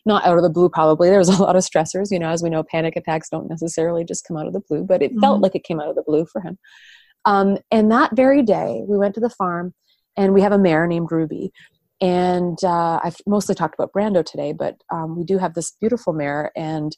[0.06, 0.68] not out of the blue.
[0.68, 2.12] Probably there was a lot of stressors.
[2.12, 4.84] You know, as we know, panic attacks don't necessarily just come out of the blue,
[4.84, 5.20] but it mm-hmm.
[5.20, 6.56] felt like it came out of the blue for him.
[7.26, 9.74] Um, and that very day, we went to the farm,
[10.16, 11.52] and we have a mare named Ruby.
[12.00, 16.12] And uh, I've mostly talked about Brando today, but um, we do have this beautiful
[16.12, 16.50] mare.
[16.56, 16.96] And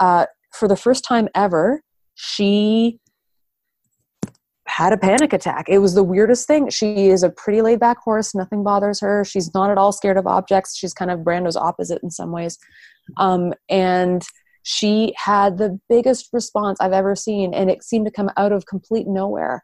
[0.00, 1.82] uh, for the first time ever,
[2.14, 2.98] she
[4.66, 5.66] had a panic attack.
[5.68, 6.70] It was the weirdest thing.
[6.70, 8.34] She is a pretty laid back horse.
[8.34, 9.24] Nothing bothers her.
[9.24, 10.76] She's not at all scared of objects.
[10.76, 12.58] She's kind of Brando's opposite in some ways.
[13.16, 14.22] Um, and
[14.70, 18.66] she had the biggest response I've ever seen, and it seemed to come out of
[18.66, 19.62] complete nowhere.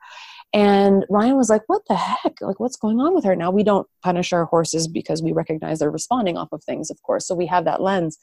[0.55, 2.41] And Ryan was like, What the heck?
[2.41, 3.37] Like, what's going on with her?
[3.37, 7.03] Now, we don't punish our horses because we recognize they're responding off of things, of
[7.03, 7.27] course.
[7.27, 8.17] So we have that lens.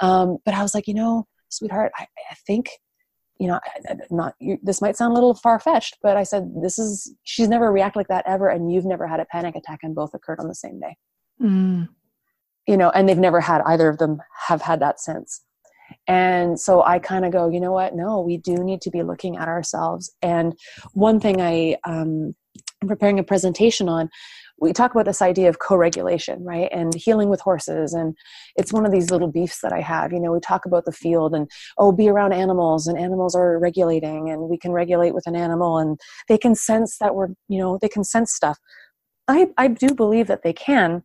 [0.00, 2.72] Um, but I was like, You know, sweetheart, I, I think
[3.38, 3.60] you know,
[4.10, 7.48] not you, this might sound a little far fetched, but I said, this is, she's
[7.48, 8.48] never reacted like that ever.
[8.48, 10.96] And you've never had a panic attack and both occurred on the same day.
[11.40, 11.88] Mm.
[12.66, 15.44] You know, and they've never had either of them have had that since.
[16.06, 17.94] And so I kind of go, you know what?
[17.94, 20.10] No, we do need to be looking at ourselves.
[20.22, 20.54] And
[20.92, 22.34] one thing I, um,
[22.82, 24.08] I'm preparing a presentation on
[24.60, 26.68] we talk about this idea of co-regulation right?
[26.72, 27.92] And healing with horses.
[27.94, 28.16] And
[28.56, 30.12] it's one of these little beefs that i have.
[30.12, 31.48] You know we talk about the field and
[31.78, 35.78] oh be around animals and animals are regulating and we can regulate with an animal
[35.78, 35.98] and
[36.28, 38.58] they can sense that we're you know they can sense stuff.
[39.28, 41.02] I i do believe that they can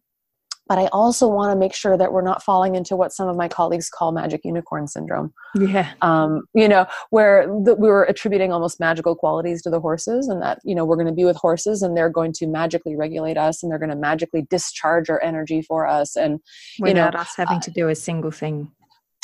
[0.68, 3.36] but I also want to make sure that we're not falling into what some of
[3.36, 5.34] my colleagues call magic unicorn syndrome.
[5.56, 5.92] Yeah.
[6.02, 10.42] Um, you know, where the, we were attributing almost magical qualities to the horses, and
[10.42, 13.38] that, you know, we're going to be with horses and they're going to magically regulate
[13.38, 16.16] us and they're going to magically discharge our energy for us.
[16.16, 16.40] And,
[16.80, 18.72] without you know, us having uh, to do a single thing.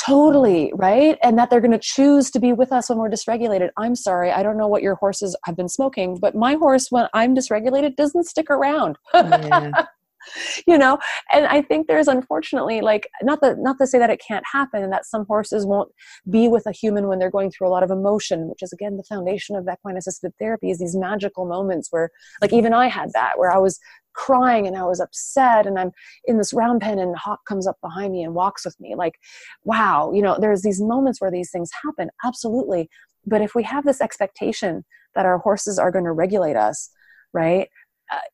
[0.05, 1.17] Totally, right?
[1.21, 3.69] And that they're going to choose to be with us when we're dysregulated.
[3.77, 7.07] I'm sorry, I don't know what your horses have been smoking, but my horse, when
[7.13, 8.97] I'm dysregulated, doesn't stick around.
[9.13, 9.85] Yeah.
[10.67, 10.97] you know?
[11.31, 14.83] And i think there's unfortunately like not that not to say that it can't happen
[14.83, 15.91] and that some horses won't
[16.29, 18.97] be with a human when they're going through a lot of emotion which is again
[18.97, 22.09] the foundation of equine assisted therapy is these magical moments where
[22.41, 23.79] like even i had that where i was
[24.13, 25.91] crying and i was upset and i'm
[26.25, 28.95] in this round pen and hawk comes up behind me and walks with me.
[28.95, 29.15] Like
[29.63, 32.89] wow you know there's these moments where these things happen absolutely.
[33.25, 34.85] But if we have this expectation
[35.15, 36.89] that our horses are going to regulate us
[37.33, 37.69] right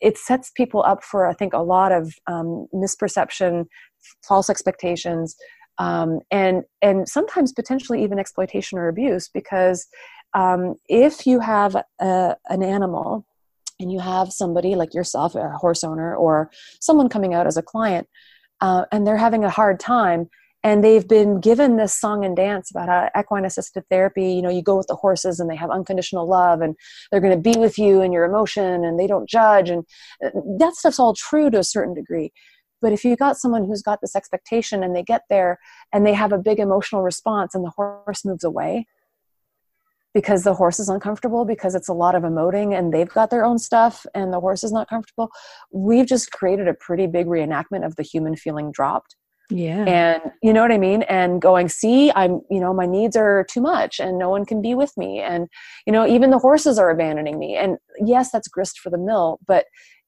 [0.02, 3.66] it sets people up for, I think, a lot of um, misperception,
[4.28, 5.36] false expectations,
[5.78, 9.30] um, and and sometimes potentially even exploitation or abuse.
[9.34, 9.88] Because
[10.34, 13.26] um, if you have a, an animal
[13.80, 16.50] and you have somebody like yourself, a horse owner, or
[16.80, 18.08] someone coming out as a client,
[18.62, 20.30] uh, and they're having a hard time,
[20.66, 24.50] and they've been given this song and dance about how equine assisted therapy you know
[24.50, 26.76] you go with the horses and they have unconditional love and
[27.12, 29.70] they're going to be with you in your emotion and they don't judge.
[29.70, 29.86] And
[30.26, 32.34] uh, that stuff's all true to a certain degree.
[32.82, 35.60] But if you've got someone who's got this expectation and they get there
[35.94, 38.88] and they have a big emotional response and the horse moves away
[40.14, 43.46] because the horse is uncomfortable because it's a lot of emoting and they've got their
[43.46, 45.30] own stuff and the horse is not comfortable
[45.74, 49.16] we've just created a pretty big reenactment of the human feeling dropped
[49.50, 49.84] yeah.
[49.86, 51.04] And you know what i mean?
[51.04, 54.62] And going see i'm you know my needs are too much and no one can
[54.62, 55.20] be with me.
[55.20, 55.48] And
[55.86, 57.56] you know even the horses are abandoning me.
[57.56, 59.66] And yes that's grist for the mill but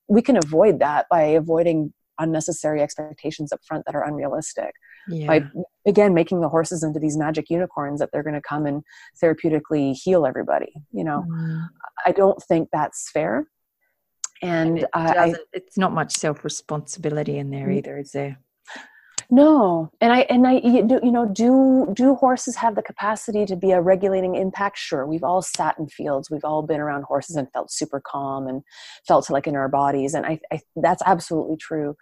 [0.07, 4.73] we can avoid that by avoiding unnecessary expectations up front that are unrealistic.
[5.09, 5.27] Yeah.
[5.27, 5.43] by
[5.85, 8.84] again making the horses into these magic unicorns that they're going to come and
[9.23, 11.23] therapeutically heal everybody you know?
[11.30, 11.68] Mm.
[12.05, 13.47] i don't think that's fair.
[14.41, 17.77] And, and it I, it's not much self responsibility in there mm.
[17.77, 18.38] either is there
[19.29, 23.71] no, and I and I you know do do horses have the capacity to be
[23.71, 24.77] a regulating impact?
[24.77, 28.47] Sure, we've all sat in fields, we've all been around horses and felt super calm
[28.47, 28.63] and
[29.05, 31.97] felt like in our bodies, and I, I that's absolutely true.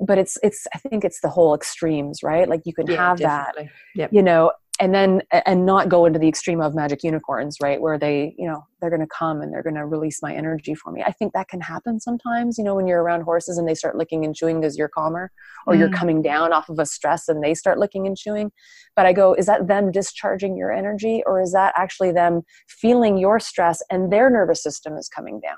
[0.00, 2.48] But it's it's I think it's the whole extremes, right?
[2.48, 3.64] Like you can yeah, have definitely.
[3.64, 4.12] that, yep.
[4.12, 7.98] you know, and then and not go into the extreme of magic unicorns right where
[7.98, 10.92] they you know they're going to come and they're going to release my energy for
[10.92, 11.02] me.
[11.04, 13.96] I think that can happen sometimes you know when you're around horses and they start
[13.96, 15.30] licking and chewing because you're calmer
[15.66, 15.78] or mm.
[15.78, 18.52] you're coming down off of a stress and they start licking and chewing.
[18.94, 23.18] But i go is that them discharging your energy or is that actually them feeling
[23.18, 25.56] your stress and their nervous system is coming down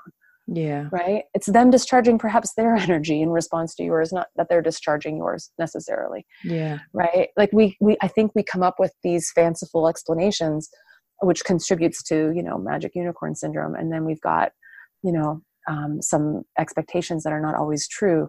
[0.53, 4.61] yeah right it's them discharging perhaps their energy in response to yours not that they're
[4.61, 9.31] discharging yours necessarily yeah right like we we i think we come up with these
[9.31, 10.69] fanciful explanations
[11.21, 14.51] which contributes to you know magic unicorn syndrome and then we've got
[15.03, 18.27] you know um, some expectations that are not always true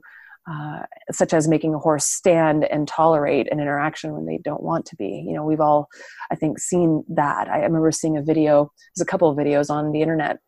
[0.50, 0.80] uh,
[1.10, 4.96] such as making a horse stand and tolerate an interaction when they don't want to
[4.96, 5.24] be.
[5.24, 5.86] You know, we've all,
[6.32, 7.48] I think, seen that.
[7.48, 10.38] I remember seeing a video, there's a couple of videos on the internet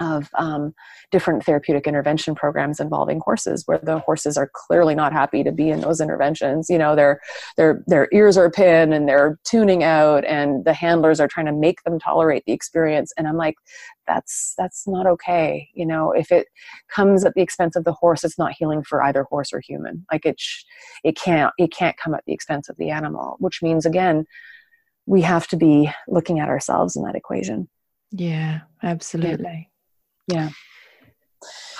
[0.00, 0.74] of um,
[1.10, 5.70] different therapeutic intervention programs involving horses where the horses are clearly not happy to be
[5.70, 6.68] in those interventions.
[6.68, 7.20] You know their
[7.56, 11.52] their their ears are pinned and they're tuning out and the handlers are trying to
[11.52, 13.12] make them tolerate the experience.
[13.16, 13.54] And i'm like
[14.06, 15.68] that's that's not okay.
[15.74, 16.48] You know if it
[16.88, 20.04] comes at the expense of the horse it's not healing for either horse or human.
[20.10, 20.64] Like it sh-
[21.04, 24.26] it can't it can't come at the expense of the animal which means again
[25.06, 27.68] we have to be looking at ourselves in that equation.
[28.10, 29.68] Yeah absolutely.
[29.68, 29.73] yeah.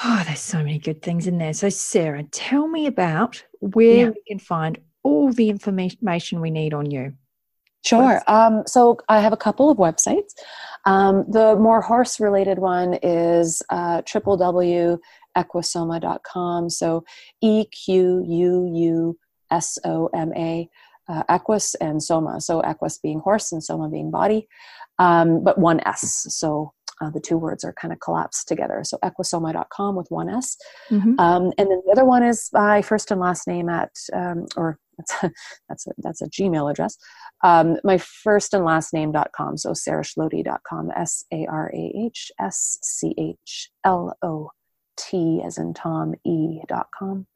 [0.04, 1.54] Oh, there's so many good things in there.
[1.54, 4.08] So, Sarah, tell me about where yeah.
[4.08, 7.14] we can find all the information we need on you.
[7.84, 8.20] Sure.
[8.26, 10.32] Um, so I have a couple of websites.
[10.86, 16.70] Um, the more horse related one is uh, www.equusoma.com.
[16.70, 17.04] So
[17.42, 19.18] E Q U U
[19.50, 20.66] S O M A,
[21.08, 22.40] uh, Equus and Soma.
[22.40, 24.48] So Equus being horse and Soma being body.
[24.98, 26.26] um, but one S.
[26.30, 28.82] So uh, the two words are kind of collapsed together.
[28.84, 30.56] So equusoma.com with one S.
[30.90, 31.18] Mm-hmm.
[31.18, 34.78] Um, and then the other one is my first and last name at, um, or
[34.98, 35.30] that's a,
[35.68, 36.96] that's a, that's a Gmail address.
[37.42, 39.58] Um, my first and last name.com.
[39.58, 44.50] So sarahschlote.com, S A R A H S C H L O
[44.96, 47.26] T as in Tom E.com.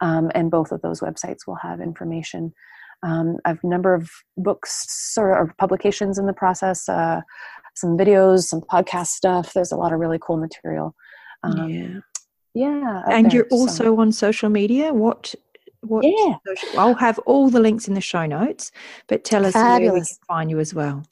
[0.00, 2.52] Um, and both of those websites will have information.
[3.04, 7.20] Um, I have a number of books or, or publications in the process, uh,
[7.74, 9.52] some videos, some podcast stuff.
[9.52, 10.94] There's a lot of really cool material.
[11.42, 12.00] Um, yeah.
[12.54, 13.02] Yeah.
[13.10, 14.00] And there, you're also so.
[14.00, 14.92] on social media.
[14.92, 15.34] What
[15.80, 16.36] what yeah.
[16.46, 18.72] Social, I'll have all the links in the show notes,
[19.06, 19.92] but tell us Fabulous.
[19.92, 21.02] where we can find you as well.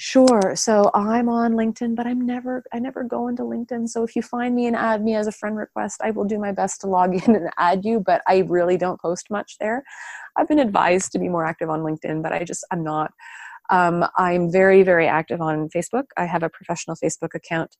[0.00, 0.54] Sure.
[0.54, 3.88] So I'm on LinkedIn, but I'm never I never go into LinkedIn.
[3.88, 6.38] So if you find me and add me as a friend request, I will do
[6.38, 9.82] my best to log in and add you, but I really don't post much there.
[10.36, 13.12] I've been advised to be more active on LinkedIn, but I just I'm not.
[13.70, 16.04] Um, I'm very, very active on Facebook.
[16.16, 17.76] I have a professional Facebook account.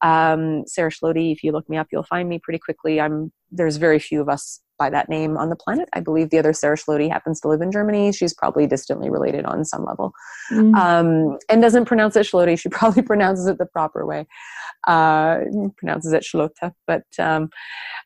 [0.00, 3.00] Um, Sarah Schlote, if you look me up, you'll find me pretty quickly.
[3.00, 5.88] I'm there's very few of us by that name on the planet.
[5.92, 8.12] I believe the other Sarah Schlote happens to live in Germany.
[8.12, 10.12] She's probably distantly related on some level,
[10.50, 10.74] mm.
[10.76, 12.58] um, and doesn't pronounce it Schlote.
[12.58, 14.26] She probably pronounces it the proper way.
[14.86, 15.40] Uh,
[15.76, 16.72] pronounces it Schlote.
[16.86, 17.50] But um,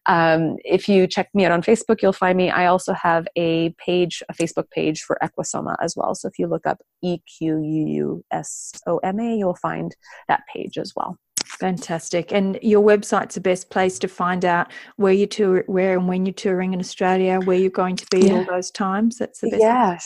[0.07, 2.51] um, if you check me out on Facebook, you'll find me.
[2.51, 6.15] I also have a page, a Facebook page for Equusoma as well.
[6.15, 9.95] So if you look up E Q U U S O M A, you'll find
[10.29, 11.19] that page as well.
[11.63, 12.33] Fantastic.
[12.33, 16.27] And your website's the best place to find out where you tour, where and when
[16.27, 18.33] you're touring in Australia, where you're going to be yeah.
[18.33, 19.17] all those times.
[19.17, 19.63] That's the best.
[19.63, 19.99] Yeah.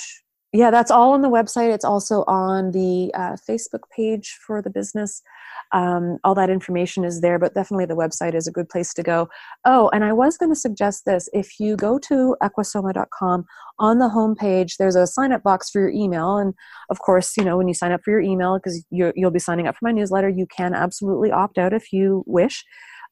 [0.56, 1.74] Yeah, that's all on the website.
[1.74, 5.20] It's also on the uh, Facebook page for the business.
[5.72, 9.02] Um, all that information is there, but definitely the website is a good place to
[9.02, 9.28] go.
[9.66, 11.28] Oh, and I was going to suggest this.
[11.34, 13.44] If you go to equusoma.com,
[13.78, 16.38] on the homepage, there's a sign up box for your email.
[16.38, 16.54] And
[16.88, 19.66] of course, you know, when you sign up for your email, because you'll be signing
[19.66, 22.64] up for my newsletter, you can absolutely opt out if you wish.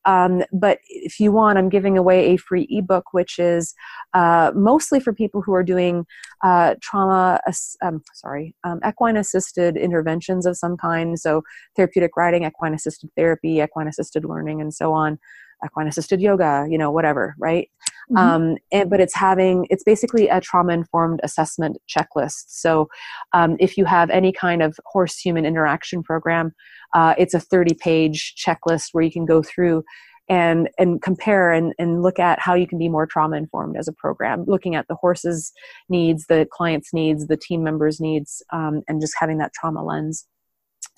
[0.07, 3.75] Um, but if you want, I'm giving away a free ebook, which is
[4.13, 6.07] uh, mostly for people who are doing
[6.43, 7.41] uh, trauma,
[7.83, 11.19] um, sorry, um, equine assisted interventions of some kind.
[11.19, 11.43] So
[11.77, 15.19] therapeutic riding, equine assisted therapy, equine assisted learning, and so on.
[15.65, 17.71] Equine assisted yoga, you know, whatever, right?
[18.11, 18.17] Mm-hmm.
[18.17, 22.45] Um, and, but it's having it's basically a trauma informed assessment checklist.
[22.49, 22.89] So
[23.33, 26.53] um, if you have any kind of horse human interaction program,
[26.95, 29.85] uh, it's a 30 page checklist where you can go through
[30.29, 33.89] and and compare and, and look at how you can be more trauma informed as
[33.89, 35.53] a program looking at the horse's
[35.89, 40.27] needs the client's needs the team members needs um, and just having that trauma lens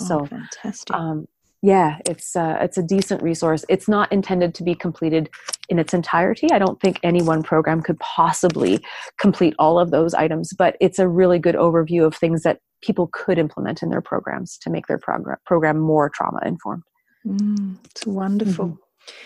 [0.01, 1.27] oh, so fantastic um,
[1.63, 5.31] yeah it's uh, it's a decent resource it's not intended to be completed
[5.69, 8.79] in its entirety i don't think any one program could possibly
[9.19, 13.09] complete all of those items but it's a really good overview of things that people
[13.13, 16.83] could implement in their programs to make their program program more trauma informed
[17.27, 18.81] mm, it's wonderful mm-hmm.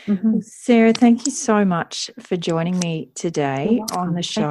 [0.06, 0.40] Mm-hmm.
[0.40, 4.50] Sarah, thank you so much for joining me today on the show.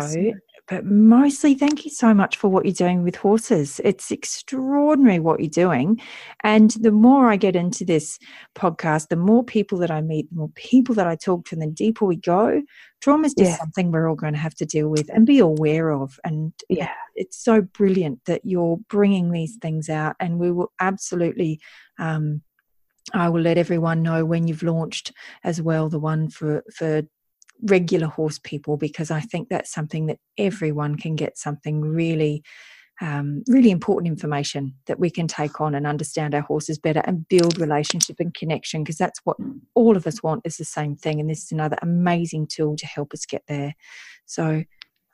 [0.69, 3.81] But mostly thank you so much for what you're doing with horses.
[3.83, 5.99] It's extraordinary what you're doing.
[6.43, 8.19] And the more I get into this
[8.55, 11.61] podcast, the more people that I meet, the more people that I talk to, and
[11.63, 12.61] the deeper we go.
[13.01, 13.57] Trauma is just yeah.
[13.57, 16.19] something we're all going to have to deal with and be aware of.
[16.23, 20.15] And yeah, it's so brilliant that you're bringing these things out.
[20.19, 21.59] And we will absolutely.
[21.97, 22.43] Um,
[23.11, 25.13] I will let everyone know when you've launched
[25.43, 27.01] as well the one for for
[27.63, 32.43] regular horse people because I think that's something that everyone can get something really,
[33.01, 37.27] um, really important information that we can take on and understand our horses better and
[37.27, 39.37] build relationship and connection because that's what
[39.75, 41.19] all of us want is the same thing.
[41.19, 43.73] And this is another amazing tool to help us get there.
[44.25, 44.63] So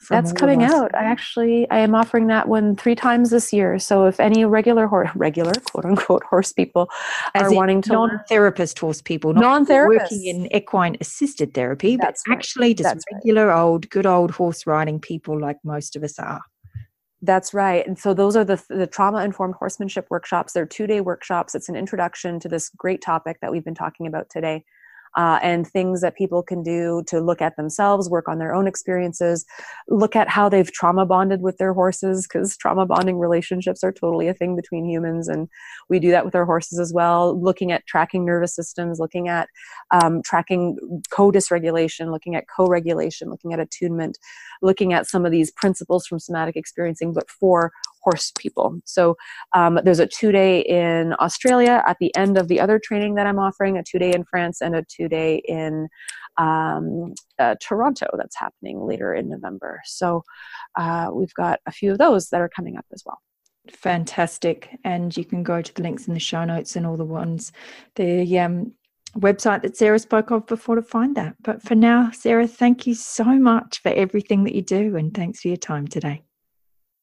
[0.10, 0.94] that's coming out.
[0.96, 3.80] I actually I am offering that one three times this year.
[3.80, 6.90] So if any regular horse, regular quote unquote horse people
[7.34, 12.24] As are wanting to non-therapist horse people, not non-therapist working in equine assisted therapy, That's
[12.26, 12.38] but right.
[12.38, 13.62] actually just That's regular right.
[13.62, 16.42] old good old horse riding people like most of us are.
[17.22, 17.86] That's right.
[17.88, 20.54] And so those are the the trauma informed horsemanship workshops.
[20.54, 21.56] They're two day workshops.
[21.56, 24.64] It's an introduction to this great topic that we've been talking about today
[25.16, 28.68] uh, and things that people can do to look at themselves, work on their own
[28.68, 29.46] experiences,
[29.88, 34.28] look at how they've trauma bonded with their horses, because trauma bonding relationships are totally
[34.28, 35.28] a thing between humans.
[35.28, 35.48] And
[35.90, 39.48] we do that with our horses as well, looking at tracking nervous systems, looking at
[39.92, 40.78] um, tracking
[41.12, 44.18] co dysregulation, looking at co regulation, looking at attunement,
[44.62, 47.72] looking at some of these principles from somatic experiencing, but for
[48.06, 48.80] horse people.
[48.86, 49.18] So
[49.54, 53.28] um, there's a two day in Australia at the end of the other training that
[53.28, 55.88] I'm offering, a two day in France, and a two day in
[56.38, 59.82] um, uh, Toronto that's happening later in November.
[59.86, 60.24] So
[60.76, 63.20] uh, we've got a few of those that are coming up as well.
[63.70, 64.70] fantastic.
[64.84, 67.52] And you can go to the links in the show notes and all the ones,
[67.96, 68.74] the um,
[69.18, 71.36] website that Sarah spoke of before to find that.
[71.42, 74.96] But for now, Sarah, thank you so much for everything that you do.
[74.96, 76.24] And thanks for your time today.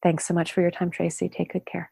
[0.03, 1.29] Thanks so much for your time, Tracy.
[1.29, 1.91] Take good care.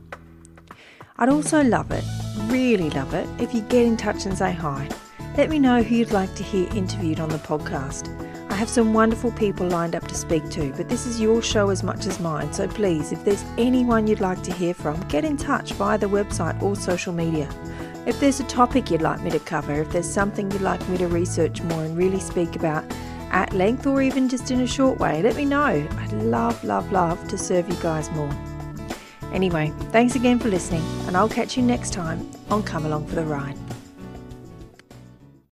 [1.17, 2.03] I'd also love it,
[2.51, 4.87] really love it, if you get in touch and say hi.
[5.37, 8.09] Let me know who you'd like to hear interviewed on the podcast.
[8.51, 11.69] I have some wonderful people lined up to speak to, but this is your show
[11.69, 15.23] as much as mine, so please, if there's anyone you'd like to hear from, get
[15.23, 17.49] in touch via the website or social media.
[18.05, 20.97] If there's a topic you'd like me to cover, if there's something you'd like me
[20.97, 22.83] to research more and really speak about
[23.31, 25.87] at length or even just in a short way, let me know.
[25.91, 28.35] I'd love, love, love to serve you guys more.
[29.31, 33.15] Anyway, thanks again for listening, and I'll catch you next time on Come Along for
[33.15, 33.57] the Ride.